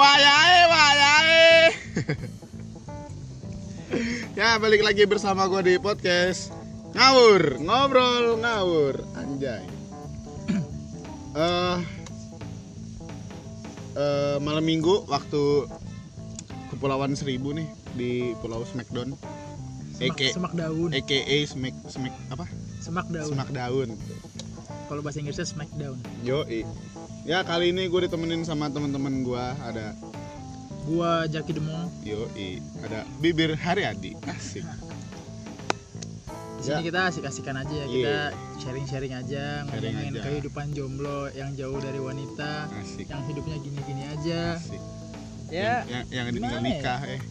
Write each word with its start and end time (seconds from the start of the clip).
Wayahe, 0.00 0.60
wayahe. 0.64 1.48
ya, 4.40 4.56
balik 4.56 4.80
lagi 4.80 5.04
bersama 5.04 5.44
gue 5.44 5.60
di 5.60 5.74
podcast 5.76 6.56
Ngawur, 6.96 7.60
ngobrol 7.60 8.40
ngawur, 8.40 9.04
anjay. 9.12 9.60
Eh 11.36 11.78
eh, 14.00 14.36
malam 14.40 14.64
minggu 14.64 15.04
waktu 15.04 15.68
Kepulauan 16.72 17.12
Seribu 17.12 17.52
nih 17.52 17.68
di 17.92 18.32
Pulau 18.40 18.64
Smackdown. 18.64 19.12
Semak, 20.00 20.16
AKA, 20.16 20.28
semak 20.32 20.52
daun 20.56 20.90
AKA 20.96 21.38
Smack 21.44 21.76
Smack 21.92 22.16
apa? 22.32 22.48
semak 22.80 23.04
daun 23.12 23.36
Smackdown. 23.36 23.88
kalau 24.88 25.04
bahasa 25.04 25.20
Inggrisnya 25.20 25.44
smackdown 25.44 26.00
Yo, 26.24 26.48
ya 27.22 27.42
kali 27.42 27.70
ini 27.70 27.86
gue 27.86 28.00
ditemenin 28.02 28.42
sama 28.42 28.66
teman-teman 28.66 29.20
gue 29.20 29.44
ada 29.60 29.94
gua 30.82 31.24
Jaki 31.24 31.54
Demong 31.54 31.86
Yo, 32.00 32.24
ada 32.80 33.04
Bibir 33.20 33.52
Haryadi. 33.54 34.16
Asik. 34.24 34.64
di 36.56 36.62
sini 36.62 36.74
Ya. 36.74 36.80
kita 36.82 37.00
asik-asikan 37.08 37.56
aja 37.56 37.70
ya 37.70 37.82
Iya. 37.82 37.86
kita 37.86 38.14
sharing-sharing 38.58 39.12
aja 39.14 39.44
Sharing 39.62 39.94
ngomongin 39.96 40.14
aja. 40.14 40.22
kehidupan 40.26 40.66
jomblo 40.72 41.30
yang 41.30 41.54
jauh 41.54 41.78
dari 41.78 41.96
wanita 41.96 42.66
Asik. 42.74 43.06
yang 43.06 43.22
hidupnya 43.24 43.56
gini-gini 43.58 44.02
aja 44.06 44.40
Asik. 44.56 44.80
ya 45.48 45.50
Yang, 45.50 45.86
yang, 45.86 46.04
yang 46.10 46.26
ditinggal 46.28 46.50
gimana 46.50 46.58
ya? 46.58 46.70
nikah 46.70 47.00
eh. 47.06 47.20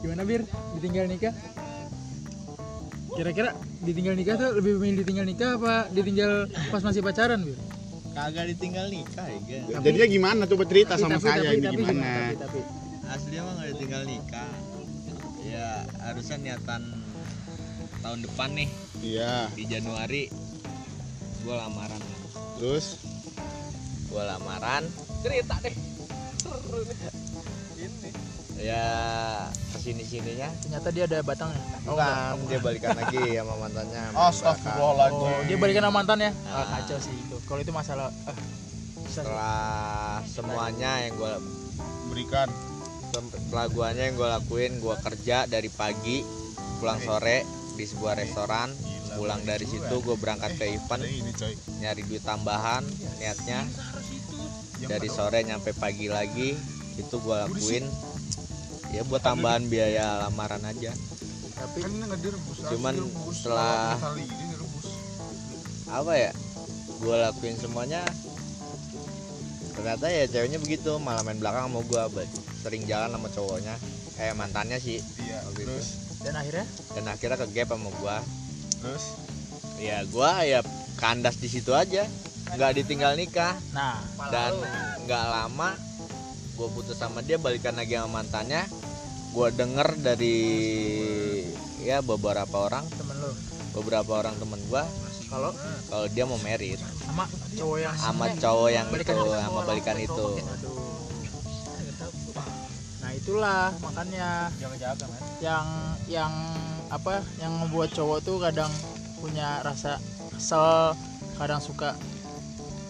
gimana 0.00 0.22
bir 0.24 0.42
ditinggal 0.74 1.06
nikah 1.06 1.34
kira-kira 3.10 3.50
ditinggal 3.80 4.14
nikah 4.14 4.34
tuh 4.36 4.50
lebih 4.54 4.72
memilih 4.76 5.02
ditinggal 5.02 5.26
nikah 5.26 5.50
apa 5.56 5.74
ditinggal 5.90 6.32
pas 6.70 6.80
masih 6.80 7.00
pacaran 7.00 7.42
bir 7.42 7.58
kagak 8.10 8.44
ditinggal 8.50 8.86
nikah 8.86 9.26
ya 9.26 9.38
kan 9.70 9.82
Jadinya 9.86 10.06
gimana? 10.06 10.42
Coba 10.44 10.64
cerita 10.66 10.94
sama 10.94 11.16
Tapi- 11.16 11.24
saya 11.24 11.40
tapi- 11.40 11.56
ini 11.56 11.62
tapi 11.62 11.74
gimana? 11.78 12.02
tapi, 12.02 12.34
tapi. 12.36 12.60
asli 13.06 13.34
emang 13.34 13.54
nggak 13.54 13.68
ditinggal 13.74 14.02
nikah. 14.04 14.50
Ya 15.40 15.68
harusnya 16.00 16.36
niatan 16.38 16.82
tahun 18.00 18.18
depan 18.22 18.48
nih. 18.54 18.68
Iya. 19.00 19.34
di 19.54 19.64
Januari 19.64 20.22
gue 21.40 21.54
lamaran. 21.54 22.02
Terus? 22.58 22.86
Gue 24.10 24.22
lamaran. 24.22 24.84
Cerita 25.22 25.54
deh 25.62 25.74
ya 28.60 28.84
ke 29.72 29.78
sini 29.80 30.04
sininya 30.04 30.48
ternyata 30.60 30.88
dia 30.92 31.04
ada 31.08 31.18
batangnya 31.24 31.60
oh, 31.88 31.96
bukan 31.96 32.04
enggak. 32.04 32.44
dia 32.44 32.58
balikan 32.60 32.90
lagi 32.92 33.22
sama 33.40 33.54
mantannya 33.56 34.02
Astagfirullahaladzim. 34.12 35.24
oh 35.24 35.40
dia 35.48 35.56
balikan 35.56 35.82
sama 35.88 35.94
mantan 35.96 36.18
ya? 36.20 36.30
Ah, 36.44 36.56
Ah. 36.60 36.66
kacau 36.76 36.98
sih 37.00 37.14
itu. 37.16 37.36
Kalau 37.48 37.60
itu 37.64 37.72
masalah 37.72 38.12
ah, 38.28 38.36
sih. 38.36 39.08
setelah 39.10 40.20
semuanya 40.28 40.92
yang 41.02 41.14
gue 41.16 41.32
berikan. 42.08 42.48
setelah 43.10 43.66
guanya 43.66 44.06
yang 44.06 44.14
gue 44.14 44.28
lakuin 44.28 44.72
gue 44.78 44.96
kerja 45.02 45.42
dari 45.44 45.66
pagi 45.66 46.22
pulang 46.78 47.02
sore 47.02 47.42
di 47.74 47.84
sebuah 47.84 48.14
restoran. 48.14 48.70
pulang 49.10 49.42
dari 49.42 49.66
situ 49.66 49.98
gue 50.06 50.14
berangkat 50.14 50.54
ke 50.54 50.70
event 50.70 51.02
nyari 51.82 52.06
duit 52.06 52.22
tambahan 52.22 52.86
niatnya. 53.18 53.66
Dari 54.80 55.08
sore 55.10 55.42
nyampe 55.42 55.74
pagi 55.74 56.06
lagi 56.06 56.54
itu 56.94 57.16
gue 57.18 57.36
lakuin 57.42 57.84
ya 58.90 59.02
buat 59.04 59.22
tambahan 59.22 59.66
biaya 59.66 60.26
lamaran 60.26 60.62
aja. 60.62 60.90
Tapi 61.54 61.78
Kan. 61.80 61.92
Cuman 62.70 62.94
setelah- 63.30 63.98
apa 65.90 66.12
ya 66.14 66.30
gue 66.96 67.16
lakuin 67.16 67.56
semuanya. 67.56 68.02
Ternyata 69.70 70.06
ya 70.06 70.24
ceweknya 70.28 70.58
begitu 70.58 70.98
malah 70.98 71.22
main 71.22 71.38
belakang 71.38 71.70
sama 71.70 71.80
gue 71.80 72.24
sering 72.60 72.84
jalan 72.84 73.10
sama 73.10 73.28
cowoknya. 73.28 73.74
Kayak 74.14 74.34
mantannya 74.36 74.76
sih 74.76 75.00
Iya. 75.18 75.40
Terus? 75.54 75.86
Dan 76.20 76.36
akhirnya? 76.36 76.66
Dan 76.92 77.04
akhirnya 77.08 77.36
ke 77.38 77.46
gap 77.50 77.68
sama 77.72 77.88
gue 77.88 78.16
terus? 78.80 79.04
Ya 79.80 80.04
gue 80.04 80.30
ya 80.44 80.60
kandas 80.96 81.40
di 81.40 81.48
situ 81.48 81.72
aja 81.72 82.04
nggak 82.50 82.82
ditinggal 82.82 83.16
nikah. 83.16 83.56
Nah. 83.72 84.00
Dan 84.28 84.52
nggak 85.08 85.24
lama 85.26 85.72
gue 86.52 86.68
putus 86.76 87.00
sama 87.00 87.24
dia 87.24 87.40
balikan 87.40 87.72
lagi 87.72 87.96
sama 87.96 88.20
mantannya 88.20 88.68
gue 89.30 89.48
denger 89.54 89.88
dari 90.02 90.38
ya 91.86 92.02
beberapa 92.02 92.66
orang 92.66 92.84
temen 92.90 93.16
lu? 93.22 93.30
Beberapa 93.78 94.18
orang 94.18 94.34
temen 94.36 94.58
gue 94.66 94.82
kalau? 95.30 95.54
Kalau 95.86 96.06
dia 96.10 96.26
mau 96.26 96.38
merit 96.42 96.82
sama 97.10 97.24
cowok 97.58 97.78
yang 97.78 97.94
sama 97.98 98.24
cowok 98.38 98.68
yang 98.70 98.86
Balikan 98.90 99.16
itu 99.18 99.30
sama 99.34 99.60
balikan 99.66 99.96
itu. 99.98 100.26
nah 103.00 103.10
itulah 103.16 103.62
makanya 103.82 104.28
men. 104.54 105.22
yang 105.42 105.66
yang 106.06 106.32
apa 106.90 107.22
yang 107.42 107.54
membuat 107.58 107.90
cowok 107.90 108.18
tuh 108.22 108.38
kadang 108.38 108.70
punya 109.18 109.62
rasa 109.66 109.98
kesel 110.34 110.94
kadang 111.38 111.58
suka 111.58 111.98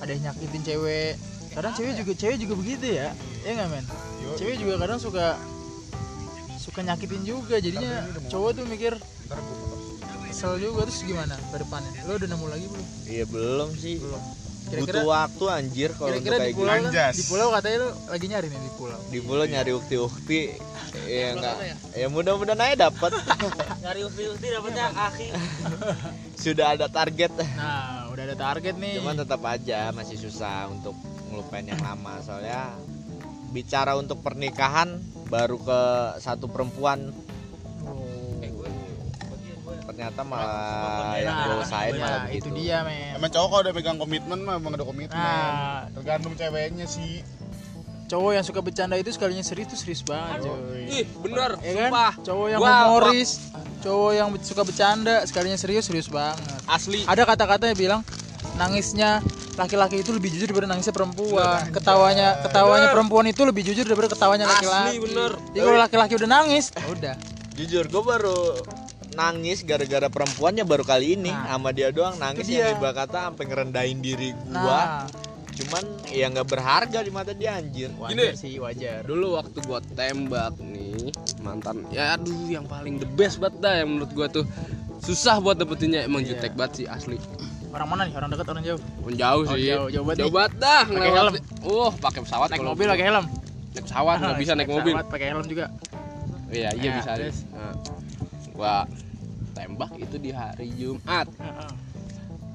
ada 0.00 0.10
yang 0.16 0.32
nyakitin 0.32 0.64
cewek. 0.64 1.14
Kadang 1.52 1.72
cewek 1.76 1.92
juga 2.00 2.12
cewek 2.16 2.36
juga 2.40 2.54
begitu 2.56 2.86
ya. 2.88 3.08
Ya 3.44 3.50
nggak 3.56 3.68
men? 3.68 3.84
Cewek 4.40 4.56
juga 4.60 4.74
kadang 4.80 5.00
suka 5.00 5.36
suka 6.60 6.84
nyakitin 6.84 7.24
juga 7.24 7.56
jadinya 7.56 8.04
cowok 8.28 8.50
tuh 8.60 8.64
mikir 8.68 8.92
kesel 10.30 10.56
juga 10.62 10.86
terus 10.86 11.02
gimana 11.02 11.34
ke 11.36 11.56
depannya 11.58 11.90
lo 12.06 12.12
udah 12.16 12.28
nemu 12.28 12.46
lagi 12.48 12.66
belum? 12.70 12.86
Iya 13.10 13.24
belum 13.26 13.68
sih. 13.76 13.96
Belum. 13.98 14.22
Butuh 14.70 14.86
kira-kira 14.86 15.02
waktu 15.02 15.44
anjir 15.50 15.90
kalau 15.98 16.14
untuk 16.14 16.22
kira-kira 16.22 16.36
di 16.38 16.44
kayak 16.46 16.54
pulau 16.54 16.74
gitu 16.78 16.90
kan, 16.94 17.12
di 17.12 17.24
pulau 17.26 17.46
katanya 17.50 17.78
lo 17.82 17.90
lagi 18.06 18.26
nyari 18.30 18.46
nih 18.46 18.60
di 18.60 18.72
pulau. 18.78 19.00
Di 19.10 19.18
pulau 19.20 19.44
nyari 19.48 19.70
ukti-ukti. 19.74 20.42
Ya 21.06 21.38
enggak 21.38 21.54
ya? 21.94 22.06
Mudah-mudahan 22.10 22.66
aja 22.66 22.90
dapet 22.90 23.14
nyari 23.82 24.00
ukti-ukti 24.06 24.46
dapetnya 24.50 24.90
akhi. 24.90 25.28
Sudah 26.44 26.74
ada 26.74 26.90
target. 26.90 27.30
Nah 27.54 28.10
udah 28.10 28.22
ada 28.26 28.34
target 28.34 28.74
nih. 28.74 28.98
Cuman 28.98 29.14
tetap 29.22 29.38
aja 29.46 29.94
masih 29.94 30.18
susah 30.18 30.66
untuk 30.66 30.98
ngelupain 31.30 31.62
yang 31.62 31.78
lama. 31.78 32.18
Soalnya 32.26 32.74
bicara 33.54 33.94
untuk 33.94 34.18
pernikahan 34.18 34.98
baru 35.30 35.56
ke 35.56 35.80
satu 36.18 36.50
perempuan. 36.50 37.14
Ternyata 39.80 40.22
malah 40.22 41.18
yang 41.18 41.34
gue 41.44 41.56
usahain 41.60 41.92
ya, 41.92 42.00
malah 42.00 42.24
itu 42.30 42.46
begitu. 42.46 42.62
dia 42.62 42.78
men. 42.82 43.18
Emang 43.18 43.28
cowok 43.28 43.48
kalau 43.48 43.62
udah 43.62 43.74
pegang 43.74 43.98
komitmen 43.98 44.38
mah 44.40 44.54
emang 44.56 44.72
ada 44.72 44.82
komitmen. 44.82 45.18
nah. 45.18 45.86
Tergantung 45.92 46.34
ceweknya 46.34 46.86
sih. 46.86 47.22
cowok 48.10 48.34
yang 48.34 48.42
suka 48.42 48.58
bercanda 48.58 48.98
itu 48.98 49.14
sekalinya 49.14 49.38
serius 49.38 49.70
tuh 49.70 49.78
serius 49.78 50.02
banget 50.02 50.42
coy 50.42 50.82
ih 50.90 51.06
bener 51.22 51.54
ya 51.62 51.72
kan? 51.78 51.90
sumpah. 51.94 52.12
Cowok 52.26 52.46
yang 52.50 52.58
Gua- 52.58 52.74
humoris 52.90 53.30
cowok 53.80 54.10
yang 54.10 54.28
suka 54.42 54.62
bercanda 54.66 55.16
sekalinya 55.22 55.54
serius 55.54 55.86
serius 55.86 56.10
banget. 56.10 56.42
Asli. 56.66 57.06
Ada 57.06 57.22
kata-kata 57.22 57.70
yang 57.70 57.78
bilang 57.78 58.00
nangisnya 58.58 59.22
laki-laki 59.56 60.00
itu 60.00 60.10
lebih 60.10 60.30
jujur 60.30 60.46
daripada 60.50 60.68
nangisnya 60.70 60.94
perempuan. 60.94 61.62
Ketawanya 61.70 62.28
ketawanya 62.42 62.88
perempuan 62.90 63.26
itu 63.26 63.42
lebih 63.42 63.62
jujur 63.64 63.84
daripada 63.84 64.08
ketawanya 64.08 64.44
Asli, 64.46 64.54
laki-laki. 64.56 64.96
bener. 65.02 65.30
jadi 65.50 65.64
kalau 65.64 65.80
laki-laki 65.80 66.12
udah 66.16 66.30
nangis 66.30 66.64
ya 66.72 66.86
udah. 66.86 67.14
jujur 67.54 67.84
gue 67.86 68.02
baru 68.02 68.38
nangis 69.10 69.66
gara-gara 69.66 70.06
perempuannya 70.06 70.62
baru 70.62 70.86
kali 70.86 71.18
ini. 71.18 71.28
Nah, 71.28 71.58
sama 71.58 71.74
dia 71.74 71.90
doang 71.90 72.14
nangis 72.16 72.46
yang 72.46 72.72
dia. 72.72 72.78
ibarat 72.78 72.94
kata 73.04 73.18
sampai 73.28 73.44
ngerendahin 73.44 73.98
diri 73.98 74.30
gua. 74.48 75.04
Nah. 75.04 75.04
Cuman 75.50 75.82
ya 76.08 76.30
nggak 76.30 76.48
berharga 76.48 76.98
di 77.04 77.10
mata 77.12 77.36
dia 77.36 77.58
anjir. 77.58 77.92
Wajar 78.00 78.16
Gini. 78.16 78.32
sih 78.32 78.56
wajar. 78.56 79.04
Dulu 79.04 79.36
waktu 79.36 79.58
gua 79.66 79.82
tembak 79.82 80.56
nih 80.56 81.10
mantan 81.42 81.84
ya 81.90 82.16
aduh 82.16 82.48
yang 82.48 82.64
paling 82.64 82.96
the 82.96 83.08
best 83.12 83.36
banget 83.36 83.60
dah 83.60 83.74
yang 83.82 83.92
menurut 83.92 84.12
gua 84.14 84.26
tuh. 84.30 84.46
Susah 85.02 85.36
buat 85.36 85.58
dapetinnya 85.58 86.06
emang 86.06 86.22
Iya. 86.22 86.38
jutek 86.38 86.54
banget 86.54 86.72
sih 86.80 86.86
asli 86.86 87.18
orang 87.70 87.88
mana 87.88 88.02
nih? 88.04 88.14
Orang 88.14 88.28
dekat 88.28 88.46
orang 88.48 88.64
jauh? 88.64 88.80
Pun 89.00 89.12
jauh 89.14 89.42
Oh, 89.42 89.52
sih. 89.52 89.62
jauh, 89.66 89.88
jauh 89.88 90.04
banget 90.04 90.18
nih. 90.20 90.32
banget 90.32 90.52
dah 90.56 90.82
Pakai 90.84 91.10
helm. 91.12 91.34
uh 91.62 91.90
pakai 91.94 92.20
pesawat 92.22 92.48
naik 92.48 92.62
mobil 92.64 92.86
pakai 92.88 93.06
helm? 93.06 93.24
Naik 93.70 93.84
pesawat 93.84 94.16
nggak 94.20 94.38
bisa 94.38 94.52
naik 94.54 94.68
mobil. 94.68 94.92
pesawat, 94.92 95.06
pakai 95.08 95.26
helm 95.28 95.44
juga. 95.44 95.64
Iya 96.50 96.70
iya 96.74 96.82
Ya, 96.82 96.92
bisa 96.98 97.10
terus? 97.14 97.38
Nah, 97.48 97.74
gua 98.50 98.74
tembak 99.52 99.90
itu 99.96 100.16
di 100.16 100.30
hari 100.30 100.66
Jumat. 100.72 101.26
Heeh. 101.30 101.70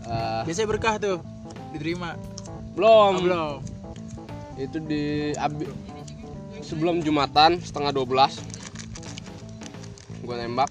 Eh, 0.06 0.42
biasanya 0.44 0.68
berkah 0.68 0.96
tuh? 0.98 1.18
Diterima? 1.72 2.14
Belum. 2.74 3.12
Oh, 3.12 3.18
belum. 3.18 3.54
Itu 4.56 4.78
di 4.80 5.04
abi, 5.34 5.66
sebelum 6.60 7.00
jumatan 7.00 7.58
setengah 7.58 7.92
12 7.92 8.36
gue 10.22 10.36
nembak. 10.36 10.70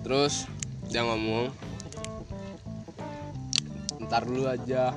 Terus 0.00 0.44
dia 0.86 1.00
ngomong 1.00 1.48
ntar 4.04 4.22
dulu 4.22 4.46
aja. 4.46 4.92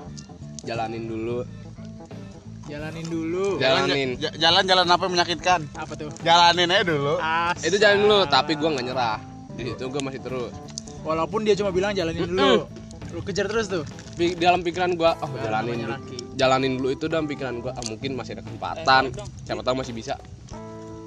Jalanin 0.61 1.03
dulu. 1.05 1.37
Jalanin 2.67 3.05
dulu. 3.07 3.45
Jalanin. 3.57 4.09
J- 4.17 4.35
Jalan-jalan 4.35 4.85
apa 4.85 5.01
yang 5.01 5.13
menyakitkan? 5.13 5.59
apa 5.73 5.93
tuh? 5.95 6.11
Jalanin 6.21 6.67
aja 6.67 6.83
dulu. 6.85 7.15
As. 7.17 7.63
Itu 7.63 7.75
jalanin 7.75 8.03
dulu 8.03 8.19
tapi 8.27 8.51
gue 8.53 8.67
nggak 8.67 8.85
nyerah. 8.85 9.17
Di 9.55 9.63
situ 9.65 9.83
gue 9.87 10.01
masih 10.03 10.19
terus. 10.19 10.51
Walaupun 11.01 11.47
dia 11.47 11.55
cuma 11.55 11.71
bilang 11.71 11.95
jalanin 11.95 12.27
dulu. 12.27 12.67
Lu 13.07 13.19
kejar 13.23 13.47
terus 13.47 13.71
tuh. 13.71 13.87
Pi- 14.13 14.35
dalam 14.35 14.59
pikiran 14.59 14.97
gua 14.97 15.15
oh 15.17 15.29
Baru 15.29 15.45
jalanin 15.45 15.77
dulu. 15.79 15.95
jalanin 16.35 16.71
dulu 16.75 16.89
itu 16.91 17.05
dalam 17.05 17.23
pikiran 17.23 17.61
gua 17.61 17.71
ah, 17.71 17.85
mungkin 17.85 18.17
masih 18.17 18.35
ada 18.35 18.43
kesempatan. 18.43 19.03
Siapa 19.45 19.61
tahu 19.61 19.75
masih 19.77 19.93
bisa. 19.93 20.17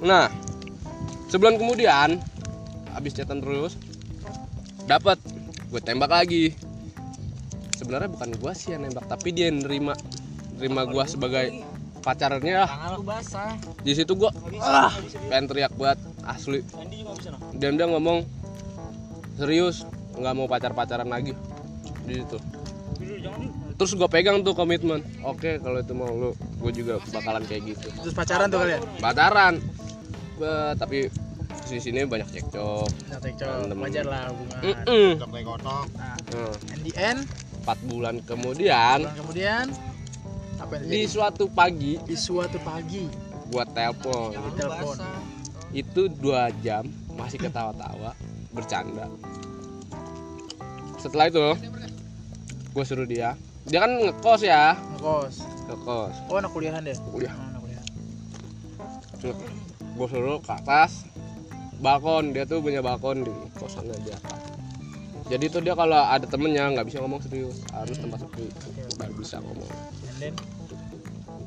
Nah 0.01 0.31
sebulan 1.27 1.55
kemudian 1.55 2.17
habis 2.89 3.13
chatan 3.13 3.39
terus 3.39 3.77
dapat 4.83 5.15
gue 5.69 5.79
tembak 5.79 6.09
lagi 6.09 6.51
sebenarnya 7.81 8.09
bukan 8.13 8.29
gua 8.37 8.53
sih 8.53 8.77
yang 8.77 8.85
nembak 8.85 9.09
tapi 9.09 9.33
dia 9.33 9.49
yang 9.49 9.65
nerima 9.65 9.97
nerima 10.61 10.85
gua 10.85 11.09
sebagai 11.09 11.65
pacarnya. 12.05 12.69
Basah. 13.01 13.57
di 13.81 13.93
situ 13.97 14.13
gua 14.13 14.29
ah. 14.61 14.93
pengen 15.29 15.49
teriak 15.49 15.73
buat 15.73 15.97
asli. 16.29 16.61
Dan 17.57 17.81
dia 17.81 17.89
ngomong 17.89 18.21
serius 19.41 19.81
nggak 20.13 20.33
mau 20.37 20.45
pacar 20.45 20.77
pacaran 20.77 21.09
lagi. 21.09 21.33
Di 22.05 22.21
situ. 22.21 22.37
Terus 23.81 23.91
gua 23.97 24.05
pegang 24.05 24.45
tuh 24.45 24.53
komitmen. 24.53 25.01
Oke 25.25 25.57
kalau 25.57 25.81
itu 25.81 25.93
mau 25.97 26.13
lu 26.13 26.37
gue 26.61 26.71
juga 26.77 27.01
bakalan 27.09 27.41
kayak 27.49 27.73
gitu. 27.73 27.89
Terus 27.89 28.13
pacaran 28.13 28.45
tuh 28.53 28.61
kalian. 28.61 28.81
pacaran. 29.01 29.57
Be- 30.37 30.77
tapi 30.77 31.09
di 31.71 31.79
sini 31.79 32.05
banyak 32.05 32.29
cekcok. 32.29 32.89
Nah, 33.09 33.19
cekcok. 33.23 33.73
Wajar 33.73 34.05
lah 34.05 34.29
hubungan. 34.29 34.61
Mm-mm. 34.61 35.09
kotok 35.17 35.85
Nah, 35.95 36.15
Nah, 36.19 36.53
and 36.75 36.81
the 36.83 36.93
end, 36.99 37.19
empat 37.61 37.77
bulan 37.85 38.15
kemudian 38.25 39.05
bulan 39.05 39.17
kemudian 39.17 39.65
apa 40.61 40.77
yang 40.77 40.89
di 40.93 41.01
suatu 41.09 41.45
pagi 41.49 41.97
Di 42.05 42.13
suatu 42.17 42.57
pagi. 42.61 43.05
gua 43.51 43.65
telepon. 43.67 44.31
Di 44.31 44.51
telepon. 44.61 44.95
itu 45.71 46.01
dua 46.07 46.51
jam 46.61 46.87
masih 47.17 47.39
ketawa-tawa 47.41 48.15
bercanda. 48.51 49.07
Setelah 50.99 51.31
itu 51.31 51.47
gue 52.71 52.83
suruh 52.85 53.07
dia. 53.07 53.35
Dia 53.67 53.83
kan 53.83 53.91
ngekos 53.91 54.41
ya? 54.45 54.75
Ngekos. 54.95 55.35
ngekos. 55.67 56.15
Oh, 56.29 56.37
anak 56.39 56.51
kuliahan 56.51 56.83
deh. 56.83 56.95
kuliah. 57.09 57.33
Oh, 57.35 57.47
anak 57.47 57.61
gue 59.91 60.07
suruh 60.07 60.37
ke 60.43 60.51
atas 60.51 61.07
balkon. 61.79 62.35
Dia 62.35 62.43
tuh 62.45 62.59
punya 62.63 62.83
balkon 62.83 63.23
di 63.25 63.33
kosannya 63.57 63.95
di 64.03 64.11
atas 64.11 64.50
jadi 65.31 65.45
tuh 65.47 65.63
dia 65.63 65.71
kalau 65.73 65.95
ada 65.95 66.27
temennya 66.27 66.67
nggak 66.69 66.91
bisa 66.91 66.99
ngomong 66.99 67.23
serius 67.23 67.63
harus 67.71 67.95
tempat 67.95 68.19
sepi 68.19 68.51
baru 68.99 69.13
bisa 69.15 69.39
ngomong 69.39 69.69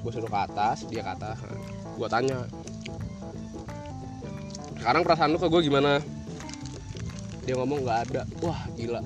gue 0.01 0.11
suruh 0.11 0.27
ke 0.27 0.39
atas 0.41 0.89
dia 0.89 1.01
ke 1.01 1.13
atas 1.13 1.37
gue 1.95 2.09
tanya 2.09 2.39
sekarang 4.81 5.03
perasaan 5.05 5.33
lu 5.33 5.39
ke 5.39 5.49
gue 5.49 5.63
gimana 5.63 6.01
dia 7.45 7.55
ngomong 7.55 7.85
nggak 7.85 7.99
ada 8.09 8.23
wah 8.41 8.65
gila 8.73 9.01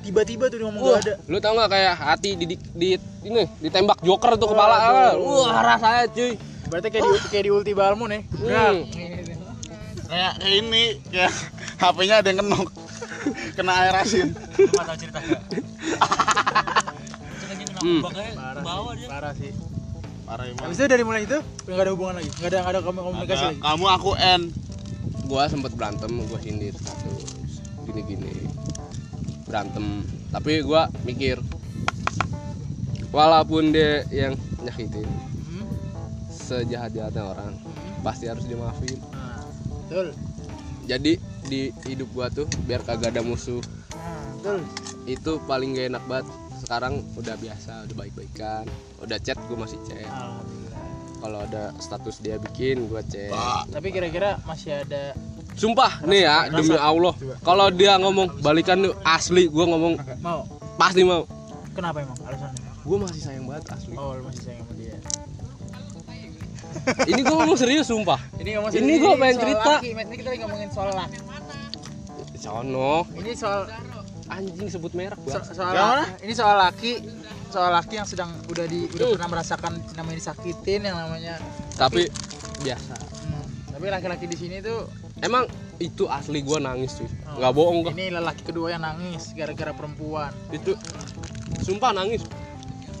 tiba-tiba 0.00 0.46
tuh 0.46 0.56
dia 0.56 0.66
ngomong 0.66 0.80
Wah, 0.80 0.96
gak 0.96 1.02
ada. 1.02 1.14
lu 1.26 1.36
tau 1.38 1.52
nggak 1.52 1.70
kayak 1.70 1.94
hati 1.94 2.30
di, 2.32 2.44
di, 2.46 2.56
di- 2.72 3.02
ini 3.20 3.42
ditembak 3.60 3.98
joker 4.00 4.38
tuh 4.38 4.48
kepala 4.48 4.76
Waduh. 4.78 5.18
wah 5.18 5.58
rasanya 5.66 6.06
cuy 6.08 6.32
Berarti 6.70 6.86
kayak 6.86 7.02
di 7.02 7.18
kayak 7.34 7.44
di 7.44 7.50
ulti 7.50 7.72
Balmo 7.74 8.06
nih. 8.06 8.22
Brak. 8.30 8.46
Hmm. 8.46 8.78
kayak 10.06 10.32
kayak 10.38 10.54
ini 10.54 10.84
kayak 11.10 11.32
HP-nya 11.82 12.22
ada 12.22 12.30
yang 12.30 12.46
kenok 12.46 12.70
kena 13.56 13.72
air 13.80 13.94
asin. 13.96 14.28
Hmm. 17.80 18.04
Parah, 18.04 18.60
sih, 18.92 19.08
parah 19.08 19.32
sih. 19.32 19.52
parah 20.28 20.44
emang 20.46 20.62
Habis 20.68 20.76
itu 20.76 20.86
dari 20.86 21.00
mulai 21.00 21.24
itu 21.24 21.38
nggak 21.64 21.80
ada 21.80 21.92
hubungan 21.96 22.14
lagi, 22.20 22.28
nggak 22.30 22.50
ada 22.52 22.58
nggak 22.60 22.72
ada 22.76 22.80
kom- 22.84 23.00
komunikasi 23.00 23.40
Ada, 23.40 23.48
lagi. 23.50 23.60
kamu 23.62 23.86
aku 23.88 24.10
N. 24.14 24.42
Gua 25.24 25.42
sempet 25.46 25.72
berantem 25.72 26.10
gua 26.22 26.38
sindir 26.38 26.74
terus 26.76 27.24
gini 27.82 28.00
gini 28.04 28.32
berantem. 29.44 30.04
Tapi 30.28 30.60
gua 30.60 30.86
mikir 31.02 31.40
walaupun 33.10 33.72
dia 33.72 34.04
yang 34.12 34.36
nyakitin 34.60 35.08
Hmm. 35.48 35.66
sejahat 36.28 36.92
jahatnya 36.92 37.24
orang 37.24 37.56
pasti 38.00 38.28
harus 38.28 38.44
dimaafin. 38.44 39.00
Nah, 39.10 39.40
betul. 39.88 40.06
jadi 40.84 41.12
di 41.50 41.62
hidup 41.84 42.08
gua 42.10 42.30
tuh 42.30 42.46
biar 42.64 42.80
kagak 42.80 43.10
ada 43.10 43.20
musuh 43.20 43.58
Nah, 43.90 44.16
betul. 44.32 44.58
itu 45.04 45.32
paling 45.44 45.74
gak 45.74 45.86
enak 45.90 46.04
banget 46.06 46.26
sekarang 46.60 46.94
udah 47.12 47.34
biasa 47.36 47.84
udah 47.84 47.96
baik 47.98 48.12
baikan 48.14 48.64
udah 48.98 49.18
chat 49.18 49.36
gua 49.44 49.58
masih 49.60 49.76
chat 49.82 50.06
Alhamdulillah. 50.06 50.86
kalau 51.18 51.38
ada 51.42 51.62
status 51.76 52.16
dia 52.18 52.38
bikin 52.38 52.86
gua 52.86 53.02
chat 53.02 53.34
Tapi 53.68 53.90
kira-kira 53.90 54.38
masih 54.42 54.78
ada 54.78 55.12
sumpah 55.52 56.00
nih 56.02 56.22
ya 56.22 56.48
demi 56.48 56.72
Allah 56.72 57.12
kalau 57.40 57.68
dia 57.68 57.98
ngomong 57.98 58.40
balikan 58.40 58.80
tuh 58.80 58.94
asli 59.02 59.44
gua 59.46 59.66
ngomong 59.68 59.98
mau? 60.20 60.46
pasti 60.76 61.02
mau 61.02 61.26
Kenapa 61.70 62.00
emang 62.00 62.16
alasannya? 62.22 62.70
gua 62.80 62.96
masih 63.02 63.20
sayang 63.20 63.44
banget 63.44 63.64
asli 63.68 63.92
Oh, 63.92 64.14
lu 64.14 64.24
masih 64.24 64.42
sayang 64.42 64.62
sama 64.62 64.74
dia. 64.74 64.96
ini 67.06 67.20
gua 67.20 67.36
ngomong 67.36 67.58
serius 67.58 67.86
sumpah 67.86 68.16
Ini 68.36 68.56
ngomong 68.56 68.70
Ini 68.72 68.92
gua 68.96 69.12
pengen 69.14 69.36
cerita. 69.38 69.72
Laki. 69.76 69.90
Ini 69.92 70.14
kita 70.14 70.28
lagi 70.30 70.40
ngomongin 70.40 70.68
soal 70.70 70.90
laki. 70.90 71.18
Sono. 72.40 73.04
Ini 73.12 73.32
soal 73.34 73.68
anjing 74.26 74.66
sebut 74.66 74.92
merek 74.92 75.18
so- 75.20 75.36
gua 75.36 75.42
soal 75.44 75.72
mana? 75.72 76.06
ini 76.18 76.32
soal 76.32 76.56
laki 76.56 76.92
soal 77.48 77.68
laki 77.68 77.94
yang 77.94 78.06
sedang 78.06 78.30
udah 78.46 78.62
di 78.64 78.86
udah 78.88 79.04
Hmm. 79.04 79.14
pernah 79.14 79.28
merasakan 79.28 79.72
namanya 79.92 80.16
disakitin 80.16 80.80
yang 80.82 80.96
namanya 80.96 81.34
tapi 81.74 82.06
biasa. 82.58 82.94
Hmm, 82.94 83.44
tapi 83.68 83.86
laki-laki 83.86 84.24
di 84.24 84.38
sini 84.38 84.56
tuh 84.60 84.86
emang 85.20 85.44
itu 85.76 86.06
asli 86.06 86.40
gua 86.40 86.56
nangis 86.58 86.94
cuy. 86.94 87.10
Oh. 87.26 87.36
nggak 87.36 87.52
bohong 87.52 87.78
gua. 87.82 87.92
Ini 87.92 88.06
lelaki 88.12 88.42
kedua 88.44 88.70
yang 88.70 88.80
nangis 88.80 89.34
gara-gara 89.34 89.72
perempuan. 89.72 90.30
Itu 90.48 90.78
sumpah 91.60 91.92
nangis. 91.92 92.22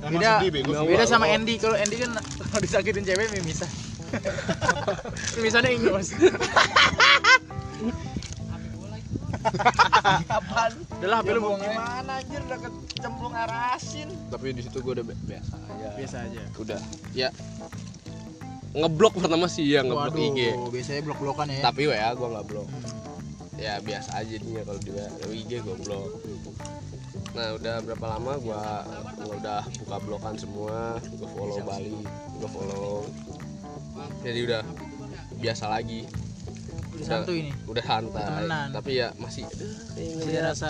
Emang 0.00 0.16
Beda- 0.16 0.40
sedih 0.40 0.64
beda 0.64 1.04
sama 1.06 1.24
Allah. 1.24 1.36
Andy. 1.36 1.54
Kalau 1.56 1.76
Andy 1.76 1.96
kan 1.96 2.10
kalau 2.42 2.60
disakitin 2.60 3.04
cewek 3.04 3.30
mimisah. 3.30 3.70
Mimisahnya 5.38 5.70
ini 5.70 5.86
mas 10.46 10.72
udah 10.76 11.08
lah 11.08 11.18
HP 11.20 11.28
lu 11.32 11.40
buang 11.40 11.58
aja 11.58 11.72
Mana 11.72 12.12
anjir? 12.20 12.40
Udah 12.44 12.58
kecemplung 12.60 13.32
air 13.32 13.52
asin. 13.72 14.08
Tapi 14.28 14.52
di 14.52 14.60
situ 14.60 14.78
gua 14.80 14.92
udah 14.94 15.06
bi- 15.06 15.20
biasa 15.26 15.54
aja. 15.56 15.88
Biasa 15.96 16.16
aja. 16.28 16.42
Udah. 16.56 16.80
Ya. 17.12 17.28
Ngeblok 18.70 19.18
pertama 19.18 19.50
sih 19.50 19.66
ya 19.66 19.80
ngeblok 19.82 20.14
waduh 20.14 20.28
IG 20.30 20.40
biasanya 20.70 21.00
blok-blokan 21.02 21.46
ya. 21.48 21.60
Tapi 21.64 21.82
wa 21.88 21.96
gua 22.14 22.28
nggak 22.38 22.46
blok. 22.46 22.68
Hmm. 22.68 22.98
ya 23.60 23.76
biasa 23.76 24.16
aja 24.16 24.36
dia 24.36 24.60
kalau 24.64 24.80
di 24.80 24.90
IG 25.36 25.50
gua 25.60 25.76
blok. 25.78 26.08
Nah 27.30 27.48
udah 27.54 27.74
berapa 27.80 28.06
lama 28.08 28.32
gua 28.38 28.62
gua 29.16 29.34
udah 29.36 29.60
buka 29.80 29.96
blokan 30.00 30.34
semua 30.36 30.96
gua 31.00 31.28
follow 31.32 31.58
Bali 31.62 31.96
gua 32.36 32.48
follow. 32.48 32.96
Jadi 34.20 34.38
udah 34.44 34.62
biasa 35.36 35.64
lagi 35.66 36.04
udah 37.00 37.08
santuy 37.08 37.38
nih. 37.48 37.54
udah 37.64 37.84
santai. 37.84 38.24
Temenan. 38.28 38.68
tapi 38.76 38.90
ya 39.00 39.08
masih 39.16 39.48
masih 39.48 40.36
ada 40.36 40.52
rasa. 40.52 40.68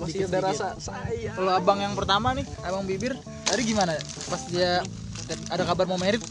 Masih 0.00 0.24
ada 0.24 0.40
rasa 0.40 0.66
sayang. 0.80 1.36
Kalau 1.36 1.52
abang 1.52 1.84
yang 1.84 1.92
pertama 1.92 2.32
nih 2.32 2.48
abang 2.64 2.88
bibir 2.88 3.12
tadi 3.44 3.62
gimana? 3.68 3.92
Pas 4.32 4.40
dia 4.48 4.80
ada 5.52 5.62
kabar 5.68 5.84
mau 5.84 6.00
merit 6.00 6.24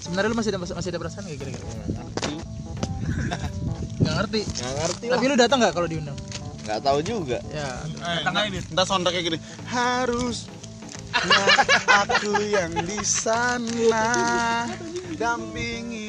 sebenarnya 0.00 0.32
lu 0.32 0.36
masih 0.36 0.50
ada 0.56 0.60
masih 0.60 0.90
ada 0.90 0.98
perasaan 1.00 1.24
nggak 1.28 1.38
kira-kira? 1.38 1.64
Nggak 1.64 1.76
ngerti. 4.20 4.40
Nggak 4.54 4.74
ngerti. 4.84 5.06
Tapi 5.08 5.24
lu 5.28 5.36
datang 5.36 5.58
nggak 5.64 5.72
kalau 5.72 5.88
diundang? 5.88 6.16
Nggak 6.64 6.80
tahu 6.80 6.98
juga. 7.04 7.38
Ya. 7.52 7.68
Datang 8.20 8.36
aja 8.36 8.60
Ntar 8.72 9.12
kayak 9.12 9.24
gini. 9.32 9.38
Harus 9.68 10.48
aku 12.04 12.36
yang 12.42 12.74
di 12.84 13.00
sana. 13.00 14.68
Dampingimu 15.14 15.94
Nah, 15.94 16.03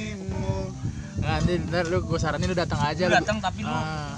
nanti 1.25 1.53
ntar 1.63 1.83
lu 1.85 1.97
gue 2.01 2.15
saranin 2.15 2.45
lu 2.45 2.53
datang 2.53 2.79
aja 2.79 3.03
lu. 3.03 3.13
datang 3.13 3.37
tapi 3.39 3.61
lu 3.61 3.69
Ah. 3.69 4.15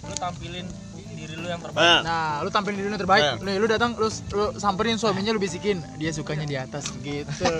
lu 0.00 0.14
tampilin 0.16 0.66
diri 1.10 1.34
lu 1.34 1.46
yang 1.46 1.60
terbaik 1.60 1.80
Nah, 1.80 1.98
Nah, 2.00 2.30
lu 2.40 2.48
tampilin 2.48 2.76
diri 2.76 2.86
lu 2.86 2.94
yang 2.94 3.02
terbaik. 3.02 3.24
Nih, 3.40 3.56
lu 3.56 3.66
datang 3.66 3.90
lu, 3.94 4.08
lu 4.08 4.44
samperin 4.56 4.96
suaminya 4.96 5.30
lu 5.30 5.38
bisikin, 5.38 5.82
dia 5.96 6.10
sukanya 6.10 6.44
di 6.44 6.56
atas 6.56 6.88
gitu. 6.98 7.50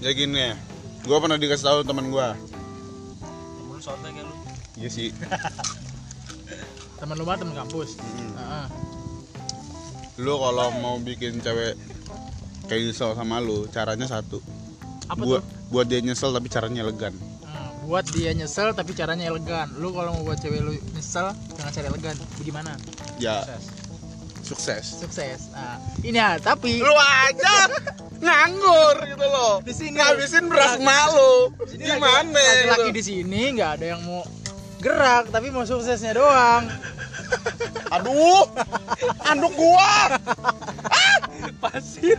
jadi 0.00 0.14
gini 0.18 0.38
ya 0.42 0.54
Gue 1.04 1.20
pernah 1.20 1.36
dikasih 1.36 1.64
tahu 1.64 1.78
teman 1.82 2.08
gue 2.08 2.28
lu 3.66 3.76
sotoy 3.78 4.08
kayak 4.08 4.24
lu 4.24 4.34
Iya 4.74 4.88
sih 4.88 5.08
teman 6.98 7.14
lu 7.14 7.24
mah 7.24 7.36
teman 7.36 7.52
kampus. 7.54 8.00
Mm. 8.00 8.32
Heeh. 8.32 8.66
Lu 10.16 10.38
kalau 10.38 10.72
mau 10.78 10.96
bikin 10.96 11.36
cewek 11.38 11.76
kayak 12.64 12.94
sama 12.94 13.38
lu 13.38 13.68
Caranya 13.68 14.08
satu 14.08 14.40
Apa 15.04 15.20
buat, 15.20 15.42
tuh? 15.42 15.44
Buat 15.74 15.90
dia 15.90 15.98
nyesel 15.98 16.30
tapi 16.30 16.46
caranya 16.46 16.86
elegan 16.86 17.10
Hmm, 17.42 17.68
buat 17.84 18.06
dia 18.08 18.30
nyesel 18.30 18.70
tapi 18.72 18.94
caranya 18.94 19.26
elegan. 19.26 19.68
Lu 19.76 19.90
kalau 19.90 20.14
mau 20.14 20.24
buat 20.24 20.38
cewek 20.38 20.58
lu 20.58 20.72
nyesel 20.90 21.34
dengan 21.50 21.70
cara 21.70 21.86
elegan, 21.86 22.14
bagaimana? 22.38 22.72
Ya 23.18 23.42
Sukses. 23.42 23.64
sukses 24.44 24.84
Sukses. 25.00 25.40
Nah, 25.50 25.76
ini 26.00 26.14
ya, 26.14 26.36
tapi 26.36 26.78
Lu 26.78 26.94
aja 26.94 27.54
nganggur 28.20 28.96
gitu 29.04 29.26
loh 29.26 29.60
di 29.60 29.72
sini 29.72 29.96
Ngabisin 29.96 30.48
beras 30.48 30.76
malu 30.78 31.52
Gimana 31.68 32.32
laki-laki 32.32 32.88
gitu. 32.88 32.96
di 32.96 33.02
sini 33.02 33.40
nggak 33.52 33.70
ada 33.76 33.86
yang 33.96 34.00
mau 34.04 34.22
gerak 34.80 35.28
tapi 35.28 35.48
mau 35.48 35.64
suksesnya 35.64 36.12
doang 36.12 36.68
Aduh, 37.94 38.44
anduk 39.24 39.52
gua. 39.54 40.18
pasir. 41.60 42.18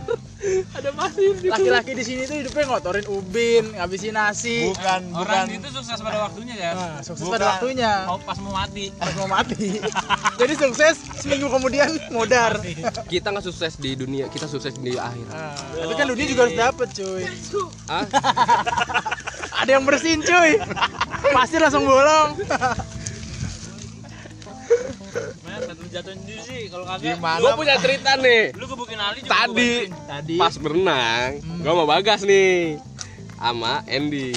Ada 0.74 0.90
pasir 0.94 1.34
di 1.38 1.50
laki-laki 1.50 1.92
di 1.94 2.04
sini 2.06 2.22
tuh 2.26 2.38
hidupnya 2.38 2.64
ngotorin 2.70 3.06
ubin 3.10 3.64
ngabisin 3.74 4.14
nasi. 4.14 4.70
Bukan, 4.70 5.02
Orang 5.14 5.46
bukan. 5.50 5.58
itu 5.58 5.68
sukses 5.74 5.98
pada 5.98 6.18
waktunya 6.22 6.54
ya. 6.54 6.70
nah, 6.74 6.98
sukses 7.02 7.26
Bukan. 7.26 7.34
pada 7.38 7.46
waktunya. 7.56 7.92
Mau 8.06 8.18
pas 8.22 8.38
mau 8.38 8.52
mati. 8.54 8.84
pas 8.94 9.12
mau 9.18 9.28
mati. 9.30 9.82
Jadi 10.38 10.54
sukses 10.54 10.94
seminggu 11.18 11.50
kemudian 11.50 11.90
modar. 12.14 12.58
Kita 13.10 13.34
nggak 13.34 13.44
sukses 13.46 13.78
di 13.78 13.98
dunia 13.98 14.30
kita 14.30 14.46
sukses 14.46 14.78
di 14.78 14.94
akhirat. 14.94 15.34
Nah, 15.34 15.54
tapi 15.82 15.92
kan 15.94 16.06
dunia 16.10 16.26
juga 16.26 16.40
harus 16.46 16.58
dapet 16.58 16.88
cuy. 16.94 17.22
Ah 17.90 18.04
ada 19.56 19.70
yang 19.72 19.84
bersihin 19.86 20.22
cuy. 20.22 20.62
Pasir 21.34 21.58
langsung 21.58 21.86
bolong 21.86 22.38
Men, 25.42 25.60
lu 25.72 25.86
jatuhin 25.88 26.20
diri 26.22 26.40
sih 26.40 26.60
kalau 26.68 26.84
kagak. 26.84 27.16
Gimana? 27.16 27.40
gue 27.40 27.52
punya 27.54 27.74
cerita 27.78 28.10
nih. 28.16 28.42
Lu 28.52 28.64
gebukin 28.66 28.98
Ali 28.98 29.18
juga 29.20 29.34
tadi 29.34 29.70
gua 29.88 30.04
tadi. 30.06 30.36
pas 30.36 30.54
berenang 30.56 31.30
Hmm. 31.38 31.60
gue 31.60 31.72
mau 31.72 31.86
bagas 31.86 32.20
nih 32.22 32.78
sama 33.34 33.82
Andy. 33.86 34.32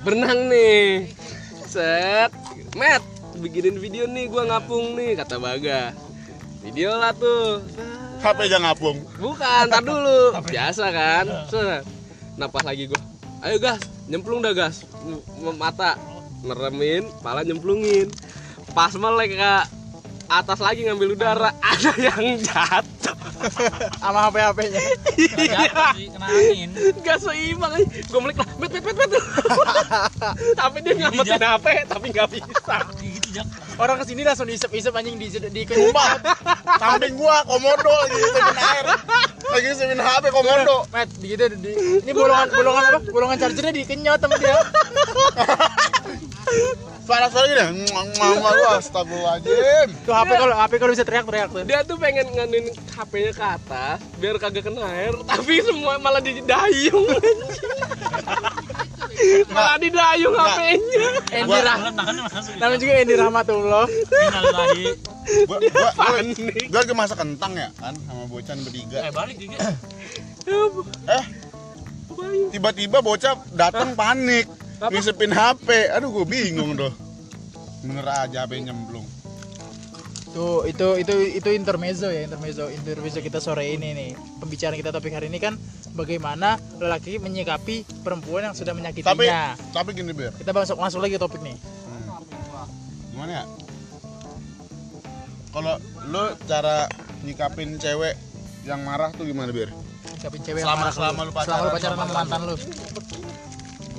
Berenang 0.00 0.48
nih. 0.48 1.10
Set. 1.64 2.30
Matt 2.72 3.02
bikinin 3.36 3.76
video 3.76 4.04
nih 4.04 4.26
gue 4.26 4.42
ngapung 4.42 4.94
nih 4.94 5.14
kata 5.14 5.36
Baga. 5.36 5.92
Video 6.60 6.92
lah 6.94 7.12
tuh. 7.12 7.64
HP 8.20 8.38
aja 8.46 8.60
ngapung. 8.60 9.00
bukan 9.16 9.64
tar 9.66 9.80
dulu. 9.80 10.36
Biasa 10.52 10.84
kan? 10.90 11.24
Set. 11.46 11.82
Nah 12.36 12.46
pas 12.46 12.60
lagi 12.60 12.84
gue 12.84 13.00
ayo 13.40 13.56
gas 13.56 13.80
nyemplung 14.06 14.40
dah 14.40 14.52
gas. 14.52 14.84
Mata 15.56 15.96
neremin 16.40 17.04
pala 17.20 17.40
nyemplungin 17.40 18.08
pas 18.70 18.92
melek 18.94 19.36
ke 19.36 19.54
atas 20.30 20.58
lagi 20.62 20.86
ngambil 20.86 21.18
udara 21.18 21.50
ada 21.58 21.90
yang 21.98 22.38
jatuh 22.38 23.18
sama 24.02 24.30
HP 24.30 24.36
HP-nya 24.38 24.80
Kena 25.16 25.44
jatuh 25.50 25.86
sih, 25.98 26.06
angin. 26.14 26.70
Gak 27.02 27.18
seimbang. 27.18 27.72
Gue 27.82 28.20
melek 28.22 28.36
lah, 28.38 28.48
bet 28.62 28.70
bet 28.70 28.84
bet 28.84 28.94
bet. 28.94 29.10
tapi 30.60 30.76
dia 30.86 30.92
nyelamatin 30.94 31.42
HP, 31.42 31.66
tapi 31.90 32.06
nggak 32.14 32.28
bisa. 32.30 32.76
Gitu 33.00 33.20
orang 33.80 33.96
ke 33.96 34.04
sini 34.12 34.22
langsung 34.22 34.44
diisep-isep 34.44 34.92
anjing 34.92 35.16
di 35.16 35.32
di 35.32 35.62
Sumpah, 35.64 36.20
samping 36.76 37.16
gua 37.16 37.40
komodo 37.48 37.88
lagi 37.88 38.16
siapin 38.20 38.58
air. 38.60 38.86
Lagi 39.48 39.68
siapin 39.72 40.00
HP 40.00 40.24
komodo. 40.28 40.84
Met, 40.92 41.08
di 41.16 41.26
gitu 41.32 41.48
di, 41.56 41.72
ini 42.04 42.12
bolongan 42.12 42.52
bolongan 42.52 42.82
apa? 42.92 42.98
Bolongan 43.08 43.36
chargernya 43.40 43.72
dikenyot 43.72 44.20
sama 44.20 44.36
dia. 44.36 44.60
Suara-suara 47.10 47.42
gini. 47.44 47.62
Muang 47.84 48.06
muang 48.12 48.34
muang. 48.38 48.54
Wah, 48.54 48.78
Astagfirullahaladzim. 48.78 49.88
Tuh 50.00 50.14
HP 50.14 50.30
kalau 50.32 50.54
HP 50.54 50.72
kalau 50.78 50.92
bisa 50.94 51.02
teriak-teriak 51.02 51.48
tuh. 51.50 51.62
Dia 51.64 51.82
tuh 51.82 51.98
pengen 51.98 52.30
nganin 52.30 52.64
HP-nya 52.88 53.32
ke 53.32 53.44
atas 53.50 53.98
biar 54.16 54.38
kagak 54.38 54.62
kena 54.62 54.86
air, 54.86 55.10
tapi 55.26 55.58
semua 55.60 55.98
malah 55.98 56.22
didayung. 56.22 57.10
malah 59.50 59.76
didayung 59.76 60.34
HP-nya. 60.34 61.06
Endi 61.32 61.46
Gua- 61.46 61.60
Rah, 61.60 61.76
Bulan 61.76 61.94
tangannya 61.94 62.22
masuk. 62.24 62.52
namanya 62.56 62.78
juga 62.78 62.92
Endi 62.94 63.14
Rahmatullah. 63.16 63.84
Innalillahi. 63.90 64.84
Gua 65.44 65.56
gua 65.58 65.66
gua, 65.68 65.90
Panik. 66.00 66.64
gua 66.68 66.78
lagi 66.80 66.94
masak 66.94 67.18
kentang 67.18 67.52
ya 67.54 67.68
kan 67.74 67.94
sama 67.98 68.22
bocan 68.26 68.56
bertiga. 68.62 68.98
Eh 69.02 69.10
balik 69.10 69.36
juga. 69.36 69.58
Eh, 71.08 71.24
tiba-tiba 72.50 72.98
bocah 73.00 73.34
datang 73.50 73.94
panik. 73.94 74.46
Ngisepin 74.82 75.28
HP. 75.30 75.92
Aduh, 75.92 76.08
gua 76.10 76.24
bingung 76.24 76.72
tuh. 76.72 76.88
Bener 77.82 78.06
aja 78.06 78.48
HP 78.48 78.60
nyemplung. 78.62 79.04
Tuh, 80.30 80.62
itu 80.62 80.94
itu 80.96 81.14
itu 81.36 81.48
intermezzo 81.50 82.06
ya, 82.06 82.22
intermezzo. 82.22 82.70
Intermezzo 82.70 83.18
kita 83.18 83.36
sore 83.38 83.68
ini 83.68 83.92
nih. 83.92 84.10
Pembicaraan 84.38 84.78
kita 84.78 84.88
topik 84.88 85.10
hari 85.10 85.26
ini 85.26 85.36
kan 85.36 85.58
bagaimana 85.92 86.56
lelaki 86.78 87.18
menyikapi 87.18 87.82
perempuan 88.00 88.46
yang 88.46 88.54
sudah 88.54 88.70
Tapi 88.70 88.80
menyakitinya. 88.80 89.58
tapi 89.74 89.90
gini, 89.92 90.14
Bir. 90.14 90.30
Kita 90.32 90.54
masuk 90.54 90.78
masuk 90.78 91.02
lagi 91.02 91.18
topik 91.18 91.42
nih. 91.42 91.58
Gimana 93.10 93.32
ya? 93.32 93.44
Kalau 95.50 95.74
lu 96.06 96.24
cara 96.46 96.86
nyikapin 97.20 97.74
cewek 97.76 98.14
yang 98.62 98.80
marah 98.80 99.10
tuh 99.10 99.26
gimana, 99.26 99.50
Bir? 99.50 99.74
Nyikapin 100.14 100.40
cewek 100.40 100.62
Selama- 100.62 100.70
yang 100.70 100.80
marah 100.80 100.94
selama 100.94 101.20
lu 101.20 101.32
pacaran 101.34 101.50
selama 101.50 101.64
lu 101.66 101.74
pacaran 101.74 101.96
sama 101.98 102.14
mantan 102.14 102.40
lu. 102.46 102.54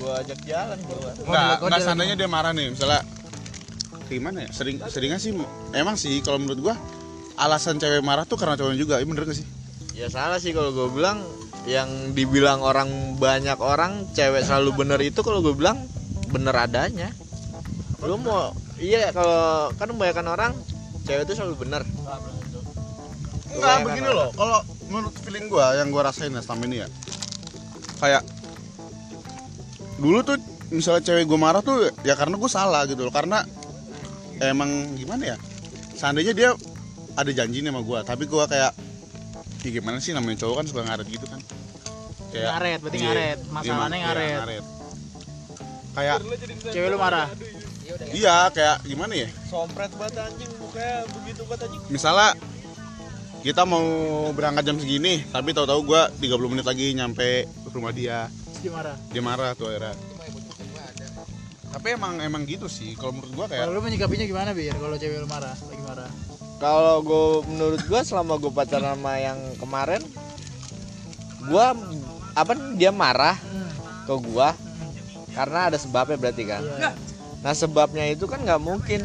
Gua 0.01 0.13
ajak 0.19 0.39
jalan 0.43 0.77
gua 0.81 0.97
Oh, 0.97 1.11
Enggak, 1.21 1.21
dia- 1.21 1.53
oh, 1.53 1.57
enggak 1.61 1.77
dia 1.77 1.85
seandainya 1.85 2.15
dia 2.15 2.27
marah 2.27 2.51
nih, 2.51 2.67
misalnya 2.69 3.01
gimana 4.07 4.37
ya? 4.43 4.49
Sering 4.51 4.77
seringnya 4.83 5.17
sih 5.17 5.31
emang 5.71 5.95
sih 5.95 6.19
kalau 6.19 6.37
menurut 6.37 6.59
gua 6.61 6.75
alasan 7.37 7.77
cewek 7.77 8.01
marah 8.01 8.25
tuh 8.25 8.35
karena 8.35 8.53
cowoknya 8.53 8.77
juga. 8.77 8.95
Ini 8.97 9.07
bener 9.07 9.23
gak 9.23 9.37
sih? 9.37 9.47
ya 9.91 10.07
salah 10.07 10.39
sih 10.39 10.49
kalau 10.49 10.71
gue 10.71 10.87
bilang 10.89 11.19
yang 11.63 11.85
dibilang 12.11 12.57
orang 12.59 12.89
banyak 13.15 13.59
orang 13.59 14.07
cewek 14.09 14.41
selalu 14.41 14.73
bener 14.75 14.97
itu 14.99 15.19
kalau 15.19 15.43
gue 15.43 15.51
bilang 15.51 15.77
bener 16.27 16.55
adanya 16.57 17.11
lu 18.01 18.17
mau 18.17 18.49
iya 18.79 19.11
kalau 19.11 19.69
kan 19.71 19.85
kebanyakan 19.85 20.27
orang 20.27 20.51
cewek 21.03 21.21
itu 21.23 21.33
selalu 21.35 21.53
bener 21.59 21.83
Enggak, 23.51 23.77
begini 23.83 24.07
orang. 24.07 24.17
loh. 24.17 24.29
Kalau 24.31 24.59
menurut 24.87 25.15
feeling 25.19 25.45
gua 25.45 25.75
yang 25.75 25.91
gua 25.91 26.07
rasain 26.07 26.31
ya 26.31 26.39
selama 26.39 26.63
ini 26.65 26.81
ya. 26.81 26.87
Kayak 27.99 28.23
dulu 30.01 30.25
tuh 30.25 30.37
misalnya 30.73 31.05
cewek 31.05 31.29
gua 31.29 31.39
marah 31.39 31.61
tuh 31.61 31.93
ya 32.01 32.17
karena 32.17 32.35
gua 32.35 32.49
salah 32.49 32.83
gitu 32.89 33.05
loh. 33.05 33.13
Karena 33.13 33.45
emang 34.41 34.97
gimana 34.97 35.35
ya? 35.35 35.37
Seandainya 35.93 36.33
dia 36.33 36.49
ada 37.13 37.29
janji 37.29 37.61
nih 37.61 37.69
sama 37.69 37.85
gua, 37.85 38.01
tapi 38.01 38.25
gua 38.25 38.49
kayak 38.49 38.73
ya 39.61 39.69
gimana 39.69 40.01
sih 40.01 40.17
namanya 40.17 40.41
cowok 40.41 40.55
kan 40.57 40.65
suka 40.65 40.81
ngaret 40.81 41.05
gitu 41.05 41.25
kan. 41.29 41.39
Ngaret, 42.31 42.79
berarti 42.81 42.97
iya, 42.97 43.05
ngaret. 43.11 43.37
iya, 43.37 43.51
Masalahnya 43.53 43.97
iya, 43.97 44.07
ngaret. 44.41 44.65
Kayak 45.91 46.17
Cewek 46.71 46.89
lu 46.89 46.97
marah. 46.97 47.27
iya 48.15 48.47
kayak 48.55 48.87
gimana 48.87 49.11
ya? 49.11 49.27
sompret 49.51 49.91
banget 49.99 50.23
anjing 50.23 50.47
mukanya 50.55 51.03
begitu 51.11 51.43
banget 51.43 51.67
anjing 51.67 51.81
Misalnya 51.91 52.29
kita 53.43 53.67
mau 53.67 53.83
berangkat 54.31 54.63
jam 54.63 54.77
segini, 54.79 55.27
tapi 55.27 55.51
tahu-tahu 55.51 55.81
gua 55.83 56.07
30 56.23 56.51
menit 56.55 56.63
lagi 56.63 56.95
nyampe 56.95 57.51
rumah 57.75 57.91
dia. 57.91 58.31
Dia 58.61 58.71
marah. 58.71 58.95
dia 59.09 59.21
marah 59.21 59.49
tuh 59.53 59.67
akhirnya 59.67 59.95
tapi 61.71 61.87
emang 61.89 62.19
emang 62.19 62.43
gitu 62.43 62.67
sih 62.67 62.93
kalau 62.93 63.15
menurut 63.15 63.31
gua 63.33 63.45
kayak 63.47 63.63
Kalau 63.63 63.73
lu 63.73 63.81
menyikapinya 63.81 64.25
gimana, 64.27 64.49
Bir? 64.51 64.75
Kalau 64.75 64.95
cewek 64.95 65.17
lu 65.17 65.25
marah, 65.25 65.55
lagi 65.55 65.81
marah. 65.81 66.09
kalau 66.57 66.95
gue 66.99 67.25
menurut 67.47 67.81
gue 67.81 67.99
selama 68.03 68.37
gue 68.37 68.51
pacaran 68.51 68.93
sama 68.93 69.17
yang 69.17 69.39
kemarin 69.57 69.97
gue 71.41 71.65
apa 72.33 72.53
dia 72.75 72.93
marah 72.93 73.33
ke 74.03 74.13
gue 74.13 74.47
karena 75.31 75.59
ada 75.65 75.77
sebabnya 75.79 76.17
berarti 76.19 76.43
kan 76.45 76.61
Iya. 76.61 76.91
nah 77.41 77.53
sebabnya 77.55 78.05
itu 78.05 78.29
kan 78.29 78.45
nggak 78.45 78.61
mungkin 78.61 79.01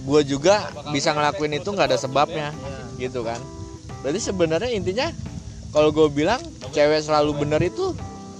gue 0.00 0.20
juga 0.24 0.64
bisa 0.88 1.12
ngelakuin 1.12 1.60
itu 1.60 1.68
nggak 1.68 1.92
ada 1.92 2.00
sebabnya 2.00 2.56
gitu 2.96 3.20
kan 3.20 3.36
berarti 4.00 4.20
sebenarnya 4.22 4.72
intinya 4.72 5.12
kalau 5.68 5.92
gue 5.92 6.08
bilang 6.08 6.40
cewek 6.72 7.04
selalu 7.04 7.36
bener 7.38 7.60
itu 7.60 7.92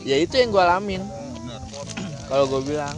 ya 0.03 0.17
itu 0.19 0.35
yang 0.35 0.51
gue 0.51 0.63
alamin. 0.63 1.03
Kalau 2.27 2.45
gue 2.49 2.61
bilang 2.65 2.97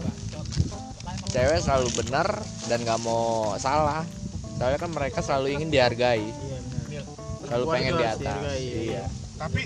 cewek 1.29 1.59
selalu 1.59 1.89
bener 1.99 2.29
dan 2.67 2.79
nggak 2.81 3.01
mau 3.03 3.55
salah. 3.59 4.07
Soalnya 4.55 4.79
kan 4.79 4.91
mereka 4.91 5.19
selalu 5.19 5.59
ingin 5.59 5.69
dihargai. 5.69 6.23
Iya, 6.23 6.59
benar. 6.63 7.05
selalu 7.51 7.65
pengen 7.69 7.93
di 7.99 8.05
atas. 8.07 8.39
iya. 8.55 8.79
iya. 8.81 9.05
Tapi 9.35 9.61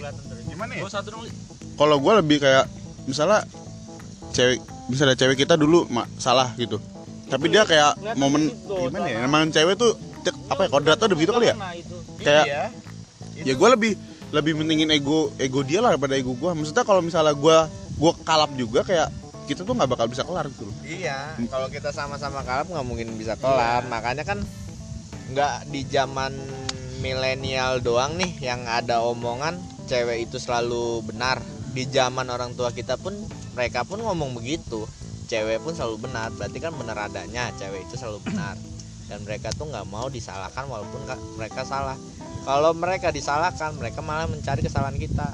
gimana 0.48 0.72
ya? 0.72 0.82
Gua 0.82 0.92
satu 0.92 1.08
dong. 1.12 1.22
kalau 1.76 1.96
gua 2.00 2.18
lebih 2.18 2.40
kayak 2.40 2.64
misalnya 3.04 3.44
cewek 4.32 4.58
misalnya 4.88 5.14
cewek 5.14 5.36
kita 5.38 5.54
dulu 5.54 5.84
ma- 5.92 6.08
salah 6.16 6.56
gitu. 6.56 6.80
Tapi 7.28 7.52
dia 7.52 7.68
kayak 7.68 8.16
momen 8.16 8.48
gimana 8.64 9.06
ya? 9.06 9.28
emang 9.28 9.52
cewek 9.52 9.76
tuh 9.76 9.92
cek- 10.24 10.40
apa 10.48 10.64
ya 10.64 10.68
kodratnya 10.72 11.06
udah 11.12 11.18
begitu 11.20 11.32
kali 11.36 11.46
ya? 11.52 11.56
Kayak 12.24 12.44
ya 13.44 13.52
gua 13.54 13.76
lebih 13.76 13.92
lebih 14.28 14.60
mentingin 14.60 14.92
ego 14.92 15.32
ego 15.40 15.64
dia 15.64 15.80
lah 15.80 15.96
daripada 15.96 16.14
ego 16.16 16.36
gua. 16.36 16.52
Maksudnya 16.52 16.84
kalau 16.84 17.00
misalnya 17.00 17.32
gua 17.32 17.66
gua 17.96 18.12
kalap 18.24 18.52
juga 18.54 18.84
kayak 18.84 19.08
kita 19.48 19.64
tuh 19.64 19.72
nggak 19.72 19.88
bakal 19.88 20.06
bisa 20.12 20.22
kelar 20.28 20.44
gitu 20.52 20.68
loh. 20.68 20.76
Iya 20.84 21.36
kalau 21.48 21.72
kita 21.72 21.88
sama-sama 21.88 22.44
kalap 22.44 22.68
nggak 22.68 22.86
mungkin 22.86 23.16
bisa 23.16 23.40
kelar. 23.40 23.88
Makanya 23.88 24.28
kan 24.28 24.44
nggak 25.32 25.72
di 25.72 25.80
zaman 25.88 26.36
milenial 27.00 27.80
doang 27.80 28.18
nih 28.20 28.36
yang 28.42 28.64
ada 28.68 29.00
omongan 29.00 29.56
cewek 29.88 30.28
itu 30.28 30.36
selalu 30.36 31.00
benar. 31.08 31.40
Di 31.72 31.88
zaman 31.88 32.28
orang 32.28 32.52
tua 32.52 32.72
kita 32.72 33.00
pun 33.00 33.16
mereka 33.56 33.88
pun 33.88 34.04
ngomong 34.04 34.36
begitu. 34.36 34.84
Cewek 35.28 35.64
pun 35.64 35.72
selalu 35.72 36.08
benar. 36.08 36.28
Berarti 36.36 36.58
kan 36.60 36.76
benar 36.76 37.08
adanya 37.08 37.48
cewek 37.56 37.88
itu 37.88 37.96
selalu 37.96 38.20
benar 38.28 38.56
dan 39.08 39.24
mereka 39.24 39.48
tuh 39.56 39.66
nggak 39.66 39.88
mau 39.88 40.06
disalahkan 40.06 40.68
walaupun 40.68 41.00
nggak- 41.08 41.24
mereka 41.40 41.64
salah. 41.64 41.96
Kalau 42.44 42.72
mereka 42.72 43.08
disalahkan 43.08 43.74
mereka 43.74 44.00
malah 44.00 44.28
mencari 44.28 44.60
kesalahan 44.60 44.96
kita. 44.96 45.32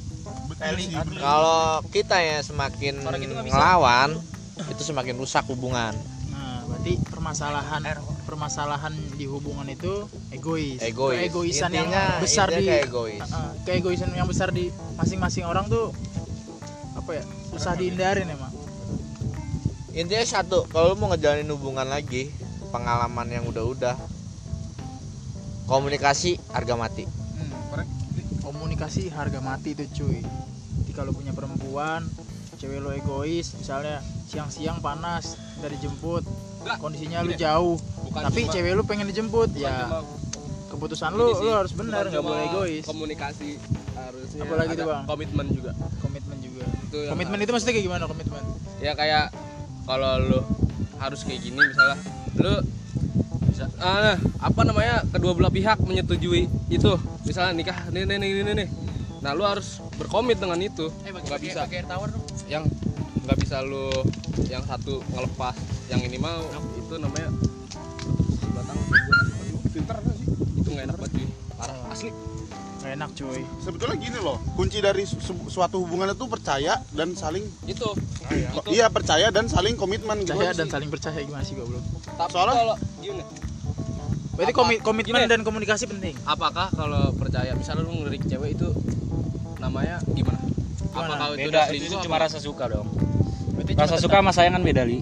Kalau 1.18 1.82
kita 1.90 2.16
ya 2.18 2.38
semakin 2.40 3.02
ngelawan 3.44 4.14
itu 4.70 4.82
semakin 4.82 5.18
rusak 5.18 5.44
hubungan. 5.50 5.92
Nah, 6.30 6.62
berarti 6.70 6.94
permasalahan 7.10 7.82
permasalahan 8.24 8.94
di 9.14 9.26
hubungan 9.26 9.66
itu 9.68 10.06
egois. 10.30 10.80
Egois. 10.80 11.26
Keegoisan 11.28 11.70
yang 11.74 11.90
besar 12.18 12.48
di 12.50 12.66
egois. 12.66 13.20
Uh, 13.20 13.52
keegoisan 13.66 14.10
yang 14.14 14.26
besar 14.26 14.54
di 14.54 14.70
masing-masing 14.94 15.44
orang 15.44 15.66
tuh 15.66 15.90
apa 16.94 17.10
ya 17.20 17.24
susah 17.50 17.74
dihindarin 17.74 18.30
emang. 18.30 18.50
Intinya 19.94 20.26
satu 20.26 20.66
kalau 20.70 20.94
lu 20.94 20.96
mau 20.98 21.14
ngejalanin 21.14 21.46
hubungan 21.54 21.86
lagi 21.86 22.30
pengalaman 22.74 23.30
yang 23.30 23.46
udah-udah. 23.46 23.94
Komunikasi 25.64 26.42
harga 26.50 26.74
mati. 26.74 27.06
Hmm. 27.06 27.86
komunikasi 28.42 29.08
harga 29.08 29.38
mati 29.40 29.72
itu 29.72 29.86
cuy. 29.94 30.20
Jadi 30.20 30.92
kalau 30.92 31.10
punya 31.10 31.30
perempuan 31.30 32.02
cewek 32.56 32.78
lo 32.78 32.90
egois 32.90 33.54
misalnya 33.54 33.98
siang-siang 34.24 34.78
panas 34.78 35.34
dari 35.58 35.76
jemput 35.76 36.22
Enggak, 36.60 36.76
kondisinya 36.78 37.20
lu 37.20 37.30
gini. 37.30 37.40
jauh. 37.40 37.76
bukan 38.04 38.20
tapi 38.22 38.40
cuma- 38.42 38.52
cewek 38.52 38.72
lu 38.72 38.82
pengen 38.84 39.06
dijemput 39.06 39.48
bukan 39.50 39.64
ya. 39.64 39.74
cuma 39.82 40.00
keputusan 40.70 41.10
lu 41.12 41.34
lu 41.34 41.50
harus 41.50 41.72
benar 41.72 42.04
nggak 42.06 42.22
boleh 42.22 42.44
egois. 42.46 42.84
komunikasi 42.84 43.58
harusnya 43.92 44.42
Apalagi 44.44 44.74
tuh, 44.74 44.86
Bang? 44.86 45.04
komitmen 45.04 45.46
juga. 45.50 45.72
Komitmen 45.98 46.36
juga. 46.40 46.64
Itu 46.84 46.96
yang 47.00 47.10
komitmen 47.12 47.38
itu 47.38 47.50
maksudnya 47.52 47.74
kayak 47.74 47.84
gimana 47.84 48.04
komitmen? 48.06 48.42
Ya 48.78 48.92
kayak 48.94 49.24
kalau 49.82 50.12
lu 50.20 50.40
harus 50.96 51.20
kayak 51.22 51.40
gini 51.42 51.58
misalnya 51.58 51.96
lu 52.38 52.54
bisa 53.50 53.70
ah, 53.78 54.18
apa 54.42 54.60
namanya 54.66 55.06
kedua 55.06 55.32
belah 55.38 55.52
pihak 55.52 55.78
menyetujui 55.82 56.50
itu. 56.70 56.92
Misalnya 57.22 57.52
nikah 57.54 57.78
nih 57.94 58.02
nih 58.04 58.16
nih 58.18 58.30
nih, 58.42 58.54
nih. 58.64 58.68
nah 59.22 59.32
lu 59.32 59.46
harus 59.46 59.78
berkomit 59.96 60.42
dengan 60.42 60.58
itu. 60.58 60.90
Nggak 61.06 61.40
bisa. 61.40 61.62
yang 62.50 62.66
nggak 63.24 63.38
bisa 63.40 63.64
lu 63.64 63.88
yang 64.52 64.60
satu 64.68 65.00
ngelepas 65.14 65.56
yang 65.88 66.00
ini 66.04 66.20
mau 66.20 66.44
itu 66.76 66.94
namanya 67.00 67.32
batang 68.52 68.78
sih 69.72 70.28
itu 70.60 70.68
nggak 70.68 70.84
enak 70.90 70.96
banget 71.00 71.12
cuy. 71.16 71.26
Parah. 71.56 71.76
Asli 71.92 72.10
enak 72.86 73.10
cuy 73.12 73.40
sebetulnya 73.58 73.96
gini 73.96 74.18
loh 74.18 74.36
kunci 74.52 74.78
dari 74.78 75.02
su- 75.02 75.18
su- 75.18 75.48
suatu 75.48 75.78
hubungan 75.78 76.10
itu 76.10 76.24
percaya 76.26 76.76
dan 76.90 77.12
saling 77.12 77.42
itu 77.64 77.88
itu 78.26 78.60
iya 78.68 78.86
percaya 78.88 79.28
dan 79.28 79.46
saling 79.46 79.74
komitmen 79.74 80.20
percaya 80.20 80.52
dan 80.52 80.66
sih. 80.66 80.72
saling 80.72 80.88
percaya 80.88 81.18
gimana 81.18 81.42
sih 81.42 81.54
goblok 81.54 81.80
tapi 82.12 82.30
Soalnya- 82.30 82.56
kalau 82.56 82.74
gini 82.98 83.22
berarti 84.34 84.50
Apa? 84.50 84.60
komi- 84.60 84.80
komitmen 84.80 85.20
Gini. 85.20 85.30
dan 85.30 85.40
komunikasi 85.42 85.84
penting 85.86 86.14
apakah 86.24 86.66
kalau 86.70 87.12
percaya 87.12 87.54
misalnya 87.54 87.82
lu 87.82 87.94
ngelirik 87.96 88.24
cewek 88.24 88.52
itu 88.52 88.68
namanya 89.56 90.02
gimana? 90.08 90.42
Gimana? 90.84 91.14
Apakah 91.14 91.26
itu 91.30 91.38
beda 91.40 91.48
udah 91.48 91.64
itu 91.64 91.74
selingkuh 91.80 92.02
cuma 92.02 92.16
apa? 92.16 92.24
rasa 92.24 92.38
suka 92.38 92.64
dong 92.66 92.88
berarti 93.54 93.72
rasa 93.74 93.96
suka 93.96 94.16
sama 94.18 94.30
sayang 94.30 94.52
kan 94.52 94.62
beda 94.62 94.82
li 94.82 94.98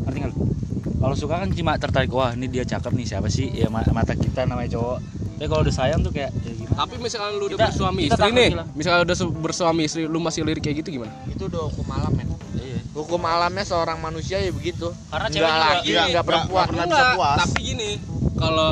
ngerti 0.00 0.18
nggak 0.20 0.34
kalau 0.98 1.14
suka 1.14 1.34
kan 1.36 1.50
cuma 1.50 1.72
tertarik 1.76 2.10
wah 2.10 2.30
ini 2.32 2.46
dia 2.46 2.62
cakep 2.64 2.90
nih 2.92 3.06
siapa 3.08 3.28
sih 3.28 3.50
ya 3.52 3.66
ma- 3.66 3.86
mata 3.88 4.14
kita 4.14 4.42
namanya 4.44 4.74
cowok 4.74 4.98
tapi 5.34 5.46
kalau 5.46 5.62
udah 5.62 5.70
sayang 5.72 6.00
tuh 6.00 6.10
kayak 6.10 6.30
ya 6.34 6.52
Tapi 6.78 6.94
misalkan 7.02 7.34
lu 7.42 7.50
udah 7.50 7.58
Kita- 7.58 7.68
bersuami 7.74 8.00
kita 8.06 8.14
istri 8.14 8.30
nih, 8.30 8.48
misalnya 8.78 9.00
udah 9.02 9.16
bersuami 9.42 9.82
istri, 9.90 10.06
lu 10.06 10.22
masih 10.22 10.46
lirik 10.46 10.62
kayak 10.62 10.86
gitu 10.86 11.02
gimana? 11.02 11.10
itu 11.26 11.50
udah 11.50 11.66
hukum 11.66 11.86
alam 11.90 12.12
men 12.14 12.30
iya 12.58 12.78
hukum 12.94 13.22
alamnya 13.26 13.64
seorang 13.66 13.98
manusia 13.98 14.38
ya 14.38 14.50
begitu 14.54 14.90
karena 15.10 15.26
cewek 15.30 15.42
juga 15.46 15.70
laki 15.70 15.90
nggak 16.14 16.24
perempuan 16.26 16.66
nggak 16.70 16.86
bisa 16.86 17.06
puas. 17.14 17.36
tapi 17.42 17.58
gini, 17.62 17.90
kalau 18.38 18.70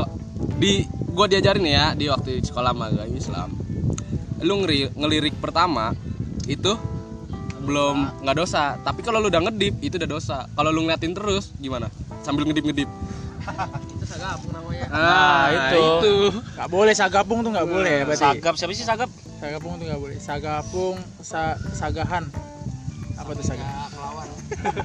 di 0.58 0.72
gua 1.10 1.26
diajarin 1.26 1.66
ya 1.66 1.84
di 1.98 2.06
waktu 2.06 2.38
di 2.38 2.46
sekolah 2.46 2.70
agama 2.74 3.06
Islam, 3.10 3.50
lu 4.42 4.54
ngeri, 4.62 4.90
ngelirik 4.94 5.34
pertama 5.42 5.90
itu 6.46 6.78
belum 7.66 8.22
nggak 8.22 8.36
dosa, 8.38 8.78
tapi 8.86 9.02
kalau 9.02 9.18
lu 9.18 9.26
udah 9.26 9.42
ngedip 9.50 9.74
itu 9.82 9.98
udah 9.98 10.10
dosa. 10.10 10.46
Kalau 10.54 10.70
lu 10.70 10.86
ngeliatin 10.86 11.10
terus 11.10 11.50
gimana? 11.58 11.90
Sambil 12.22 12.46
ngedip-ngedip. 12.46 12.86
itu 12.86 13.94
sagapung 14.06 14.50
namanya. 14.54 14.86
Ah, 14.94 15.44
itu. 15.50 15.78
itu. 15.82 16.14
nggak 16.54 16.70
boleh 16.70 16.94
sagapung 16.94 17.38
tuh 17.42 17.50
nggak 17.52 17.68
boleh 17.68 17.96
berarti. 18.06 18.22
Sagap 18.22 18.54
siapa 18.54 18.72
sih 18.72 18.86
sagap? 18.86 19.10
Sagapung 19.42 19.76
tuh 19.76 19.84
nggak 19.90 20.00
boleh. 20.00 20.16
Sagapung 20.22 20.96
sa 21.20 21.58
sagahan. 21.74 22.24
Apa 23.18 23.30
tuh 23.34 23.44
sagap 23.44 23.66
kelawan. 23.92 24.28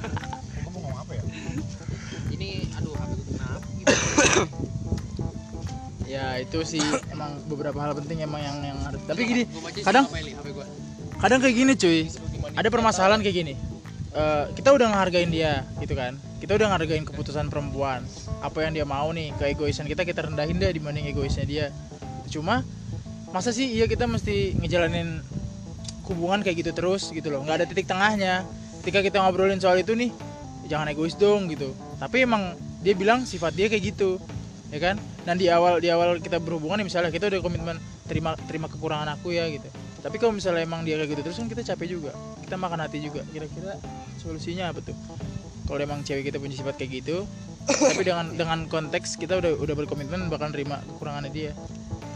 Kamu 0.65 0.77
ngomong 0.81 0.95
apa 0.99 1.11
ya? 1.15 1.23
Ini 2.33 2.49
aduh 2.75 2.93
HP 2.97 3.11
gue 3.13 3.25
kenapa 3.37 3.65
ya 6.11 6.35
itu 6.43 6.59
sih 6.67 6.83
emang 7.07 7.39
beberapa 7.47 7.79
hal 7.79 7.95
penting 7.95 8.19
emang 8.19 8.43
yang 8.43 8.59
yang 8.59 8.79
harus 8.83 8.99
tapi 9.07 9.23
gini 9.23 9.43
kadang 9.79 10.03
kadang 11.23 11.39
kayak 11.39 11.55
gini 11.55 11.73
cuy. 11.79 11.99
Ada 12.51 12.67
permasalahan 12.67 13.23
kayak 13.23 13.35
gini 13.45 13.53
Eh, 14.11 14.45
kita 14.59 14.75
udah 14.75 14.91
ngehargain 14.91 15.31
dia 15.31 15.63
gitu 15.79 15.95
kan? 15.95 16.19
Kita 16.43 16.59
udah 16.59 16.67
ngehargain 16.75 17.07
keputusan 17.07 17.47
perempuan. 17.47 18.03
Apa 18.43 18.67
yang 18.67 18.75
dia 18.75 18.83
mau 18.83 19.07
nih 19.15 19.31
keegoisan 19.39 19.87
kita 19.87 20.03
kita 20.03 20.27
rendahin 20.27 20.59
deh 20.59 20.67
dibanding 20.75 21.07
egoisnya 21.07 21.47
dia. 21.47 21.65
Cuma 22.27 22.59
masa 23.31 23.55
sih 23.55 23.71
iya 23.71 23.87
kita 23.87 24.11
mesti 24.11 24.59
ngejalanin 24.59 25.23
hubungan 26.11 26.43
kayak 26.43 26.59
gitu 26.59 26.71
terus 26.75 27.07
gitu 27.15 27.31
loh? 27.31 27.39
Nggak 27.47 27.63
ada 27.63 27.65
titik 27.71 27.87
tengahnya. 27.87 28.43
Ketika 28.83 28.99
kita 28.99 29.23
ngobrolin 29.23 29.63
soal 29.63 29.79
itu 29.79 29.95
nih 29.95 30.11
jangan 30.67 30.91
egois 30.91 31.15
dong 31.15 31.47
gitu. 31.47 31.71
Tapi 31.95 32.27
emang 32.27 32.59
dia 32.83 32.91
bilang 32.99 33.23
sifat 33.23 33.55
dia 33.55 33.71
kayak 33.71 33.95
gitu 33.95 34.19
ya 34.75 34.91
kan? 34.91 34.99
Dan 35.23 35.39
di 35.39 35.47
awal 35.47 35.79
di 35.79 35.87
awal 35.87 36.19
kita 36.19 36.43
berhubungan 36.43 36.83
misalnya 36.83 37.15
kita 37.15 37.31
udah 37.31 37.39
komitmen 37.39 37.79
terima 38.11 38.35
terima 38.43 38.67
kekurangan 38.67 39.15
aku 39.15 39.31
ya 39.31 39.47
gitu 39.47 39.71
tapi 40.01 40.17
kalau 40.17 40.33
misalnya 40.33 40.65
emang 40.65 40.81
dia 40.81 40.97
kayak 40.97 41.13
gitu 41.13 41.21
terus 41.23 41.37
kan 41.37 41.47
kita 41.47 41.61
capek 41.73 41.87
juga. 41.97 42.11
Kita 42.41 42.57
makan 42.57 42.79
hati 42.81 42.99
juga. 42.99 43.21
Kira-kira 43.29 43.77
solusinya 44.17 44.73
apa 44.73 44.81
tuh? 44.81 44.97
Kalau 45.69 45.79
emang 45.79 46.01
cewek 46.03 46.27
kita 46.33 46.37
punya 46.41 46.57
sifat 46.57 46.75
kayak 46.75 47.05
gitu 47.05 47.23
tapi 47.93 48.01
dengan 48.01 48.33
dengan 48.33 48.65
konteks 48.65 49.21
kita 49.21 49.37
udah 49.37 49.53
udah 49.61 49.75
berkomitmen 49.77 50.27
bakal 50.27 50.49
nerima 50.49 50.81
kekurangannya 50.89 51.29
dia. 51.29 51.51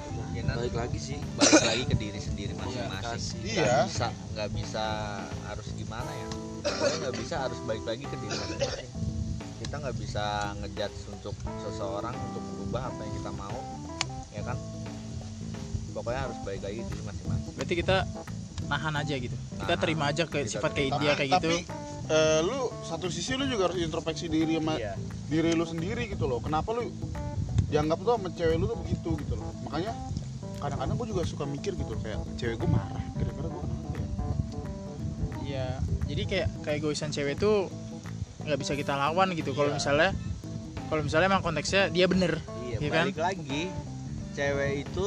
Kemungkinan 0.10 0.58
balik 0.58 0.76
lagi 0.76 0.98
sih. 0.98 1.18
balik 1.38 1.64
lagi 1.64 1.84
ke 1.86 1.96
diri 1.96 2.20
sendiri 2.20 2.54
masing-masing. 2.58 3.06
kasih. 3.06 3.38
Nggak 3.40 3.54
Iya. 3.54 3.78
bisa 3.86 4.08
nggak 4.34 4.50
bisa 4.58 4.84
harus 5.46 5.68
gimana 5.78 6.10
ya? 6.10 6.28
Nggak 7.06 7.14
bisa 7.22 7.36
harus 7.46 7.60
balik 7.70 7.86
lagi 7.86 8.04
ke 8.10 8.16
diri 8.18 8.34
masing-masing 8.34 8.92
kita 9.56 9.82
nggak 9.82 9.98
bisa 9.98 10.26
ngejudge 10.62 11.00
untuk 11.10 11.36
seseorang 11.64 12.14
untuk 12.32 12.44
berubah 12.54 12.86
apa 12.86 13.00
yang 13.02 13.14
kita 13.18 13.32
mau 13.34 13.60
ya 14.30 14.42
kan 14.44 14.58
pokoknya 15.96 16.22
harus 16.28 16.38
balik 16.44 16.62
lagi 16.62 16.80
diri 16.84 17.02
masing-masing. 17.02 17.54
Berarti 17.56 17.74
kita 17.80 17.98
nahan 18.66 18.94
aja 18.98 19.16
gitu. 19.16 19.36
Kita 19.56 19.64
Nahan. 19.72 19.80
terima 19.80 20.04
aja 20.12 20.24
ke 20.28 20.38
Kita 20.44 20.52
sifat 20.52 20.72
kayak 20.76 20.92
dia 21.00 21.12
kayak 21.16 21.30
gitu. 21.40 21.48
Tapi 21.48 21.58
eh, 22.12 22.40
lu 22.44 22.60
satu 22.84 23.08
sisi 23.08 23.32
lu 23.34 23.48
juga 23.48 23.72
harus 23.72 23.80
introspeksi 23.80 24.28
diri 24.28 24.60
sama 24.60 24.76
iya. 24.76 24.94
diri 25.32 25.56
lu 25.56 25.64
sendiri 25.64 26.12
gitu 26.12 26.28
loh. 26.28 26.44
Kenapa 26.44 26.76
lu 26.76 26.92
dianggap 27.72 27.98
tuh 27.98 28.12
sama 28.20 28.28
cewek 28.30 28.56
lu 28.60 28.66
tuh 28.68 28.78
begitu 28.84 29.10
gitu 29.24 29.34
loh? 29.40 29.52
Makanya 29.64 29.94
kadang-kadang 30.60 30.96
gue 30.98 31.08
juga 31.14 31.22
suka 31.24 31.46
mikir 31.46 31.78
gitu 31.78 31.92
loh, 31.94 32.02
kayak 32.02 32.20
cewek 32.36 32.56
gue 32.58 32.70
marah 32.70 33.04
kira-kira 33.14 33.48
gue 33.48 33.62
kenapa 33.62 33.90
ya? 33.94 34.08
Iya, 35.46 35.68
jadi 36.10 36.22
kayak 36.26 36.48
kayak 36.66 36.78
egoisan 36.82 37.10
cewek 37.14 37.38
tuh 37.38 37.70
nggak 38.42 38.60
bisa 38.60 38.74
kita 38.74 38.94
lawan 38.94 39.30
gitu. 39.34 39.54
Kalau 39.54 39.70
Iya. 39.70 39.78
misalnya 39.78 40.10
kalau 40.86 41.02
misalnya 41.02 41.28
emang 41.30 41.42
konteksnya 41.42 41.90
dia 41.90 42.06
bener, 42.06 42.42
iya 42.66 42.78
Iya 42.78 42.90
kan? 42.90 43.06
balik 43.10 43.20
lagi. 43.22 43.62
Cewek 44.34 44.72
itu 44.86 45.06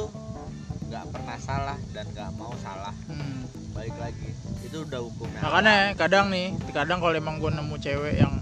nggak 0.89 1.05
pernah 1.13 1.39
salah 1.39 1.79
dan 1.93 2.05
nggak 2.13 2.31
mau 2.37 2.53
salah. 2.61 2.95
Hmm. 3.07 3.45
balik 3.77 3.95
lagi 4.01 4.35
itu 4.67 4.83
udah 4.83 5.01
hukumnya. 5.07 5.39
Makanya 5.39 5.77
kadang 5.95 6.35
nih, 6.35 6.51
kadang 6.75 6.99
kalau 6.99 7.15
emang 7.15 7.39
gue 7.39 7.47
nemu 7.47 7.77
cewek 7.79 8.15
yang 8.19 8.35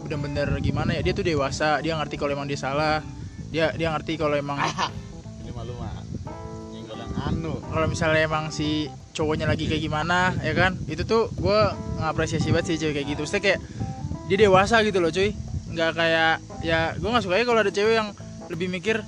bener-bener 0.00 0.48
gimana 0.64 0.96
ya 0.96 1.04
dia 1.04 1.12
tuh 1.12 1.26
dewasa, 1.26 1.82
dia 1.84 1.92
ngerti 1.98 2.16
kalau 2.16 2.32
emang 2.32 2.48
dia 2.48 2.56
salah, 2.56 3.04
dia 3.52 3.68
dia 3.76 3.92
ngerti 3.92 4.16
kalau 4.16 4.32
emang 4.32 4.56
ini 5.44 5.52
malu 5.52 5.76
mah 5.76 5.92
anu. 7.26 7.58
Kalau 7.58 7.86
misalnya 7.90 8.22
emang 8.24 8.54
si 8.54 8.86
cowoknya 9.12 9.50
lagi 9.50 9.66
kayak 9.66 9.82
gimana 9.82 10.32
ya 10.40 10.54
kan? 10.54 10.78
Itu 10.86 11.02
tuh 11.04 11.28
gue 11.34 11.60
ngapresiasi 12.00 12.54
banget 12.54 12.66
sih 12.72 12.76
cewek 12.80 13.02
kayak 13.02 13.06
gitu. 13.12 13.20
Maksudnya 13.26 13.42
kayak 13.42 13.60
dia 14.30 14.38
dewasa 14.46 14.76
gitu 14.86 14.98
loh 15.02 15.10
cuy. 15.10 15.34
Nggak 15.74 15.90
kayak 15.98 16.34
ya 16.62 16.94
gue 16.96 17.08
nggak 17.08 17.24
suka 17.24 17.42
kalau 17.42 17.60
ada 17.60 17.72
cewek 17.74 17.94
yang 17.98 18.08
lebih 18.46 18.70
mikir 18.70 19.02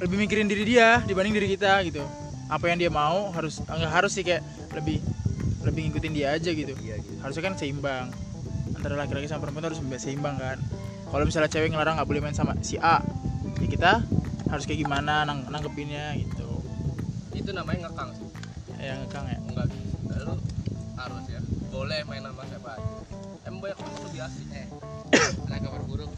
lebih 0.00 0.16
mikirin 0.16 0.48
diri 0.48 0.64
dia 0.64 1.04
dibanding 1.04 1.36
diri 1.36 1.48
kita 1.54 1.84
gitu 1.84 2.02
apa 2.50 2.64
yang 2.66 2.78
dia 2.80 2.90
mau 2.90 3.30
harus 3.30 3.62
nggak 3.62 3.92
harus 3.92 4.10
sih 4.16 4.24
kayak 4.26 4.42
lebih 4.74 4.98
lebih 5.62 5.92
ngikutin 5.92 6.12
dia 6.16 6.34
aja 6.34 6.50
gitu 6.50 6.72
iya 6.80 6.96
gitu 6.98 7.20
harusnya 7.20 7.42
kan 7.46 7.54
seimbang 7.60 8.08
antara 8.74 8.96
laki-laki 8.96 9.28
sama 9.28 9.46
perempuan 9.46 9.70
harus 9.70 9.78
seimbang 10.00 10.40
kan 10.40 10.56
kalau 11.10 11.24
misalnya 11.28 11.50
cewek 11.52 11.70
ngelarang 11.70 12.00
nggak 12.00 12.08
boleh 12.08 12.20
main 12.24 12.34
sama 12.34 12.56
si 12.64 12.80
A 12.80 13.04
ya 13.60 13.66
kita 13.68 13.92
harus 14.50 14.64
kayak 14.66 14.82
gimana 14.82 15.22
nang 15.22 15.46
nanggepinnya 15.46 16.16
gitu 16.18 16.48
Itu 17.30 17.54
namanya 17.54 17.86
ngekang 17.88 18.10
sih. 18.18 18.26
yang 18.82 18.98
ngekang 19.06 19.24
ya 19.30 19.38
Enggak 19.46 19.66
bisa. 19.70 20.16
Lu 20.26 20.34
harus 20.98 21.24
ya. 21.30 21.40
Boleh 21.70 22.00
main 22.04 22.20
sama 22.20 22.42
siapa 22.50 22.68
aja. 22.76 22.88
Emang 23.46 23.60
banyak 23.62 23.78
orang 23.78 24.02
lebih 24.10 24.20
asik. 24.26 24.46
Eh, 24.52 24.66
ada 25.48 25.56
kabar 25.62 25.82
buruk. 25.86 26.10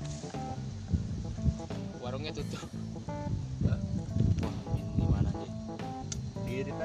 Warungnya 2.03 2.33
tutup. 2.35 2.67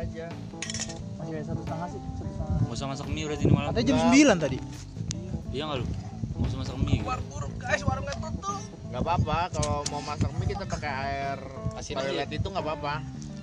Aja. 0.08 0.26
Masih 1.20 1.34
ada 1.36 1.46
satu 1.52 1.62
setengah 1.66 1.88
sih 1.92 2.00
satu 2.00 2.32
setengah. 2.32 2.58
Nggak 2.64 2.78
usah 2.78 2.88
masak 2.88 3.08
mie 3.12 3.24
berarti 3.28 3.44
ini 3.44 3.54
malam. 3.54 3.70
Katanya 3.76 3.88
jam 3.92 3.98
9 4.08 4.46
tadi. 4.46 4.58
Iya 5.52 5.64
nggak 5.68 5.78
lu? 5.78 5.86
Nggak 6.38 6.48
usah 6.48 6.58
masak 6.64 6.76
mie. 6.80 7.02
Buruk 7.04 7.54
guys, 7.60 7.82
warung 7.84 8.06
nggak 8.88 9.04
apa-apa 9.04 9.52
kalau 9.52 9.84
mau 9.92 10.02
masak 10.08 10.32
mie 10.40 10.48
kita 10.48 10.64
pakai 10.64 10.90
air 10.90 11.38
toilet 11.76 12.30
itu 12.32 12.48
nggak 12.48 12.66
apa-apa. 12.66 12.94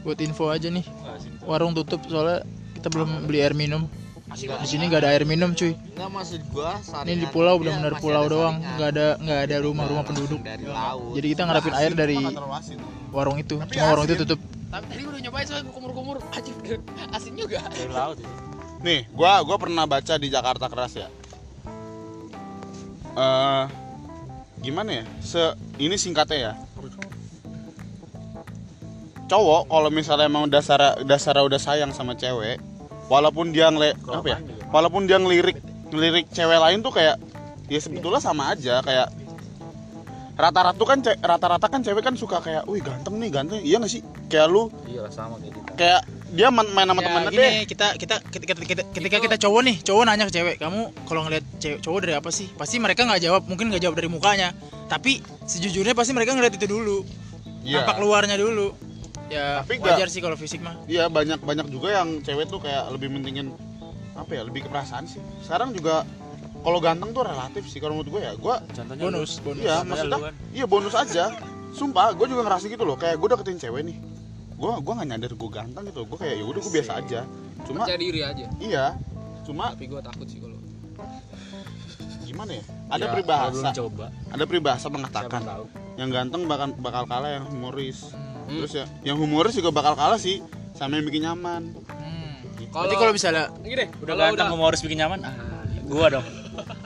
Buat 0.03 0.19
info 0.25 0.49
aja 0.49 0.69
nih. 0.73 0.85
Warung 1.45 1.77
tutup 1.77 2.01
soalnya 2.09 2.43
kita 2.81 2.89
belum 2.89 3.29
beli 3.29 3.45
air 3.45 3.53
minum. 3.53 3.85
Di 4.35 4.67
sini 4.67 4.89
nggak 4.89 5.05
ada 5.05 5.11
air 5.15 5.29
minum 5.29 5.53
cuy. 5.53 5.77
Nggak 5.95 6.11
maksud 6.11 6.41
gua 6.51 6.81
ini 7.07 7.23
di 7.23 7.29
pulau 7.29 7.55
iya, 7.55 7.61
benar-benar 7.61 7.95
pulau 8.01 8.25
doang. 8.27 8.57
nggak 8.59 8.89
ada 8.97 9.07
nggak 9.21 9.41
ada 9.47 9.57
rumah-rumah 9.63 10.05
penduduk. 10.09 10.41
dari 10.41 10.65
laut. 10.65 11.13
Jadi 11.15 11.27
kita 11.37 11.43
ngarapin 11.45 11.75
air 11.77 11.93
dari 11.93 12.17
asin. 12.19 12.81
warung 13.15 13.39
itu 13.39 13.61
cuma 13.63 13.85
warung 13.95 14.09
itu 14.09 14.17
asin. 14.17 14.25
tutup. 14.27 14.41
Tapi 14.75 14.85
tadi 14.91 15.03
udah 15.07 15.21
nyobain 15.23 15.47
soalnya 15.47 15.71
asin 17.17 17.35
juga 17.37 17.61
dari 17.71 17.93
laut 17.93 18.19
itu 18.19 18.45
Nih, 18.85 19.09
gua 19.17 19.41
gua 19.41 19.57
pernah 19.57 19.89
baca 19.89 20.21
di 20.21 20.29
Jakarta 20.29 20.69
Keras 20.69 20.93
ya. 20.93 21.09
Eh 23.17 23.65
gimana 24.61 25.01
ya? 25.01 25.05
Se 25.25 25.41
ini 25.81 25.97
singkatnya 25.97 26.53
ya. 26.53 26.53
Cowok 29.25 29.73
kalau 29.73 29.89
misalnya 29.89 30.29
emang 30.29 30.53
dasar 30.53 31.01
dasar 31.09 31.41
udah 31.41 31.57
sayang 31.57 31.97
sama 31.97 32.13
cewek, 32.13 32.61
walaupun 33.09 33.57
dia 33.57 33.73
ngele 33.73 33.97
apa 34.05 34.37
ya? 34.37 34.39
Walaupun 34.69 35.09
dia 35.09 35.17
ngelirik 35.17 35.65
ngelirik 35.89 36.29
cewek 36.29 36.61
lain 36.61 36.85
tuh 36.85 36.93
kayak 36.93 37.17
ya 37.73 37.81
sebetulnya 37.81 38.21
sama 38.21 38.53
aja 38.53 38.85
kayak 38.85 39.09
rata-rata 40.37 40.77
tuh 40.77 40.85
kan 40.85 40.99
rata-rata 41.01 41.67
kan 41.73 41.81
cewek 41.81 42.05
kan 42.05 42.19
suka 42.21 42.43
kayak, 42.45 42.69
wih 42.69 42.85
ganteng 42.85 43.17
nih 43.17 43.31
ganteng, 43.33 43.65
iya 43.65 43.81
gak 43.81 43.89
sih? 43.89 44.05
Kayak 44.29 44.53
lu 44.53 44.69
iya 44.85 45.09
sama 45.09 45.41
kayak 45.41 45.55
kita 45.57 45.73
kayak 45.79 46.01
dia 46.35 46.51
main, 46.51 46.67
sama 46.67 46.99
Ya, 46.99 47.07
temennya 47.07 47.31
gini, 47.31 47.39
deh. 47.39 47.53
kita 47.65 47.87
kita 47.95 48.17
ketika 48.27 48.53
kita, 48.57 48.83
ketika 48.91 49.17
kita 49.19 49.37
cowok 49.39 49.61
nih 49.63 49.77
cowok 49.81 50.03
nanya 50.05 50.25
ke 50.27 50.35
cewek 50.35 50.57
kamu 50.59 50.81
kalau 51.07 51.21
ngeliat 51.23 51.45
cewek 51.57 51.79
cowok 51.79 51.99
dari 52.03 52.15
apa 52.15 52.29
sih 52.29 52.51
pasti 52.53 52.77
mereka 52.77 53.07
nggak 53.07 53.23
jawab 53.23 53.43
mungkin 53.47 53.71
nggak 53.71 53.81
jawab 53.81 53.95
dari 53.95 54.09
mukanya 54.09 54.51
tapi 54.87 55.19
sejujurnya 55.45 55.95
pasti 55.95 56.11
mereka 56.11 56.35
ngeliat 56.35 56.53
itu 56.53 56.67
dulu 56.67 57.07
Iya. 57.63 57.81
nampak 57.81 57.97
luarnya 57.97 58.37
dulu 58.37 58.77
ya 59.27 59.65
Tapi 59.65 59.81
wajar 59.81 60.13
sih 60.13 60.21
kalau 60.21 60.37
fisik 60.37 60.61
mah 60.61 60.77
Iya 60.85 61.09
banyak 61.09 61.41
banyak 61.41 61.73
juga 61.73 61.97
yang 61.97 62.21
cewek 62.21 62.45
tuh 62.47 62.61
kayak 62.61 62.93
lebih 62.93 63.09
mentingin 63.09 63.57
apa 64.13 64.31
ya 64.31 64.43
lebih 64.43 64.63
ke 64.63 64.69
perasaan 64.69 65.07
sih. 65.07 65.19
Sekarang 65.41 65.73
juga 65.73 66.05
kalau 66.61 66.79
ganteng 66.79 67.11
tuh 67.11 67.25
relatif 67.25 67.65
sih 67.67 67.81
kalau 67.81 67.97
menurut 67.97 68.11
gue 68.11 68.21
ya. 68.21 68.33
Gue 68.35 68.55
contohnya 68.71 69.03
bonus 69.03 69.41
bonus 69.41 69.59
iya 69.61 69.77
maksudnya 69.81 70.19
kan. 70.21 70.35
iya 70.53 70.65
bonus 70.65 70.95
aja. 70.95 71.25
Sumpah 71.73 72.13
gue 72.13 72.27
juga 72.29 72.43
ngerasa 72.43 72.69
gitu 72.69 72.85
loh. 72.85 72.95
Kayak 72.95 73.17
gue 73.17 73.29
deketin 73.33 73.59
cewek 73.59 73.83
nih. 73.83 73.97
Gue 74.65 74.73
gue 74.81 74.93
nggak 74.97 75.09
nyadar 75.13 75.33
gue 75.37 75.51
ganteng 75.53 75.85
gitu. 75.85 76.01
Gue 76.09 76.17
kayak 76.17 76.35
ya 76.41 76.45
udah 76.49 76.61
gue 76.65 76.73
biasa 76.73 76.93
aja. 76.97 77.21
Cuma 77.65 77.85
percaya 77.85 78.01
diri 78.01 78.21
aja 78.21 78.47
iya. 78.57 78.87
Cuma 79.45 79.77
tapi 79.77 79.85
gue 79.85 80.01
takut 80.01 80.25
sih 80.25 80.41
kalau 80.41 80.57
gimana 82.25 82.51
ya? 82.57 82.65
Ada 82.65 82.73
Ya, 82.73 82.89
kalau 82.89 83.13
peribahasa. 83.13 83.69
coba 83.77 84.07
Ada 84.33 84.45
peribahasa 84.45 84.87
mengatakan 84.89 85.41
yang 85.95 86.09
ganteng 86.11 86.43
bakal 86.49 86.69
bakal 86.81 87.03
kalah 87.05 87.31
yang 87.31 87.45
humoris. 87.47 88.09
Hmm. 88.11 88.65
Terus 88.65 88.73
ya 88.73 88.85
yang 89.05 89.21
humoris 89.21 89.53
juga 89.53 89.69
bakal 89.69 89.93
kalah 89.95 90.17
sih 90.17 90.41
sama 90.73 90.97
yang 90.97 91.05
bikin 91.05 91.29
nyaman. 91.29 91.77
Hmm. 91.77 92.41
Kalau- 92.73 92.89
Berarti 92.89 92.97
kalau 92.97 93.13
misalnya 93.13 93.45
gini 93.61 93.75
deh 93.77 93.89
udah 94.01 94.13
kalau 94.17 94.25
ganteng 94.33 94.49
humoris 94.51 94.81
bikin 94.81 94.99
nyaman 94.99 95.19
ah 95.23 95.35
gua 95.85 96.07
dong 96.11 96.27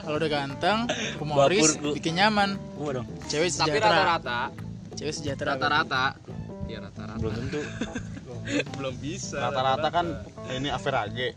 kalau 0.03 0.15
udah 0.19 0.29
ganteng 0.29 0.77
humoris 1.17 1.79
bikin 1.79 2.13
nyaman 2.13 2.49
gua 2.75 3.01
dong 3.01 3.07
cewek 3.25 3.47
tapi 3.47 3.71
sejahtera 3.71 3.87
rata-rata 3.89 4.39
cewek 4.93 5.13
sejahtera 5.15 5.49
rata-rata 5.55 6.03
ya 6.69 6.77
rata-rata. 6.79 7.17
Belum 7.17 7.33
tentu. 7.35 7.61
Belum 8.77 8.95
bisa. 9.01 9.37
Rata-rata 9.41 9.87
kan 9.89 10.05
ini 10.53 10.69
average. 10.69 11.33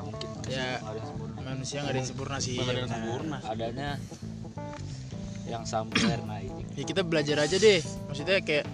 mungkin. 0.00 0.28
Ya. 0.48 0.80
ada 0.80 0.96
yang 0.96 1.06
sempurna. 1.06 1.36
manusia 1.44 1.76
nggak 1.78 1.92
ada 1.92 1.98
yang 2.00 2.08
sempurna 2.08 2.36
sih. 2.40 2.56
Nggak 2.56 2.64
ada 2.64 2.72
ya 2.72 2.80
yang 2.80 2.90
sempurna. 2.90 3.36
adanya 3.44 3.88
yang 5.46 5.64
sempurna 5.66 6.36
ini. 6.40 6.62
Ya 6.74 6.84
kita 6.84 7.02
belajar 7.04 7.36
aja 7.38 7.56
deh. 7.56 7.78
Maksudnya 8.08 8.40
kayak 8.40 8.64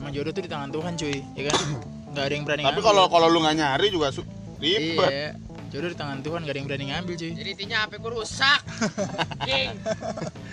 emang 0.00 0.12
jodoh 0.16 0.32
tuh 0.32 0.42
di 0.42 0.50
tangan 0.50 0.70
Tuhan 0.72 0.92
cuy. 0.96 1.16
Ya 1.36 1.42
kan? 1.52 1.58
Nggak 2.10 2.24
ada 2.26 2.34
yang 2.34 2.44
berani 2.48 2.62
Tapi 2.64 2.80
kalau 2.80 3.04
kalau 3.06 3.26
lu 3.28 3.38
nggak 3.38 3.56
nyari 3.56 3.86
juga 3.92 4.10
su- 4.10 4.26
ribet. 4.58 5.10
iya 5.10 5.30
jodoh 5.70 5.86
di 5.86 5.94
tangan 5.94 6.18
Tuhan 6.18 6.42
gak 6.42 6.50
ada 6.50 6.58
yang 6.58 6.68
berani 6.68 6.86
ngambil 6.90 7.14
cuy. 7.14 7.30
Jadi 7.30 7.50
intinya 7.54 7.76
HP 7.86 7.92
ku 8.02 8.08
rusak 8.10 8.60
King. 9.46 9.70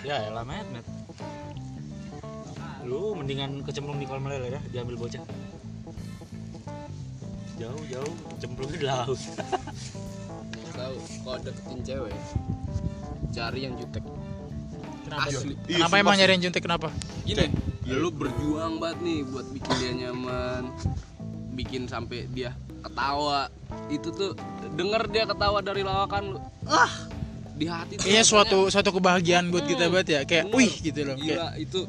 ya 0.06 0.30
elah 0.30 0.46
met 0.46 0.62
met 0.70 0.86
lu 2.88 3.12
mendingan 3.12 3.60
kecemplung 3.62 4.00
di 4.00 4.08
kolam 4.08 4.24
lele 4.24 4.48
ya 4.50 4.60
diambil 4.72 4.96
bocah. 4.98 5.20
Jauh 7.58 7.82
jauh 7.86 8.12
cemplung 8.38 8.70
di 8.70 8.80
laut. 8.80 9.18
Tahu 10.70 10.94
kalau 11.20 11.38
deketin 11.42 11.78
cewek? 11.84 12.14
Cari 13.28 13.60
yang 13.60 13.74
jutek. 13.76 14.04
Kenapa? 15.04 15.26
Asli. 15.26 15.52
Iya, 15.66 15.76
kenapa 15.76 15.84
sumpah 15.86 15.98
emang 15.98 16.14
sih. 16.14 16.20
nyari 16.20 16.30
yang 16.32 16.42
juntek 16.42 16.62
kenapa? 16.62 16.88
Gini 17.24 17.46
Iya. 17.82 17.96
lu 17.96 18.08
berjuang 18.10 18.76
banget 18.76 18.98
nih 19.00 19.18
buat 19.26 19.46
bikin 19.48 19.72
dia 19.74 19.92
nyaman 19.98 20.62
bikin 21.54 21.82
sampai 21.84 22.24
dia 22.30 22.52
ketawa. 22.80 23.48
Itu 23.88 24.08
tuh 24.10 24.32
denger 24.72 25.02
dia 25.08 25.24
ketawa 25.24 25.58
dari 25.60 25.82
lawakan 25.82 26.22
lu. 26.32 26.40
Ah 26.64 26.92
di 27.52 27.66
hati 27.66 27.98
tuh 27.98 28.06
kayaknya 28.06 28.22
suatu 28.22 28.70
suatu 28.70 28.94
kebahagiaan 28.94 29.50
buat 29.50 29.66
kita 29.66 29.84
Hmm. 29.84 29.92
banget 29.92 30.08
ya 30.08 30.20
kayak 30.22 30.44
Bener. 30.46 30.56
wih 30.56 30.72
gitu 30.78 31.00
loh 31.02 31.16
kayak. 31.16 31.26
gila 31.26 31.46
itu 31.58 31.80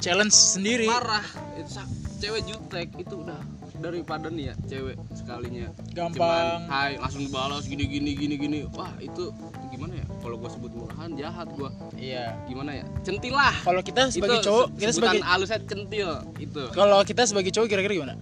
challenge 0.00 0.34
sendiri. 0.34 0.88
parah 0.88 1.24
itu 1.60 1.80
cewek 2.20 2.40
jutek 2.48 2.88
itu 2.96 3.14
udah 3.20 3.40
daripada 3.80 4.28
nih 4.28 4.52
ya 4.52 4.54
cewek 4.68 4.96
sekalinya. 5.16 5.72
Gampang. 5.96 6.20
Cuman 6.20 6.44
hai 6.68 7.00
langsung 7.00 7.24
dibalas 7.24 7.64
gini 7.64 7.84
gini 7.88 8.12
gini 8.12 8.34
gini. 8.36 8.58
Wah 8.76 8.92
itu 9.00 9.32
gimana 9.72 9.96
ya? 9.96 10.06
Kalau 10.20 10.36
gua 10.36 10.50
sebut 10.52 10.72
murahan 10.76 11.10
jahat 11.16 11.48
gua. 11.56 11.72
Iya. 11.96 12.36
Gimana 12.44 12.76
ya? 12.76 12.84
Centil 13.00 13.32
lah. 13.32 13.56
Kalau 13.64 13.80
kita 13.80 14.12
sebagai 14.12 14.40
itu 14.40 14.46
cowok 14.52 14.66
kita 14.76 14.92
sebagai 14.92 15.20
halusnya 15.24 15.60
centil 15.64 16.08
itu. 16.36 16.62
Kalau 16.76 16.98
kita 17.08 17.22
sebagai 17.24 17.50
cowok 17.56 17.66
kira-kira 17.72 17.94
gimana? 18.04 18.14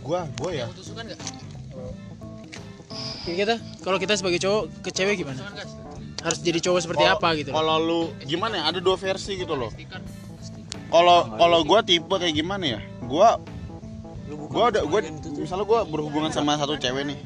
Gua 0.00 0.24
gua 0.40 0.50
ya. 0.56 0.66
tusukan 0.72 1.04
nggak? 1.04 1.20
Kira-kira 3.28 3.54
kalau 3.84 3.98
kita 4.00 4.14
sebagai 4.16 4.40
cowok 4.40 4.62
ke 4.80 4.90
cewek 4.94 5.20
gimana? 5.20 5.40
Harus 6.24 6.40
jadi 6.40 6.58
cowok 6.64 6.80
seperti 6.80 7.04
Kalau- 7.04 7.20
apa 7.20 7.28
gitu 7.36 7.48
loh. 7.52 7.56
Kalau 7.60 7.76
lu 7.76 8.00
gimana 8.24 8.54
ya? 8.56 8.62
Ada 8.72 8.80
dua 8.80 8.96
versi 8.96 9.36
gitu 9.36 9.52
loh. 9.52 9.68
Kalau 10.86 11.18
kalau 11.34 11.58
gua 11.62 11.80
tipe 11.82 12.10
kayak 12.10 12.34
gimana 12.34 12.78
ya? 12.78 12.80
Bukan 13.02 13.38
gua 14.50 14.70
ada 14.70 14.80
gua 14.82 15.00
itu 15.02 15.18
tuh 15.22 15.42
misalnya 15.42 15.64
gua 15.64 15.80
berhubungan 15.82 16.30
sama 16.30 16.54
satu 16.56 16.74
cewek 16.76 17.06
nih. 17.06 17.18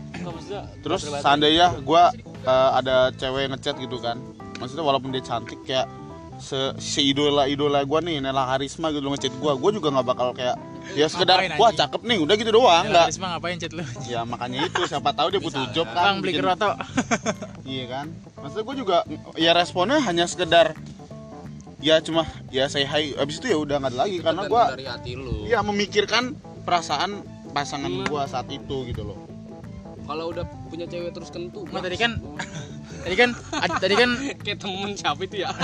Terus 0.80 1.04
seandainya 1.20 1.80
gua 1.80 2.12
eh, 2.22 2.70
ada 2.74 3.12
cewek 3.12 3.52
ngechat 3.52 3.76
gitu 3.76 3.96
kan. 3.98 4.20
Maksudnya 4.56 4.84
walaupun 4.84 5.08
dia 5.10 5.20
cantik 5.20 5.60
kayak 5.64 5.88
se, 6.36 6.72
se 6.76 7.00
idola 7.00 7.44
idola 7.44 7.84
gua 7.84 8.00
nih 8.00 8.20
Nela 8.20 8.48
Karisma 8.48 8.88
gitu 8.90 9.00
loh 9.00 9.12
ngechat 9.12 9.32
gua, 9.38 9.56
gua 9.56 9.70
juga 9.70 9.88
nggak 9.92 10.06
bakal 10.08 10.28
kayak 10.32 10.56
ya 10.96 11.06
sekedar 11.06 11.36
wah 11.60 11.68
cakep 11.70 12.00
nih 12.02 12.18
udah 12.18 12.34
gitu 12.34 12.50
doang 12.50 12.84
nggak 12.88 13.12
Karisma 13.12 13.36
ngapain 13.36 13.56
chat 13.60 13.72
lu? 13.76 13.84
ya 14.08 14.24
makanya 14.24 14.64
itu 14.64 14.80
siapa 14.88 15.12
tahu 15.12 15.28
dia 15.28 15.40
butuh 15.40 15.64
job 15.76 15.84
Bang 15.92 15.96
kan 15.96 16.12
beli 16.24 16.32
bikin- 16.32 16.44
keroto. 16.44 16.70
Iya 17.64 17.84
kan? 17.86 18.06
Maksudnya 18.40 18.64
gue 18.64 18.76
juga 18.76 18.96
ya 19.36 19.52
responnya 19.52 20.00
hanya 20.00 20.24
sekedar 20.24 20.72
ya 21.80 21.98
cuma 21.98 22.22
ya 22.48 22.64
say 22.66 22.84
hi. 22.84 23.12
Abis 23.14 23.38
itu 23.38 23.48
ya 23.48 23.58
udah 23.58 23.76
nggak 23.78 23.90
ada 23.90 23.98
lagi 23.98 24.16
karena 24.18 24.42
Tergantung 24.42 24.52
gue 24.62 24.74
dari 24.74 24.86
hati 24.86 25.12
lu. 25.14 25.36
ya 25.44 25.58
memikirkan 25.60 26.24
perasaan 26.60 27.10
pasangan 27.50 27.90
Hmm. 27.90 28.04
gue 28.04 28.22
saat 28.24 28.46
itu 28.48 28.76
gitu 28.86 29.02
loh. 29.04 29.18
kalau 30.02 30.26
udah 30.28 30.42
punya 30.66 30.84
cewek 30.84 31.14
terus 31.14 31.30
kentu 31.30 31.62
Nggak, 31.64 31.86
tadi 31.86 31.96
kan 31.96 32.12
tadi 33.04 33.14
kan 33.14 33.30
ad- 33.54 33.78
tadi 33.84 33.94
kan 33.94 34.10
kayak 34.36 34.58
temen 34.58 34.90
siapa 34.92 35.22
itu 35.22 35.36
ya? 35.38 35.54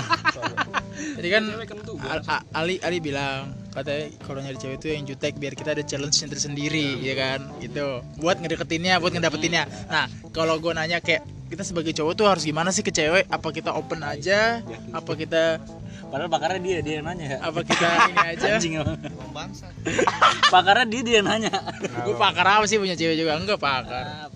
Tadi 1.17 1.29
kan 1.29 1.43
cewek 1.45 1.69
kentu 1.69 1.93
Ali 2.55 2.79
Ali 2.81 2.99
bilang 2.99 3.53
katanya 3.69 4.07
kalau 4.23 4.39
nyari 4.39 4.57
cewek 4.57 4.77
itu 4.79 4.87
yang 4.89 5.05
jutek 5.05 5.35
biar 5.35 5.53
kita 5.53 5.75
ada 5.75 5.83
challenge 5.83 6.17
yang 6.17 6.31
tersendiri 6.31 6.97
ya 6.97 7.15
kan? 7.15 7.41
Gitu. 7.59 8.01
Buat 8.17 8.39
ngedeketinnya 8.39 8.97
buat 8.97 9.11
ngedapetinnya. 9.11 9.67
Nah 9.87 10.07
kalau 10.31 10.57
gue 10.57 10.73
nanya 10.73 10.99
kayak 10.99 11.21
kita 11.47 11.63
sebagai 11.63 11.93
cowok 11.93 12.13
tuh 12.15 12.27
harus 12.27 12.43
gimana 12.43 12.71
sih 12.71 12.81
ke 12.81 12.91
cewek? 12.91 13.27
Apa 13.27 13.51
kita 13.51 13.71
open 13.73 14.01
aja? 14.01 14.63
Apa 14.91 15.13
kita 15.15 15.59
padahal 16.07 16.31
pakarnya 16.31 16.61
dia 16.61 16.79
dia 16.81 16.95
yang 17.01 17.07
nanya. 17.07 17.38
Apa 17.40 17.61
kita 17.62 17.87
ini 18.09 18.19
aja? 18.35 18.47
Anjing 18.57 18.73
emang. 18.79 18.97
Bang 18.97 19.33
bangsa. 19.35 19.66
pakarnya 20.49 20.87
dia 20.87 21.03
dia 21.03 21.14
yang 21.21 21.29
nanya. 21.29 21.53
Gue 22.03 22.14
pakar 22.14 22.47
apa 22.47 22.64
sih 22.64 22.79
punya 22.79 22.95
cewek 22.95 23.16
juga? 23.19 23.37
Enggak 23.37 23.59
pakar. 23.59 24.31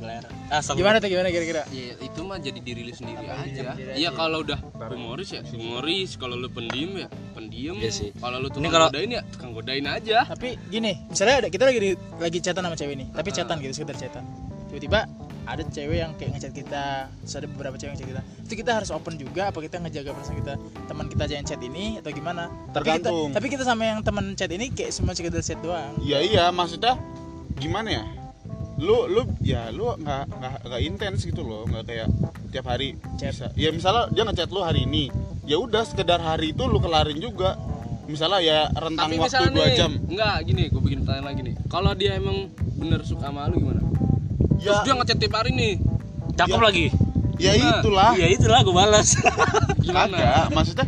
Ah 0.50 0.58
ah 0.58 0.74
gimana 0.74 0.98
tuh 0.98 1.06
gimana 1.06 1.30
kira-kira? 1.30 1.62
Ya 1.70 1.94
itu 1.96 2.20
mah 2.26 2.42
jadi 2.42 2.58
diri 2.58 2.82
lu 2.82 2.90
sendiri 2.90 3.22
Apa, 3.22 3.46
aja. 3.46 3.70
iya 3.94 4.10
kalau 4.10 4.42
udah 4.42 4.58
humoris 4.90 5.30
ya 5.30 5.40
humoris. 5.46 6.18
Kalau 6.18 6.34
lu 6.34 6.50
pendiam 6.50 6.98
ya 6.98 7.08
pendiam 7.32 7.78
Iya 7.78 7.90
sih. 7.94 8.10
kalau 8.18 8.42
lu 8.42 8.50
tukang 8.50 8.66
kalau- 8.68 8.90
godain 8.90 9.10
ya 9.10 9.22
tukang 9.30 9.50
godain 9.54 9.86
aja. 9.86 10.26
Tapi 10.26 10.58
gini 10.66 11.06
misalnya 11.06 11.46
ada 11.46 11.48
kita 11.48 11.64
lagi 11.70 11.78
di, 11.78 11.90
lagi 12.18 12.38
chatan 12.42 12.66
sama 12.66 12.74
cewek 12.74 12.96
nih 12.98 13.08
tapi 13.14 13.28
chatan 13.30 13.56
gitu 13.62 13.72
sekedar 13.78 13.94
chatan. 13.94 14.24
Tiba-tiba 14.70 15.06
ada 15.44 15.62
cewek 15.62 15.98
yang 15.98 16.12
kayak 16.14 16.30
ngechat 16.34 16.52
kita 16.52 16.84
terus 17.18 17.34
ada 17.34 17.46
beberapa 17.46 17.74
cewek 17.74 17.86
yang 17.86 17.96
ngechat 17.96 18.10
kita 18.10 18.22
itu 18.42 18.54
kita 18.56 18.70
harus 18.74 18.90
open 18.90 19.14
juga 19.14 19.48
apa 19.48 19.58
kita 19.58 19.76
ngejaga 19.78 20.10
perasaan 20.12 20.38
kita 20.38 20.54
teman 20.86 21.06
kita 21.06 21.22
aja 21.24 21.34
yang 21.34 21.46
chat 21.46 21.60
ini 21.60 21.84
atau 21.96 22.10
gimana 22.10 22.42
Tapi 22.46 22.56
kita- 22.60 22.74
Tergantung. 23.06 23.28
tapi 23.30 23.46
kita, 23.48 23.62
sama 23.62 23.82
yang 23.84 24.00
teman 24.00 24.34
chat 24.34 24.48
ini 24.48 24.68
kayak 24.68 24.90
semua 24.90 25.12
sekedar 25.12 25.40
chat 25.40 25.58
doang 25.58 25.94
Iya 26.00 26.18
iya 26.20 26.44
maksudnya 26.50 26.96
gimana 27.56 27.88
ya? 27.92 28.04
Lu 28.76 29.04
lu 29.04 29.28
ya 29.38 29.68
lu 29.68 29.92
nggak 29.92 30.24
nggak 30.30 30.54
nggak 30.64 30.80
intens 30.82 31.20
gitu 31.22 31.44
loh 31.44 31.68
nggak 31.68 31.84
kayak 31.84 32.08
tiap 32.48 32.64
hari 32.64 32.96
Chat. 33.14 33.36
bisa. 33.36 33.46
Ya 33.52 33.68
misalnya 33.68 34.08
dia 34.08 34.24
ngechat 34.24 34.48
lu 34.48 34.64
hari 34.64 34.82
ini, 34.82 35.12
ya 35.44 35.60
udah 35.60 35.84
sekedar 35.84 36.16
hari 36.16 36.50
itu 36.50 36.64
lu 36.64 36.80
kelarin 36.80 37.14
juga 37.14 37.60
misalnya 38.08 38.40
ya 38.40 38.58
rentang 38.72 39.06
Tapi 39.06 39.20
waktu 39.20 39.52
dua 39.52 39.68
jam 39.70 39.90
enggak 40.02 40.34
gini, 40.42 40.62
gue 40.66 40.80
bikin 40.80 40.98
pertanyaan 41.04 41.26
lagi 41.28 41.40
nih. 41.44 41.54
Kalau 41.68 41.92
dia 41.92 42.16
emang 42.16 42.48
bener 42.74 43.04
suka 43.04 43.28
sama 43.28 43.46
lu 43.46 43.60
gimana? 43.60 43.84
Terus 44.60 44.76
ya 44.76 44.84
dia 44.84 44.94
ngechat 44.94 45.18
tiap 45.18 45.34
hari 45.34 45.50
nih. 45.52 45.72
cakep 46.30 46.56
Ya. 46.56 46.62
lagi 46.62 46.86
ya 47.36 47.52
Nah, 47.52 47.80
itulah 47.80 48.10
iya 48.14 48.28
itulah 48.30 48.60
gue 48.60 48.70
balas 48.70 49.16
Gimana? 49.84 50.12
Kagak, 50.12 50.46
maksudnya 50.52 50.86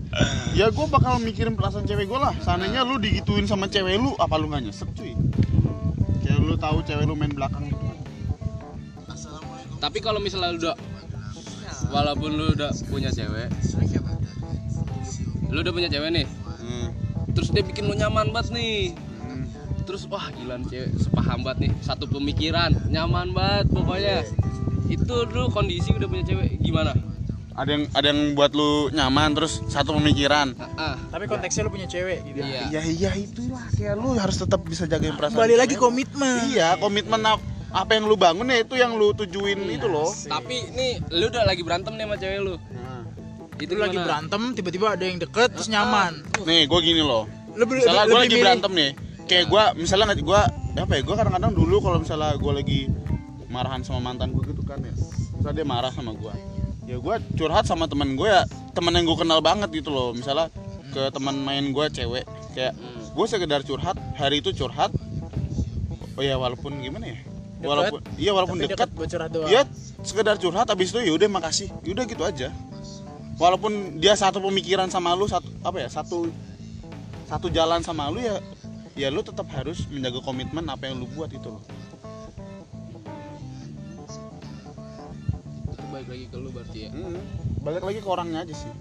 ya 0.53 0.69
gue 0.69 0.87
bakal 0.87 1.17
mikirin 1.19 1.57
perasaan 1.57 1.83
cewek 1.83 2.05
gue 2.05 2.19
lah. 2.19 2.37
Seandainya 2.39 2.85
lu 2.85 2.97
digituin 2.97 3.45
sama 3.45 3.67
cewek 3.67 3.97
lu, 3.97 4.13
apa 4.15 4.37
lu 4.37 4.47
nggak 4.47 4.63
nyesek 4.63 4.89
cuy? 4.93 5.17
Kayak 6.21 6.39
lu 6.39 6.55
tahu 6.55 6.85
cewek 6.85 7.05
lu 7.05 7.17
main 7.17 7.33
belakang 7.33 7.67
gitu. 7.67 7.81
Tapi 9.79 9.99
kalau 9.99 10.21
misalnya 10.21 10.53
lu 10.53 10.61
udah 10.61 10.77
walaupun 11.89 12.31
lu 12.31 12.45
udah 12.53 12.71
punya 12.87 13.09
cewek, 13.09 13.49
lu 15.49 15.59
udah 15.59 15.73
punya 15.73 15.89
cewek 15.89 16.11
nih, 16.13 16.27
Hmm. 16.63 16.89
terus 17.33 17.49
dia 17.49 17.61
bikin 17.61 17.85
lu 17.85 17.93
nyaman 17.93 18.29
banget 18.31 18.53
nih. 18.53 18.93
Terus 19.83 20.07
wah 20.07 20.31
gila 20.31 20.55
nih 20.57 20.67
cewek 20.69 20.91
sepaham 20.97 21.43
banget 21.43 21.59
nih, 21.61 21.73
satu 21.81 22.05
pemikiran, 22.07 22.71
nyaman 22.89 23.31
banget 23.31 23.67
pokoknya. 23.69 24.23
Itu 24.87 25.27
lu 25.27 25.49
kondisi 25.49 25.91
udah 25.91 26.07
punya 26.07 26.25
cewek 26.25 26.59
gimana? 26.59 26.93
Ada 27.53 27.69
yang 27.71 27.85
ada 27.93 28.07
yang 28.07 28.21
buat 28.33 28.53
lu 28.53 28.71
nyaman 28.91 29.35
terus 29.35 29.61
satu 29.67 29.93
pemikiran. 29.93 30.57
Ah, 30.57 30.65
ah, 30.73 30.95
tapi 31.11 31.27
konteksnya 31.27 31.63
lu 31.63 31.71
punya 31.71 31.85
cewek 31.85 32.25
gitu 32.25 32.41
iya. 32.41 32.65
Ya 32.71 32.81
iya 32.83 33.11
itulah 33.13 33.61
kayak 33.71 33.95
lu 33.95 34.17
harus 34.17 34.37
tetap 34.37 34.65
bisa 34.65 34.87
jagain 34.87 35.13
perasaan. 35.13 35.37
kembali 35.37 35.57
lagi 35.59 35.75
cewek 35.75 35.85
komitmen 35.85 36.37
Iya, 36.49 36.69
komitmen 36.79 37.21
ap- 37.23 37.45
apa 37.71 37.91
yang 37.91 38.05
lu 38.05 38.17
bangun 38.17 38.47
ya 38.47 38.59
itu 38.59 38.75
yang 38.75 38.97
lu 38.97 39.13
tujuin 39.13 39.69
itu 39.69 39.85
loh. 39.85 40.09
Tapi 40.09 40.65
nih 40.73 40.93
lu 41.11 41.29
udah 41.29 41.45
lagi 41.45 41.61
berantem 41.61 41.93
nih 41.93 42.05
sama 42.07 42.17
cewek 42.17 42.39
lu. 42.41 42.55
Nah. 42.73 43.03
Itu 43.59 43.73
lu 43.75 43.81
lagi 43.83 43.99
berantem 43.99 44.43
tiba-tiba 44.53 44.87
ada 44.91 45.05
yang 45.05 45.19
deket 45.19 45.53
terus 45.53 45.69
nyaman 45.69 46.25
Nih, 46.43 46.65
gue 46.65 46.81
gini 46.81 47.03
loh. 47.03 47.29
lu 47.53 47.69
Misalnya 47.69 48.07
gue 48.07 48.17
lagi 48.17 48.33
milih- 48.33 48.45
berantem 48.45 48.73
nih. 48.73 48.91
Kayak 49.27 49.47
gue 49.49 49.63
misalnya 49.83 50.15
gue 50.15 50.41
apa 50.79 50.93
ya? 50.97 51.03
Gue 51.05 51.15
kadang-kadang 51.17 51.53
dulu 51.53 51.77
kalau 51.81 51.99
misalnya 52.03 52.37
gue 52.37 52.53
lagi 52.53 52.81
marahan 53.53 53.85
sama 53.85 54.01
mantan 54.13 54.33
gue 54.33 54.45
gitu 54.51 54.63
kan 54.65 54.81
ya. 54.81 54.95
Misalnya 55.39 55.57
dia 55.63 55.67
marah 55.67 55.93
sama 55.93 56.13
gue. 56.17 56.35
Ya 56.89 56.97
gue 56.99 57.15
curhat 57.39 57.65
sama 57.65 57.87
temen 57.87 58.19
gue 58.19 58.29
ya 58.29 58.45
temen 58.73 58.93
yang 58.95 59.07
gue 59.07 59.19
kenal 59.19 59.41
banget 59.45 59.71
gitu 59.73 59.93
loh. 59.93 60.11
Misalnya 60.13 60.51
ke 60.93 61.09
teman 61.09 61.35
main 61.41 61.73
gue 61.73 61.87
cewek 61.89 62.25
kayak 62.53 62.77
Hmm. 62.77 63.17
gue 63.17 63.27
sekedar 63.29 63.61
curhat 63.65 63.97
hari 64.17 64.45
itu 64.45 64.53
curhat 64.53 64.93
oh 66.17 66.23
ya 66.23 66.37
walaupun 66.37 66.85
gimana 66.85 67.09
ya 67.09 67.19
Deket, 67.63 67.69
walaupun 67.69 67.99
iya 68.21 68.31
walaupun 68.37 68.57
dekat 68.61 68.89
Iya 69.49 69.63
sekedar 70.05 70.37
curhat 70.37 70.69
habis 70.69 70.93
itu 70.93 71.01
yaudah 71.01 71.29
makasih 71.33 71.73
yaudah 71.87 72.05
gitu 72.05 72.23
aja 72.29 72.49
walaupun 73.41 74.03
dia 74.03 74.13
satu 74.13 74.43
pemikiran 74.45 74.93
sama 74.93 75.17
lu 75.17 75.25
satu 75.25 75.49
apa 75.65 75.81
ya 75.81 75.89
satu 75.89 76.29
satu 77.31 77.49
jalan 77.49 77.81
sama 77.81 78.13
lu 78.13 78.21
ya 78.21 78.37
ya 78.93 79.09
lu 79.09 79.25
tetap 79.25 79.49
harus 79.53 79.89
menjaga 79.89 80.21
komitmen 80.21 80.69
apa 80.69 80.89
yang 80.89 81.01
lu 81.01 81.09
buat 81.13 81.33
itu 81.33 81.49
loh 81.49 81.65
Itu 85.73 85.85
balik 85.89 86.09
lagi 86.09 86.25
ke 86.29 86.37
lu 86.37 86.49
berarti 86.53 86.79
ya. 86.89 86.91
Hmm, 86.93 87.21
balik 87.65 87.83
lagi 87.83 87.99
ke 88.01 88.09
orangnya 88.09 88.45
aja 88.45 88.55
sih 88.55 88.73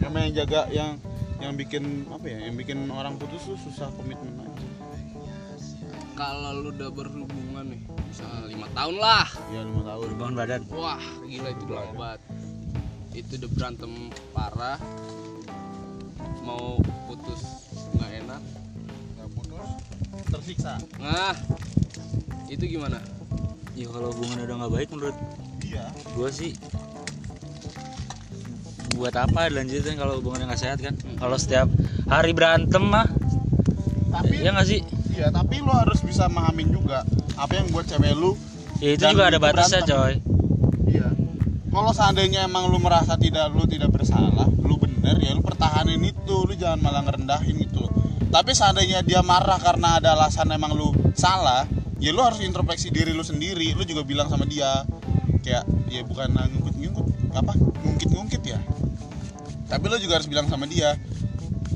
yang 0.00 0.12
yang 0.14 0.32
jaga 0.38 0.60
yang 0.70 0.90
yang 1.42 1.52
bikin 1.58 2.06
apa 2.08 2.24
ya 2.30 2.38
yang 2.46 2.54
bikin 2.54 2.78
orang 2.88 3.18
putus 3.18 3.42
tuh 3.42 3.58
susah 3.58 3.90
komitmen 3.98 4.32
aja 4.38 4.54
Kalau 6.16 6.64
lu 6.64 6.72
udah 6.72 6.88
berhubungan 6.88 7.76
nih, 7.76 7.82
misalnya 8.08 8.48
lima 8.48 8.64
tahun 8.72 8.96
lah. 8.96 9.28
ya 9.52 9.60
lima 9.60 9.82
tahun 9.84 10.08
bangun 10.16 10.32
badan 10.32 10.60
Wah, 10.72 11.02
gila 11.28 11.48
itu 11.52 11.62
udah 11.68 11.76
lama 11.76 11.92
banget. 11.92 12.20
Itu 13.12 13.32
udah 13.36 13.50
berantem 13.52 13.92
parah. 14.32 14.80
Mau 16.40 16.80
putus 17.04 17.65
nggak 17.96 18.12
enak. 18.22 18.40
nggak 19.16 19.28
putus 19.32 19.68
tersiksa 20.28 20.74
Nah, 20.96 21.34
itu 22.46 22.64
gimana? 22.68 22.98
ya 23.76 23.86
kalau 23.92 24.08
hubungan 24.08 24.40
udah 24.40 24.54
nggak 24.56 24.72
baik 24.72 24.88
menurut 24.88 25.16
iya 25.60 25.84
gue 26.16 26.30
sih 26.32 26.52
buat 28.96 29.12
apa 29.12 29.52
lanjutin 29.52 30.00
kalau 30.00 30.16
hubungannya 30.16 30.48
nggak 30.48 30.62
sehat 30.64 30.78
kan 30.80 30.96
kalau 31.20 31.36
setiap 31.36 31.68
hari 32.08 32.32
berantem 32.32 32.80
mah 32.80 33.04
tapi 34.08 34.40
ya 34.40 34.56
nggak 34.56 34.68
sih 34.68 34.80
Iya, 35.16 35.32
tapi 35.32 35.64
lu 35.64 35.72
harus 35.72 36.04
bisa 36.04 36.28
mahamin 36.28 36.68
juga 36.68 37.00
apa 37.40 37.56
yang 37.56 37.72
buat 37.72 37.88
cewek 37.88 38.12
lu. 38.12 38.36
ya 38.84 39.00
itu 39.00 39.04
juga 39.08 39.32
ada 39.32 39.40
itu 39.40 39.44
batasnya 39.48 39.80
berantem. 39.80 39.96
coy 39.96 40.92
Iya. 40.92 41.08
Kalau 41.72 41.92
seandainya 41.92 42.40
emang 42.44 42.68
lu 42.68 42.76
merasa 42.76 43.16
tidak 43.16 43.48
lu 43.52 43.64
tidak 43.64 43.96
bersalah, 43.96 44.44
lu 44.60 44.76
bener 44.76 45.16
ya 45.20 45.32
lu 45.32 45.40
pertahanin 45.40 46.00
itu, 46.04 46.36
lu 46.44 46.52
jangan 46.52 46.80
malah 46.84 47.00
ngerendahin 47.04 47.56
gitu 47.64 47.75
loh. 47.75 47.75
Tapi 48.26 48.50
seandainya 48.52 49.00
dia 49.06 49.22
marah 49.22 49.56
karena 49.58 50.02
ada 50.02 50.18
alasan 50.18 50.50
emang 50.52 50.74
lu 50.74 50.92
salah, 51.16 51.64
ya 52.02 52.10
lu 52.12 52.20
harus 52.20 52.42
introspeksi 52.42 52.90
diri 52.92 53.14
lu 53.14 53.22
sendiri. 53.22 53.72
Lu 53.72 53.82
juga 53.86 54.02
bilang 54.02 54.28
sama 54.28 54.44
dia 54.44 54.84
kayak 55.42 55.64
ya 55.88 56.02
bukan 56.02 56.34
ngungkit-ngungkit 56.34 57.32
apa? 57.32 57.52
Ngungkit-ngungkit 57.56 58.42
ya. 58.44 58.58
Tapi 59.66 59.84
lu 59.88 59.96
juga 59.98 60.20
harus 60.20 60.28
bilang 60.30 60.46
sama 60.50 60.66
dia 60.66 60.94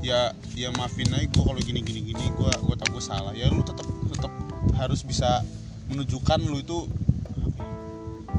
ya 0.01 0.33
ya 0.57 0.73
maafin 0.81 1.13
aja 1.13 1.29
gue 1.29 1.45
kalau 1.45 1.61
gini 1.61 1.85
gini 1.85 2.01
gini 2.01 2.25
gue 2.33 2.49
gue 2.49 2.77
tau 2.77 2.89
gue 2.89 3.05
salah 3.05 3.37
ya 3.37 3.53
lu 3.53 3.61
tetap 3.61 3.85
tetap 4.09 4.33
harus 4.81 5.05
bisa 5.05 5.45
menunjukkan 5.93 6.41
lu 6.41 6.57
itu 6.65 6.89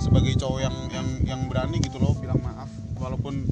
sebagai 0.02 0.34
cowok 0.41 0.60
yang 0.65 0.76
yang 0.89 1.08
yang 1.21 1.41
berani 1.45 1.78
gitu 1.78 2.02
loh 2.02 2.17
bilang 2.17 2.41
maaf 2.41 2.69
walaupun 2.97 3.45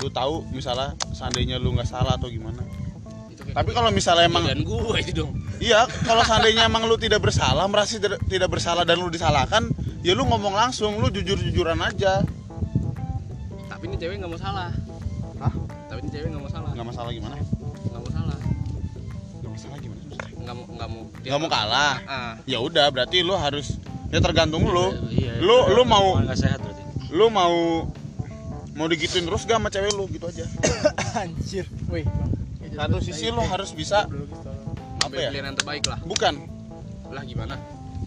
lu 0.00 0.08
tahu 0.08 0.48
misalnya 0.56 0.96
seandainya 1.12 1.60
lu 1.60 1.76
nggak 1.76 1.88
salah 1.88 2.16
atau 2.16 2.32
gimana 2.32 2.64
Itu 3.36 3.44
kayak 3.44 3.54
tapi 3.54 3.70
kalau 3.70 3.90
misalnya 3.90 4.24
emang 4.24 4.44
dan 4.44 4.58
gue 4.58 4.96
itu 4.98 5.12
dong. 5.14 5.36
iya 5.58 5.84
kalau 6.02 6.22
seandainya 6.22 6.64
emang 6.64 6.84
lu 6.84 6.96
tidak 6.96 7.20
bersalah 7.20 7.64
merasa 7.66 8.00
tidak, 8.00 8.48
bersalah 8.48 8.82
dan 8.82 8.96
lu 8.96 9.06
disalahkan 9.06 9.68
ya 10.00 10.12
lu 10.12 10.24
ngomong 10.24 10.52
langsung 10.52 10.96
lu 10.96 11.08
jujur 11.08 11.36
jujuran 11.38 11.76
aja 11.78 12.24
Tapi 13.66 13.82
ini 13.86 13.96
cewek 13.96 14.16
nggak 14.16 14.30
mau 14.30 14.40
salah. 14.40 14.72
Hah? 15.36 15.52
Tapi 15.86 15.98
ini 16.00 16.10
cewek 16.10 16.28
nggak 16.28 16.40
mau 16.40 16.48
salah. 16.48 16.70
nggak 16.72 16.86
masalah 16.86 17.10
gimana 17.10 17.36
Nggak 17.36 18.00
mau 18.00 18.10
salah. 18.10 18.38
nggak 19.36 19.52
masalah 19.52 19.76
gimana 19.78 20.00
Nggak 20.34 20.54
mau 20.54 20.64
nggak 20.66 20.88
mau. 20.88 21.02
nggak 21.20 21.38
mau 21.38 21.50
kalah 21.50 21.94
Ah, 22.06 22.32
ya 22.44 22.58
udah 22.58 22.88
berarti 22.88 23.20
lu 23.20 23.36
harus 23.36 23.76
ya 24.06 24.18
tergantung 24.18 24.64
lu 24.64 24.96
Iya, 25.10 25.40
lu 25.40 25.56
iya. 25.60 25.74
lu 25.74 25.82
mau 25.84 26.16
nggak 26.16 26.38
sehat 26.38 26.58
berarti 26.58 26.82
lu 27.10 27.26
mau 27.28 27.84
mau 28.72 28.86
digituin 28.86 29.24
terus 29.24 29.42
gak 29.42 29.56
sama 29.56 29.68
cewek 29.68 29.92
lu 29.92 30.04
gitu 30.06 30.24
aja 30.24 30.44
anjir 31.20 31.64
wih 31.88 32.04
satu 32.76 32.96
sisi 33.00 33.32
eh, 33.32 33.48
harus 33.48 33.72
bisa 33.72 34.04
apa 35.00 35.14
ya? 35.16 35.30
pilihan 35.32 35.52
yang 35.52 35.56
terbaik 35.56 35.84
lah. 35.88 35.98
bukan. 36.04 36.34
Lah 37.08 37.22
gimana? 37.24 37.56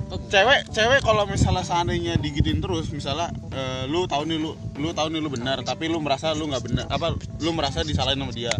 Cewek 0.10 0.70
cewek 0.74 1.02
kalau 1.06 1.26
misalnya 1.30 1.62
seandainya 1.62 2.18
digituin 2.18 2.62
terus 2.62 2.90
misalnya 2.90 3.30
eh, 3.54 3.86
lu 3.90 4.06
tahu 4.10 4.26
nih 4.26 4.38
lu 4.42 4.54
lu 4.78 4.90
tahu 4.94 5.14
nih 5.14 5.22
lu 5.22 5.30
benar 5.30 5.62
tapi 5.62 5.86
lu 5.86 6.02
merasa 6.02 6.34
lu 6.34 6.50
nggak 6.50 6.64
benar 6.66 6.86
apa 6.90 7.14
lu 7.42 7.52
merasa 7.54 7.82
disalahin 7.86 8.22
sama 8.22 8.34
dia. 8.34 8.54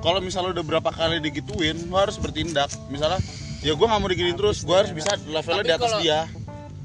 Kalau 0.00 0.20
misalnya 0.20 0.60
udah 0.60 0.64
berapa 0.64 0.90
kali 0.92 1.20
digituin 1.24 1.76
lu 1.88 1.96
harus 1.96 2.20
bertindak. 2.20 2.68
Misalnya 2.92 3.20
ya 3.64 3.72
gue 3.72 3.86
nggak 3.88 4.00
mau 4.00 4.08
digituin 4.08 4.36
terus 4.36 4.64
gue 4.64 4.76
harus 4.76 4.92
bisa 4.92 5.16
levelnya 5.28 5.64
di 5.64 5.74
atas 5.76 5.92
dia. 6.00 6.28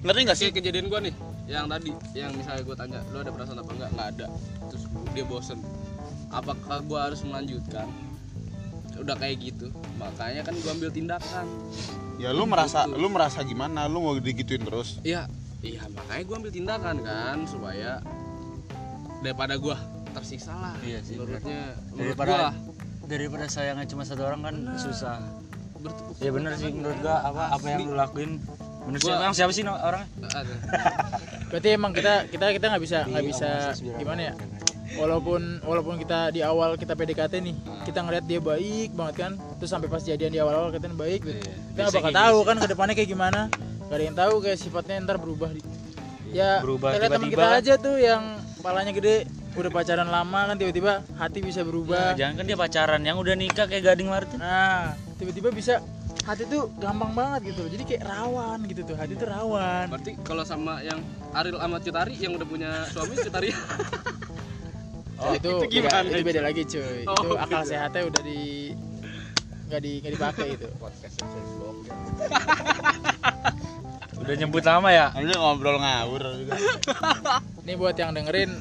Ngerti 0.01 0.19
nggak 0.23 0.37
sih? 0.39 0.49
Kejadian 0.55 0.87
gua 0.87 0.99
nih 1.03 1.15
yang 1.51 1.67
tadi 1.67 1.91
yang 2.15 2.31
misalnya 2.31 2.63
gue 2.63 2.75
tanya 2.79 2.99
lu 3.11 3.17
ada 3.19 3.31
perasaan 3.35 3.59
apa 3.59 3.71
enggak 3.75 3.89
nggak 3.91 4.07
ada. 4.17 4.27
Terus 4.71 4.83
dia 5.11 5.25
bosen. 5.27 5.59
Apakah 6.31 6.79
gua 6.87 7.11
harus 7.11 7.19
melanjutkan 7.27 7.91
udah 9.01 9.15
kayak 9.15 9.37
gitu. 9.43 9.67
Makanya 9.95 10.41
kan 10.41 10.53
gua 10.55 10.71
ambil 10.71 10.89
tindakan. 10.89 11.45
Ya 12.17 12.29
lu 12.29 12.45
merasa 12.45 12.85
Gitu. 12.85 12.95
lu 12.95 13.07
merasa 13.07 13.39
gimana? 13.41 13.85
Lu 13.85 13.99
mau 13.99 14.13
digituin 14.15 14.61
terus? 14.61 15.01
Iya 15.01 15.25
iya 15.59 15.81
makanya 15.87 16.23
gua 16.23 16.35
ambil 16.37 16.51
tindakan 16.51 16.95
kan 16.99 17.37
supaya 17.45 17.97
daripada 19.19 19.53
gua 19.55 19.77
tersiksa 20.11 20.51
lah 20.51 20.73
Iya 20.81 20.99
sih, 21.01 21.15
menurutnya 21.15 21.77
menurut 21.87 21.97
daripada 22.13 22.33
gua. 22.35 22.49
daripada 23.07 23.45
sayangnya 23.47 23.85
cuma 23.85 24.03
satu 24.03 24.21
orang 24.21 24.41
kan 24.41 24.55
susah. 24.75 25.17
Bertepuk 25.75 26.15
ya 26.17 26.29
bener 26.29 26.51
sih 26.55 26.69
menurut 26.69 26.97
gua. 26.99 27.17
Apa 27.23 27.43
apa 27.53 27.65
yang 27.67 27.79
lu 27.83 27.93
lakuin? 27.93 28.37
Sih 28.91 28.97
Gua- 29.03 29.17
emang 29.19 29.33
siapa 29.33 29.51
sih 29.51 29.61
orangnya? 29.61 30.09
Ada. 30.27 30.53
berarti 31.49 31.67
emang 31.69 31.91
kita 31.91 32.13
kita 32.27 32.45
kita 32.49 32.65
nggak 32.67 32.81
bisa 32.81 32.97
nggak 33.03 33.25
bisa 33.25 33.49
gimana 33.93 34.21
ya 34.23 34.33
walaupun 34.93 35.41
walaupun 35.61 35.95
kita 35.95 36.29
di 36.29 36.41
awal 36.41 36.75
kita 36.75 36.93
PDKT 36.93 37.33
nih 37.39 37.55
kita 37.83 37.99
ngeliat 38.01 38.25
dia 38.25 38.39
baik 38.39 38.91
banget 38.91 39.15
kan. 39.17 39.31
Terus 39.57 39.69
sampai 39.69 39.87
pas 39.87 39.99
jadian 39.99 40.31
di 40.31 40.39
awal-awal 40.39 40.69
kita 40.69 40.87
baik 40.89 41.21
Iya. 41.23 41.39
kita 41.71 41.79
nggak 41.79 41.95
bakal 41.95 42.11
tahu 42.11 42.37
gitu 42.37 42.47
kan 42.47 42.55
ke 42.57 42.67
depannya 42.67 42.93
kayak 42.93 43.09
gimana. 43.09 43.41
Gak 43.87 43.95
ada 43.95 44.03
yang 44.03 44.17
tahu 44.17 44.33
kayak 44.39 44.57
sifatnya 44.57 44.95
ntar 45.03 45.17
berubah 45.19 45.51
di 45.51 45.59
ya 46.31 46.63
Berubah 46.63 46.95
kita 46.95 46.99
lihat 47.01 47.11
teman 47.11 47.21
tiba-tiba 47.27 47.43
kita 47.43 47.47
kan. 47.51 47.59
aja 47.59 47.73
tuh 47.75 47.95
yang 47.99 48.23
palanya 48.63 48.91
gede 48.95 49.15
udah 49.51 49.67
pacaran 49.67 50.07
lama 50.07 50.39
kan 50.47 50.55
tiba-tiba 50.55 50.91
hati 51.19 51.39
bisa 51.43 51.59
berubah. 51.61 52.15
Jangan 52.15 52.39
kan 52.39 52.45
dia 52.47 52.55
pacaran 52.55 53.01
yang 53.03 53.19
udah 53.19 53.35
nikah 53.35 53.67
kayak 53.67 53.83
Gading 53.83 54.07
Martin 54.07 54.39
nah 54.39 54.95
tiba-tiba 55.19 55.51
bisa 55.51 55.83
hati 56.23 56.47
tuh 56.47 56.71
gampang 56.79 57.11
banget 57.11 57.51
gitu. 57.51 57.67
Loh 57.67 57.71
jadi 57.75 57.83
kayak 57.83 58.03
rawan 58.07 58.59
gitu 58.63 58.81
tuh 58.87 58.95
hati 58.95 59.13
tuh 59.19 59.27
rawan. 59.27 59.91
Berarti 59.91 60.11
kalau 60.23 60.47
sama 60.47 60.79
yang 60.79 61.03
Aril 61.35 61.59
sama 61.59 61.77
Cutari 61.83 62.15
yang 62.15 62.31
udah 62.35 62.47
punya 62.47 62.69
suami 62.87 63.19
Cutari 63.19 63.51
Oh, 65.21 65.31
itu, 65.31 65.49
itu 65.61 65.65
gimana 65.71 66.01
beda, 66.01 66.11
itu 66.11 66.23
beda 66.25 66.41
lagi 66.41 66.61
cuy. 66.65 66.99
Oh, 67.05 67.15
itu 67.15 67.29
akal 67.37 67.59
gitu. 67.59 67.69
sehatnya 67.69 68.01
udah 68.03 68.21
di 68.21 68.39
nggak 69.67 69.79
di 69.79 69.91
nggak 70.01 70.13
dipakai 70.17 70.47
itu. 70.51 70.67
podcast 70.75 71.15
Udah 74.21 74.35
nyebut 74.35 74.61
nama 74.61 74.87
ya? 74.89 75.05
Ini 75.15 75.33
ngobrol 75.33 75.77
ngawur 75.77 76.21
juga. 76.37 76.53
Ini 77.61 77.73
buat 77.73 77.95
yang 77.95 78.11
dengerin 78.11 78.51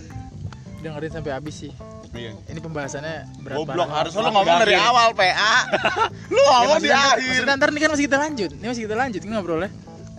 dengerin 0.81 1.11
sampai 1.13 1.33
habis 1.33 1.55
sih. 1.59 1.73
Iya. 2.11 2.33
Ini 2.45 2.59
pembahasannya 2.59 3.17
berat 3.41 3.57
Goblok 3.57 3.87
banget. 3.87 3.97
harus 4.03 4.13
lu 4.17 4.21
ngomong 4.27 4.57
dari 4.59 4.75
awal 4.75 5.07
PA. 5.13 5.55
lu 6.33 6.37
Ya, 6.37 6.51
ngomong 6.59 6.79
di 6.81 6.91
akhir. 6.91 7.23
maksudnya 7.23 7.55
ntar 7.55 7.69
nih 7.71 7.81
kan 7.81 7.91
masih 7.93 8.05
kita 8.05 8.17
lanjut. 8.19 8.51
Ini 8.51 8.67
masih 8.67 8.83
kita 8.89 8.97
lanjut 8.97 9.21
ini 9.21 9.31
ngobrolnya. 9.31 9.71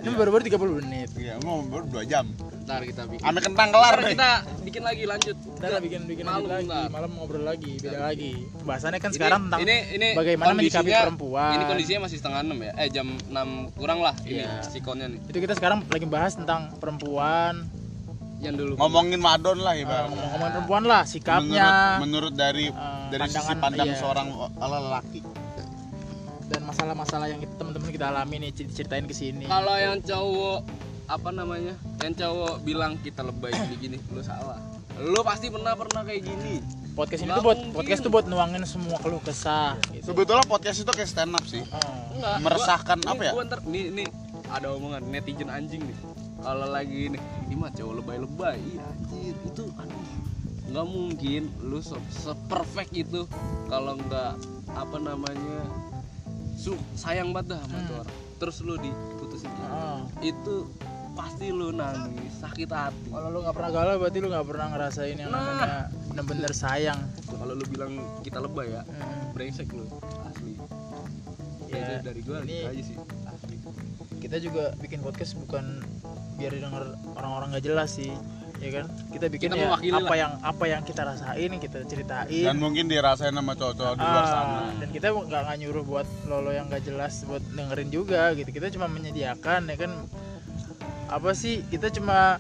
Ini 0.02 0.04
Iya. 0.04 0.18
baru-baru 0.18 0.44
30 0.46 0.78
menit. 0.80 1.10
Iya, 1.14 1.34
ngomong 1.42 1.66
baru 1.68 1.84
2 1.92 2.06
jam. 2.06 2.26
Ntar 2.72 2.88
kita 2.88 3.04
bikin. 3.06 3.24
Ame 3.28 3.40
kentang 3.42 3.70
kelar 3.70 3.92
Ntar 3.92 4.00
nih. 4.02 4.14
kita 4.16 4.32
bikin 4.64 4.82
lagi 4.82 5.04
lanjut. 5.04 5.36
Ntar 5.60 5.70
lah 5.70 5.82
bikin 5.82 6.02
bikin 6.08 6.24
Malam 6.24 6.48
lagi, 6.48 6.64
ntar. 6.66 6.88
malam 6.88 7.12
ngobrol 7.12 7.44
lagi, 7.44 7.72
beda 7.78 8.00
lagi. 8.02 8.32
Pembahasannya 8.56 8.98
kan 8.98 9.10
Ini- 9.10 9.18
sekarang 9.20 9.40
tentang 9.46 9.60
ini 9.62 9.76
ini 9.92 10.08
bagaimana 10.16 10.52
menyikapi 10.56 10.90
perempuan. 10.90 11.52
Ini 11.52 11.64
kondisinya 11.68 12.00
masih 12.08 12.18
setengah 12.18 12.40
enam 12.42 12.58
ya? 12.62 12.72
Eh 12.78 12.88
jam 12.90 13.08
6 13.28 13.48
kurang 13.76 14.00
lah 14.00 14.16
ini 14.24 14.40
Iya. 14.40 14.64
sikonnya 14.64 15.08
nih. 15.10 15.20
itu 15.22 15.38
kita 15.38 15.54
sekarang 15.54 15.84
lagi 15.86 16.08
bahas 16.08 16.34
tentang 16.34 16.72
perempuan, 16.78 17.68
Yang 18.40 18.56
dulu. 18.58 18.74
Ngomongin 18.80 19.20
madon 19.20 19.60
lah 19.60 19.76
eh, 19.76 19.84
ibaratnya. 19.84 20.10
ngomong-ngomong 20.10 20.50
perempuan 20.50 20.84
lah, 20.84 21.04
Menurut 21.04 21.14
sikapnya 21.14 21.68
menurut 22.00 22.34
dari 22.34 22.66
eh, 22.66 23.06
dari 23.12 23.22
sisi 23.28 23.38
pandangan, 23.38 23.60
pandang 23.60 23.88
iya. 23.90 23.98
seorang 24.00 24.28
lelaki. 24.58 25.22
dan 26.48 26.68
masalah-masalah 26.68 27.32
yang 27.32 27.40
kita- 27.40 27.56
teman-teman 27.56 27.90
kita 27.90 28.12
alami 28.12 28.36
nih 28.38 28.52
cer- 28.52 28.68
ceritain 28.74 29.08
ke 29.08 29.16
sini. 29.16 29.48
Kalau 29.48 29.72
yang 29.72 30.04
cowok 30.04 30.68
apa 31.12 31.30
namanya? 31.30 31.76
Yang 32.00 32.24
cowok 32.24 32.54
bilang 32.64 32.96
kita 32.98 33.22
lebay 33.22 33.52
gini-gini, 33.52 34.00
lu 34.10 34.24
salah. 34.24 34.58
Lu 34.98 35.20
pasti 35.22 35.48
pernah 35.48 35.76
pernah 35.76 36.02
kayak 36.02 36.24
gini. 36.24 36.56
podcast 36.92 37.24
ini 37.24 37.32
tuh 37.32 37.40
buat 37.42 37.56
mungkin. 37.58 37.72
podcast 37.74 38.00
tuh 38.02 38.12
buat 38.12 38.26
nuangin 38.28 38.64
semua 38.66 39.00
keluh 39.00 39.20
kesah 39.20 39.80
gitu. 39.90 40.12
Sebetulnya 40.12 40.44
podcast 40.44 40.76
itu 40.78 40.92
kayak 40.92 41.08
stand 41.08 41.32
up 41.32 41.44
sih. 41.46 41.64
Oh. 41.64 41.80
Enggak. 42.12 42.36
Meresahkan 42.42 42.98
gua- 43.00 43.10
apa 43.10 43.16
ini 43.18 43.24
ya? 43.24 43.32
Gua 43.32 43.44
ntar, 43.48 43.60
nih, 43.64 43.86
nih 43.94 44.08
ada 44.50 44.68
omongan 44.70 45.02
netizen 45.08 45.48
anjing 45.48 45.80
nih. 45.82 45.98
Kalau 46.38 46.68
lagi 46.68 47.02
nih, 47.10 47.22
ini 47.46 47.56
mah 47.56 47.72
cowok 47.72 47.94
lebay-lebay. 47.98 48.60
Iya 48.60 48.84
anjir, 48.86 49.36
itu 49.42 49.64
aduh. 49.74 50.04
Nggak 50.68 50.86
mungkin 50.86 51.42
lu 51.62 51.80
se, 51.80 51.96
perfect 52.48 52.92
itu 52.94 53.24
kalau 53.68 53.96
nggak 53.98 54.32
apa 54.70 54.98
namanya 55.00 55.60
su 56.54 56.76
sayang 56.94 57.32
banget 57.32 57.56
dah 57.56 57.60
sama 57.62 57.72
Hmm. 57.74 57.88
tuh 57.88 57.96
orang. 57.98 58.18
Terus 58.36 58.58
lu 58.60 58.76
diputusin. 58.76 59.52
Oh. 59.64 60.04
Itu 60.20 60.68
pasti 61.22 61.48
lu 61.50 61.70
nangis, 61.72 62.34
sakit 62.36 62.66
hati. 62.68 63.08
Kalau 63.08 63.30
lu 63.30 63.40
nggak 63.40 63.54
pernah 63.54 63.72
galau 63.72 63.96
berarti 63.98 64.18
lu 64.18 64.28
nggak 64.28 64.48
pernah 64.48 64.68
ngerasain 64.70 65.14
yang 65.16 65.30
Nah. 65.30 65.38
namanya 65.38 65.78
bener-bener 66.08 66.52
sayang. 66.52 67.00
Kalau 67.28 67.54
lu 67.54 67.66
bilang 67.68 67.94
kita 68.20 68.38
lebay 68.38 68.68
ya, 68.72 68.82
Hmm. 68.82 69.30
brengsek 69.32 69.70
lu. 69.70 69.86
Asli. 70.24 70.58
Ya, 71.68 71.78
Ya, 71.80 71.98
dari 72.04 72.20
gua 72.20 72.42
ini 72.42 72.64
aja 72.64 72.82
sih. 72.84 72.98
Asli. 73.24 73.56
kita 74.20 74.38
juga 74.38 74.70
bikin 74.78 75.00
podcast 75.00 75.34
bukan 75.36 75.82
biar 76.36 76.52
didengar 76.52 76.84
orang-orang 77.12 77.52
nggak 77.52 77.66
jelas 77.66 77.90
sih 77.92 78.14
ya 78.60 78.70
kan 78.72 78.86
kita 79.10 79.26
bikin 79.28 79.50
Kita 79.50 79.58
ya 79.58 79.74
apa 79.74 79.82
lah. 80.06 80.14
yang 80.16 80.32
apa 80.44 80.66
yang 80.68 80.82
kita 80.84 81.02
rasain 81.04 81.52
kita 81.58 81.82
ceritain 81.84 82.46
Dan 82.46 82.62
mungkin 82.62 82.86
dirasain 82.86 83.34
sama 83.34 83.54
cowok-cowok 83.54 83.96
di 83.96 84.04
luar 84.04 84.22
Ah, 84.22 84.30
sana. 84.30 84.60
dan 84.78 84.90
kita 84.92 85.10
nggak 85.10 85.26
nggak 85.42 85.58
nyuruh 85.58 85.84
buat 85.84 86.08
lolo 86.28 86.54
yang 86.54 86.70
nggak 86.70 86.84
jelas 86.84 87.26
buat 87.26 87.42
dengerin 87.50 87.90
juga 87.90 88.30
gitu 88.34 88.50
kita 88.52 88.70
cuma 88.70 88.86
menyediakan 88.88 89.66
ya 89.66 89.76
kan 89.76 89.92
apa 91.12 91.36
sih 91.36 91.60
kita 91.68 91.92
cuma 91.92 92.40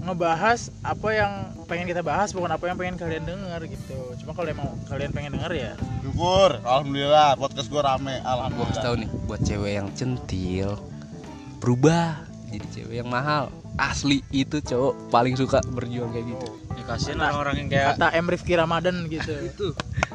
ngebahas 0.00 0.72
apa 0.80 1.08
yang 1.12 1.32
pengen 1.68 1.86
kita 1.90 2.00
bahas 2.00 2.32
bukan 2.32 2.48
apa 2.48 2.64
yang 2.70 2.76
pengen 2.80 2.96
kalian 2.96 3.24
denger 3.26 3.60
gitu. 3.68 4.16
Cuma 4.24 4.32
kalau 4.32 4.48
emang 4.48 4.72
kalian 4.88 5.12
pengen 5.12 5.36
denger 5.36 5.52
ya. 5.52 5.72
Syukur, 6.00 6.56
alhamdulillah 6.64 7.36
podcast 7.36 7.68
gue 7.68 7.82
rame, 7.82 8.16
Gua 8.16 8.24
kasih 8.24 8.30
alhamdulillah. 8.32 8.82
tahu 8.82 8.94
nih 8.96 9.08
buat 9.28 9.40
cewek 9.44 9.72
yang 9.76 9.88
centil 9.92 10.68
berubah 11.60 12.24
jadi 12.48 12.66
cewek 12.72 12.96
yang 13.04 13.10
mahal. 13.12 13.52
Asli 13.78 14.20
itu 14.34 14.60
cowok 14.60 15.12
paling 15.12 15.36
suka 15.36 15.60
berjuang 15.72 16.10
kayak 16.12 16.26
gitu. 16.32 16.48
Ya 16.74 16.84
kasihan 16.84 17.20
orang-orang 17.22 17.54
yang 17.64 17.68
kayak 17.70 17.86
kata 17.96 18.06
M 18.18 18.26
Rifki 18.28 18.52
Ramadan 18.56 18.96
gitu. 19.06 19.32
Itu. 19.52 19.66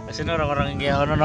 Kasihan 0.05 0.35
orang-orang 0.37 0.75
yang 0.75 0.79
kayak 0.81 0.95
ono 1.07 1.15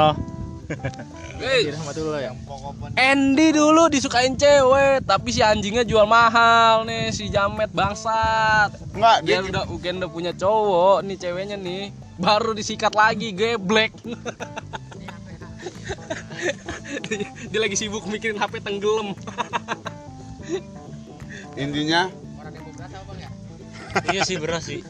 Andy 2.95 3.47
dulu 3.51 3.91
disukain 3.91 4.39
cewek 4.39 5.03
tapi 5.03 5.29
si 5.35 5.43
anjingnya 5.43 5.83
jual 5.83 6.07
mahal 6.07 6.87
nih 6.87 7.11
si 7.11 7.27
jamet 7.27 7.71
bangsat. 7.75 8.71
Enggak, 8.95 9.19
dia 9.27 9.43
dia 9.43 9.51
udah 9.51 9.65
udah 9.71 9.93
udah 10.03 10.11
punya 10.11 10.33
cowok 10.35 10.99
nih 11.07 11.17
ceweknya 11.19 11.57
nih 11.59 11.91
baru 12.21 12.55
disikat 12.55 12.95
lagi 12.95 13.33
geblek. 13.35 13.95
Dia 17.51 17.61
lagi 17.61 17.77
sibuk 17.77 18.07
mikirin 18.09 18.39
HP 18.39 18.65
tenggelam. 18.65 19.15
Intinya? 21.59 22.09
Iya 24.11 24.23
sih 24.23 24.37
beras 24.39 24.71
sih. 24.71 24.81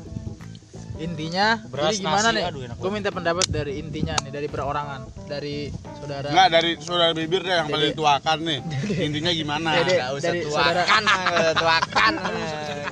Intinya 1.00 1.46
Beras, 1.64 1.90
jadi 1.90 2.04
gimana 2.04 2.28
nasi, 2.28 2.36
nih 2.36 2.44
aduh, 2.44 2.60
enak 2.62 2.76
gue 2.76 2.90
minta 2.92 3.08
pendapat 3.08 3.46
dari 3.48 3.72
intinya 3.80 4.14
nih 4.20 4.30
dari 4.30 4.46
perorangan 4.46 5.00
dari 5.24 5.56
saudara 5.96 6.28
enggak 6.28 6.48
dari 6.52 6.70
saudara 6.76 7.12
bibir 7.12 7.40
deh 7.40 7.56
yang 7.56 7.68
paling 7.68 7.90
Dede. 7.90 7.98
tuakan 7.98 8.38
nih. 8.42 8.58
Intinya 9.00 9.32
gimana? 9.32 9.68
Dede. 9.80 9.96
Gak 9.96 10.10
usah 10.12 10.28
dari 10.28 10.40
saudara- 10.44 10.84
tuakan 10.84 11.02
ah, 11.08 11.52
tuakan 11.56 12.12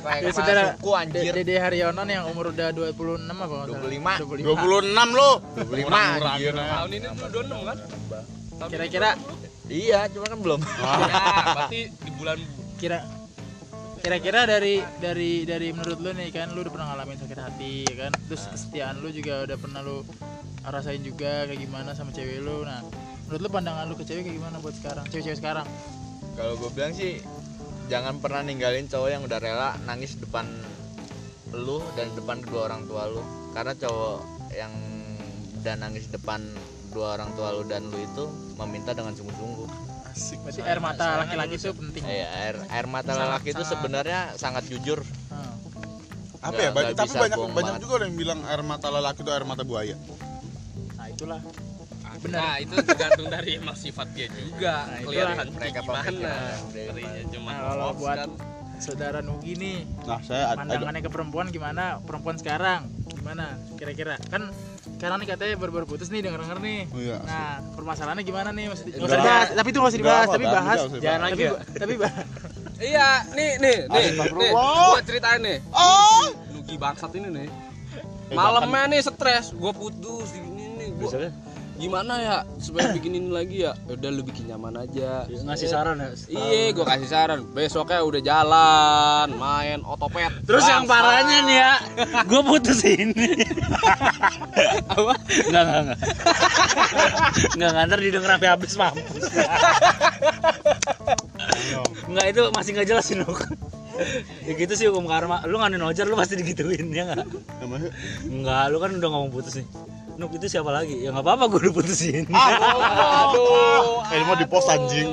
dari 0.01 0.33
saudara 0.33 0.63
suku 0.73 0.91
anjir 0.91 1.33
Dede 1.37 1.55
Haryono 1.59 2.03
nih 2.03 2.15
yang 2.17 2.27
umur 2.27 2.49
udah 2.49 2.69
26 2.73 2.97
apa 3.29 3.45
nggak 3.45 3.69
salah? 3.69 3.77
25. 3.77 4.41
26 4.41 5.13
lu. 5.13 5.31
25 5.69 5.93
anjir 5.93 6.53
tahun 6.57 6.91
ini 6.91 7.07
dulu 7.13 7.29
donem 7.45 7.61
kan 7.63 7.79
Kira-kira 8.67 9.11
iya 9.69 10.09
cuma 10.09 10.27
kan 10.27 10.39
belum 10.41 10.61
ya, 10.65 10.93
berarti 11.55 11.81
di 11.93 12.11
bulan 12.17 12.39
kira 12.75 12.99
kira-kira 13.99 14.47
dari 14.47 14.81
dari 15.03 15.43
dari 15.43 15.69
menurut 15.75 15.99
lu 15.99 16.11
nih 16.15 16.31
kan 16.31 16.55
lu 16.55 16.63
udah 16.63 16.73
pernah 16.73 16.87
ngalamin 16.95 17.19
sakit 17.19 17.39
hati 17.39 17.73
ya 17.93 17.95
kan? 18.07 18.13
Terus 18.31 18.43
kesetiaan 18.49 19.03
lu 19.03 19.11
juga 19.11 19.45
udah 19.45 19.59
pernah 19.59 19.81
lu 19.83 20.07
rasain 20.63 21.03
juga 21.03 21.45
kayak 21.51 21.61
gimana 21.61 21.93
sama 21.93 22.15
cewek 22.15 22.41
lu. 22.41 22.63
Nah 22.63 22.81
menurut 23.27 23.41
lu 23.43 23.49
pandangan 23.51 23.85
lu 23.91 23.95
ke 23.99 24.05
cewek 24.07 24.23
kayak 24.25 24.37
gimana 24.39 24.57
buat 24.63 24.75
sekarang 24.79 25.05
cewek-cewek 25.11 25.39
sekarang? 25.39 25.67
Kalau 26.39 26.55
gue 26.57 26.71
bilang 26.73 26.95
sih 26.95 27.19
jangan 27.91 28.23
pernah 28.23 28.47
ninggalin 28.47 28.87
cowok 28.87 29.09
yang 29.11 29.23
udah 29.27 29.39
rela 29.43 29.75
nangis 29.85 30.15
depan 30.17 30.47
lu 31.51 31.83
dan 31.99 32.09
depan 32.15 32.39
kedua 32.41 32.71
orang 32.71 32.87
tua 32.87 33.11
lu. 33.11 33.23
Karena 33.53 33.75
cowok 33.75 34.19
yang 34.55 34.73
udah 35.59 35.75
nangis 35.75 36.07
depan 36.09 36.41
dua 36.95 37.19
orang 37.19 37.35
tua 37.35 37.53
lu 37.53 37.67
dan 37.67 37.85
lu 37.91 37.99
itu 37.99 38.25
meminta 38.57 38.95
dengan 38.95 39.13
sungguh-sungguh 39.13 39.98
Asik. 40.19 40.39
berarti 40.41 40.61
air 40.61 40.81
mata 40.81 41.05
laki-laki 41.17 41.55
itu 41.57 41.71
penting 41.73 42.03
Eh, 42.05 42.27
air 42.27 42.57
air 42.61 42.87
mata 42.87 43.13
lelaki 43.13 43.49
itu 43.51 43.63
sebenarnya 43.65 44.21
sangat 44.35 44.67
jujur 44.67 45.01
Hmm. 45.29 45.55
Apa 46.41 46.59
ya? 46.61 46.71
Tapi 46.93 47.13
banyak 47.13 47.39
banyak 47.39 47.39
banget. 47.53 47.81
juga 47.81 47.93
orang 47.97 48.09
yang 48.09 48.19
bilang 48.19 48.41
air 48.45 48.63
mata 48.63 48.89
lelaki 48.89 49.21
itu 49.21 49.31
air 49.31 49.45
mata 49.45 49.63
buaya. 49.63 49.95
nah 50.93 51.07
itulah 51.09 51.41
Benar. 52.19 52.35
nah 52.37 52.55
itu 52.59 52.75
tergantung 52.81 53.29
dari 53.29 53.51
emang 53.57 53.75
sifat 53.75 54.11
dia 54.11 54.27
juga 54.29 54.75
Nah, 54.85 54.99
itulah. 54.99 55.23
kelihatan 55.31 55.47
Mereka 55.53 55.79
gimana. 55.81 56.11
Ngerinya 56.69 57.23
cuma 57.29 57.49
Nah, 57.49 57.59
kalau 57.65 57.89
buat 57.95 58.19
kan. 58.19 58.31
saudara 58.79 59.19
Nugi 59.21 59.53
nih 59.55 59.77
Nah, 60.03 60.19
saya 60.21 60.45
pandangannya 60.53 60.99
ke 61.01 61.09
perempuan 61.09 61.47
gimana 61.49 61.85
perempuan 62.01 62.37
sekarang 62.37 62.87
gimana 63.09 63.45
kira-kira 63.75 64.19
kan 64.25 64.51
sekarang 64.99 65.23
nih 65.23 65.29
katanya 65.31 65.55
baru-baru 65.55 65.87
putus 65.87 66.11
nih 66.11 66.27
denger-denger 66.27 66.59
nih. 66.59 66.81
Oh 66.91 66.99
iya. 66.99 67.17
nah 67.23 67.63
permasalahannya 67.79 68.25
gimana 68.27 68.51
nih? 68.51 68.67
Maksudnya- 68.67 68.99
nggak 68.99 69.07
Udah. 69.07 69.15
usah 69.15 69.23
dibahas 69.23 69.49
tapi 69.55 69.69
itu 69.71 69.79
usah 69.79 69.87
Udah 69.87 69.95
dibahas 69.97 70.27
tapi 70.27 70.45
bahas. 70.45 70.79
Jangan 70.99 71.21
lagi 71.23 71.45
tapi 71.79 71.95
bahas 71.95 72.27
iya 72.91 73.09
nih 73.31 73.51
nih 73.59 73.77
nih 73.87 74.07
nih 74.19 74.51
gua 74.51 75.01
ceritain 75.07 75.41
nih. 75.41 75.59
Oh! 75.71 76.27
Nugi 76.51 76.75
bangsat 76.75 77.15
ini 77.15 77.29
nih. 77.31 77.49
Eh, 78.29 78.35
malamnya 78.35 78.83
nih 78.91 79.01
stres 79.01 79.55
gua 79.55 79.71
putus 79.71 80.35
ini 80.35 80.67
nih 80.75 80.89
gua 80.99 81.31
gimana 81.79 82.13
ya 82.19 82.37
supaya 82.59 82.91
bikin 82.99 83.15
ini 83.15 83.31
lagi 83.31 83.63
ya 83.65 83.73
udah 83.87 84.11
lu 84.11 84.27
bikin 84.27 84.51
nyaman 84.51 84.85
aja 84.85 85.25
ngasih 85.31 85.69
saran 85.71 86.03
ya. 86.03 86.11
Iya, 86.29 86.75
gua 86.75 86.87
kasih 86.95 87.09
saran. 87.09 87.41
Besoknya 87.55 88.03
udah 88.03 88.21
jalan, 88.21 89.29
main 89.39 89.81
otopet. 89.87 90.35
Terus 90.45 90.67
yang 90.67 90.85
parahnya 90.91 91.39
nih 91.47 91.57
ya, 91.57 91.73
gue 92.27 92.41
putus 92.43 92.83
ini. 92.85 93.47
Apa? 94.93 95.15
Enggak, 95.47 95.63
enggak, 95.63 95.81
enggak. 95.87 95.99
Enggak 97.55 97.71
ngantar 97.79 97.99
didengar 98.03 98.31
sampai 98.37 98.51
habis 98.51 98.73
mampus. 98.75 99.25
Enggak 102.11 102.27
itu 102.35 102.43
masih 102.53 102.71
nggak 102.75 102.89
jelas 102.91 103.05
sih. 103.07 103.17
Ya 104.47 104.53
gitu 104.55 104.73
sih 104.79 104.87
hukum 104.91 105.07
karma. 105.07 105.43
Lu 105.47 105.59
nganin 105.59 105.83
ojar 105.87 106.07
lu 106.07 106.19
pasti 106.19 106.35
digituin 106.39 106.91
ya 106.91 107.07
enggak? 107.07 107.27
Namanya 107.63 107.91
Enggak, 108.27 108.65
lu 108.75 108.77
kan 108.83 108.91
udah 108.99 109.09
ngomong 109.11 109.31
putus 109.31 109.59
nih. 109.59 109.67
Nuk 110.19 110.35
itu 110.35 110.51
siapa 110.51 110.75
lagi? 110.75 110.99
Ya 110.99 111.15
nggak 111.15 111.23
apa-apa 111.23 111.47
gue 111.47 111.59
udah 111.63 111.75
putusin. 111.79 112.27
Aduh. 112.27 114.03
Eh, 114.11 114.19
mau 114.27 114.35
di 114.35 114.51
post 114.51 114.67
anjing. 114.67 115.07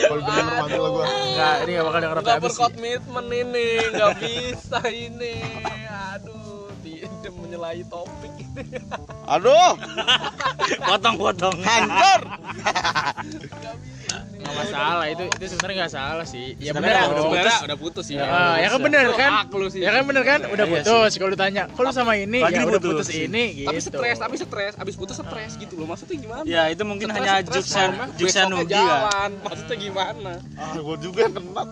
Kalau 0.00 0.22
denger 0.24 0.44
mati 0.48 0.78
lah 0.80 0.90
gua. 0.96 1.04
nggak 1.04 1.54
ini 1.60 1.70
nggak 1.76 1.84
bakal 1.84 2.00
denger 2.00 2.16
sampai 2.16 2.24
Enggak 2.24 2.40
berkomitmen 2.48 3.26
ini, 3.28 3.68
enggak 3.92 4.12
bisa 4.16 4.80
ini. 4.88 5.34
Aduh, 6.16 6.72
di, 6.80 7.04
di 7.04 7.28
menyalahi 7.36 7.84
topik 7.84 8.32
Aduh, 9.28 9.76
potong 10.88 11.16
potong 11.20 11.56
hancur. 11.60 12.20
Nggak 14.40 14.54
masalah 14.56 15.06
itu 15.06 15.24
itu 15.36 15.44
sebenarnya 15.52 15.76
nggak 15.84 15.92
salah 15.92 16.26
sih. 16.26 16.46
Ya 16.58 16.72
bener 16.74 16.90
udah 16.90 17.22
sebenarnya 17.22 17.58
udah 17.70 17.76
putus 17.78 18.04
sih. 18.08 18.16
Ah, 18.18 18.56
ya 18.58 18.68
kan 18.72 18.80
bener 18.82 19.04
kan? 19.14 19.30
Hak 19.44 19.52
lu 19.54 19.66
sih. 19.68 19.80
Ya 19.84 19.90
kan 19.94 20.02
bener 20.08 20.22
kan? 20.26 20.40
Udah 20.48 20.66
putus 20.66 21.10
kalau 21.20 21.30
ditanya 21.32 21.62
kalau 21.72 21.90
sama 21.94 22.12
ini? 22.16 22.40
Lagi 22.42 22.58
ya 22.58 22.66
udah 22.66 22.82
putus 22.82 23.08
ini 23.12 23.44
gitu. 23.62 23.68
tapi 23.68 23.78
stres 23.80 24.16
tapi 24.18 24.34
stres 24.40 24.74
abis 24.80 24.94
putus 24.96 25.16
stres 25.20 25.52
gitu 25.60 25.74
loh. 25.78 25.86
Maksudnya 25.90 26.16
gimana? 26.18 26.42
Ya 26.48 26.62
itu 26.72 26.82
mungkin 26.82 27.08
hanya 27.12 27.44
Juksan 27.44 27.90
Juksan 28.16 28.46
Nugi 28.50 28.74
kan 28.74 29.30
maksudnya 29.44 29.76
gimana? 29.76 30.32
Ah, 30.58 30.74
gue 30.78 30.96
juga 30.98 31.22
kena. 31.30 31.62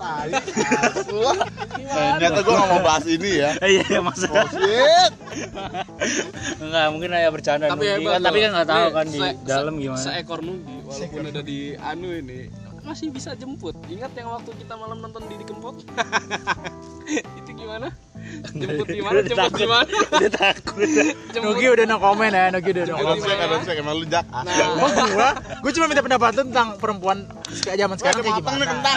Gua. 1.09 1.33
Ternyata 1.79 2.39
gue 2.45 2.55
gak 2.55 2.69
mau 2.69 2.81
bahas 2.85 3.05
ini 3.09 3.31
ya. 3.43 3.51
iya 3.73 3.83
iya 3.87 4.01
Oh 4.03 4.47
shit. 4.51 5.13
enggak 6.59 6.87
mungkin 6.91 7.11
hanya 7.15 7.31
bercanda 7.31 7.67
tapi 7.71 7.85
Nugi 7.87 7.95
hebat 8.03 8.13
kan 8.13 8.21
tapi 8.25 8.39
kan 8.43 8.51
nggak 8.55 8.69
tahu 8.69 8.87
kan 8.93 9.07
di 9.09 9.21
dalam 9.45 9.75
gimana. 9.79 10.03
seekor 10.03 10.41
nugi 10.43 10.78
walaupun 10.89 11.29
ada 11.29 11.43
di 11.45 11.77
anu 11.77 12.09
ini 12.17 12.49
masih 12.81 13.13
bisa 13.13 13.37
jemput 13.37 13.77
ingat 13.93 14.09
yang 14.17 14.33
waktu 14.33 14.49
kita 14.57 14.73
malam 14.73 15.05
nonton 15.05 15.21
Didi 15.29 15.45
Kempot 15.45 15.77
itu 17.45 17.51
gimana 17.53 17.93
jemput 18.61 18.89
di 18.89 19.01
mana 19.05 19.21
jemput 19.21 19.53
di 19.61 19.69
mana 19.69 19.93
dia 20.21 20.31
takut 20.33 20.89
jemput 21.33 21.53
Nugi 21.53 21.67
udah 21.69 21.85
no 21.85 21.97
comment 22.01 22.33
ya 22.33 22.49
Nugi 22.49 22.71
udah 22.73 22.85
no 22.89 22.95
Kadang 22.97 23.21
comment 23.21 23.63
sih, 23.65 23.77
emang 23.77 23.95
lu 24.01 24.07
jak. 24.09 24.25
Ah. 24.33 24.43
nah 24.45 24.57
Oh 24.81 24.91
gua, 25.13 25.31
gua 25.65 25.73
cuma 25.73 25.87
minta 25.89 26.03
pendapat 26.05 26.31
lu 26.37 26.43
tentang 26.49 26.69
perempuan 26.81 27.19
zaman 27.65 27.97
sekarang 27.97 28.21
kayak 28.25 28.37
matang 28.41 28.57
nih 28.57 28.67
gimana. 28.69 28.73
kentang. 28.73 28.97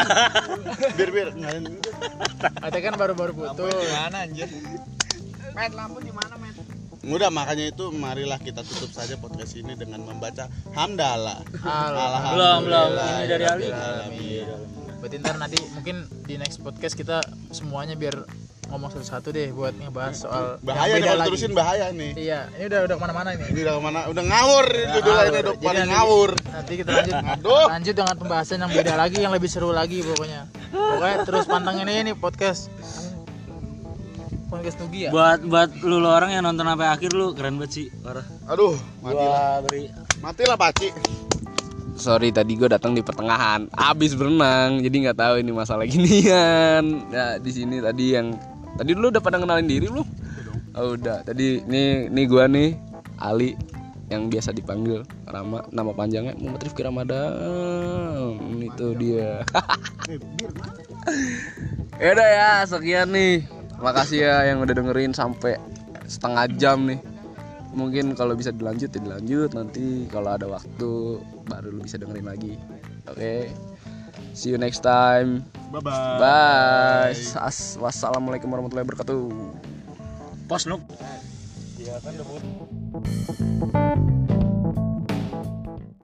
Biar 0.95 1.27
ngalin. 1.35 1.63
Katanya 2.39 2.83
kan 2.83 2.93
baru-baru 2.99 3.31
putus. 3.35 3.71
Gimana 3.71 4.17
anjir? 4.27 4.47
Met 5.51 5.73
lampu 5.75 5.99
di 5.99 6.11
mana, 6.15 6.33
Met? 6.39 6.55
Udah 7.01 7.29
makanya 7.29 7.65
itu 7.67 7.89
marilah 7.89 8.37
kita 8.37 8.61
tutup 8.61 8.89
saja 8.89 9.17
podcast 9.17 9.53
ini 9.53 9.73
dengan 9.73 10.01
membaca 10.01 10.45
hamdalah. 10.71 11.41
Alhamdulillah. 11.57 12.21
belum 12.29 12.59
belum 12.61 12.89
ini 12.93 13.25
dari 13.25 13.45
Ali 13.45 13.65
Alhamdulillah. 13.67 14.59
Berarti 15.01 15.15
ntar 15.17 15.35
nanti 15.35 15.57
mungkin 15.73 15.95
di 16.23 16.37
next 16.37 16.61
podcast 16.61 16.93
kita 16.93 17.19
semuanya 17.49 17.97
biar 17.97 18.21
ngomong 18.69 18.87
satu-satu 18.87 19.33
deh 19.33 19.49
buat 19.49 19.73
ngebahas 19.73 20.15
soal 20.15 20.45
Bahaya 20.61 20.95
yang 20.95 21.01
nih 21.01 21.01
beda 21.01 21.09
kalau 21.09 21.17
lagi. 21.17 21.27
terusin 21.33 21.51
bahaya 21.51 21.85
nih. 21.91 22.11
Iya, 22.15 22.39
ini 22.55 22.63
udah 22.69 22.79
udah 22.85 22.95
ke 22.95 23.01
mana-mana 23.01 23.29
ini. 23.33 23.45
Ini 23.49 23.59
udah 23.65 23.73
ke 23.73 23.81
mana? 23.81 23.99
Udah 24.07 24.23
ngawur 24.23 24.65
ini 24.69 24.87
judulnya 24.93 25.23
ini 25.25 25.31
udah 25.33 25.41
Jadi 25.51 25.65
paling 25.65 25.81
nanti- 25.81 25.91
ngawur. 25.91 26.29
Nanti 26.47 26.73
kita 26.77 26.89
lanjut 26.93 27.15
Aduh. 27.17 27.65
lanjut 27.67 27.95
dengan 27.97 28.15
pembahasan 28.15 28.57
yang 28.61 28.71
beda 28.71 28.93
lagi 28.93 29.17
yang 29.19 29.33
lebih 29.33 29.49
seru 29.49 29.73
lagi 29.73 30.05
pokoknya. 30.05 30.41
Pokoknya 30.71 31.17
terus 31.25 31.45
pantengin 31.45 31.83
nih 31.89 32.15
podcast. 32.15 32.69
Podcast 34.51 34.83
Nugi 34.83 35.07
ya. 35.07 35.09
buat 35.15 35.39
buat 35.47 35.71
lu, 35.79 36.03
lu 36.03 36.09
orang 36.11 36.35
yang 36.35 36.43
nonton 36.43 36.67
sampai 36.67 36.91
akhir 36.91 37.15
lu 37.15 37.31
keren 37.31 37.55
banget 37.55 37.71
sih 37.71 37.85
parah. 38.03 38.25
Aduh, 38.51 38.75
matilah. 38.99 39.23
gua 39.23 39.63
beri. 39.63 39.83
Matilah 40.19 40.57
Paci. 40.59 40.89
sorry 41.95 42.33
tadi 42.33 42.57
gue 42.59 42.67
datang 42.67 42.91
di 42.91 42.99
pertengahan. 42.99 43.71
Abis 43.71 44.17
berenang 44.17 44.81
jadi 44.83 44.95
nggak 45.07 45.17
tahu 45.21 45.35
ini 45.39 45.51
masalah 45.55 45.87
ginian. 45.91 47.07
Ya 47.13 47.39
di 47.39 47.51
sini 47.53 47.79
tadi 47.79 48.11
yang 48.17 48.35
tadi 48.75 48.91
dulu 48.91 49.07
udah 49.13 49.23
pada 49.23 49.39
kenalin 49.39 49.69
diri 49.69 49.87
lu? 49.87 50.03
Oh, 50.75 50.99
udah. 50.99 51.23
Tadi 51.23 51.63
ini 51.63 52.11
ini 52.11 52.21
gue 52.27 52.43
nih 52.47 52.69
Ali 53.23 53.55
yang 54.11 54.27
biasa 54.27 54.51
dipanggil 54.51 55.07
Rama. 55.29 55.63
Nama 55.71 55.91
panjangnya 55.95 56.35
Muhammad 56.35 56.67
Rifki 56.67 56.83
Ramadan. 56.83 58.35
Itu 58.59 58.99
dia. 58.99 59.47
Ya 62.01 62.17
udah 62.17 62.29
ya 62.33 62.49
sekian 62.65 63.13
nih 63.13 63.45
makasih 63.81 64.29
ya 64.29 64.37
yang 64.47 64.61
udah 64.61 64.75
dengerin 64.77 65.11
sampai 65.11 65.57
setengah 66.05 66.45
jam 66.55 66.87
nih. 66.87 67.01
Mungkin 67.71 68.19
kalau 68.19 68.35
bisa 68.35 68.51
dilanjut 68.53 68.91
ya 68.91 69.01
dilanjut. 69.01 69.49
Nanti 69.57 70.07
kalau 70.11 70.35
ada 70.35 70.47
waktu 70.47 71.19
baru 71.47 71.69
lu 71.73 71.81
bisa 71.83 71.97
dengerin 71.97 72.27
lagi. 72.27 72.53
Oke. 73.09 73.49
See 74.31 74.53
you 74.53 74.59
next 74.61 74.85
time. 74.85 75.43
Bye 75.71 75.83
bye. 75.83 76.19
bye 76.19 77.11
As- 77.41 77.79
wassalamualaikum 77.79 78.47
warahmatullahi 78.47 78.87
wabarakatuh. 78.87 79.23
Pos 80.47 80.67
nuk. 80.67 80.83
Iya 81.79 81.95
kan 82.03 82.11
udah 82.15 84.19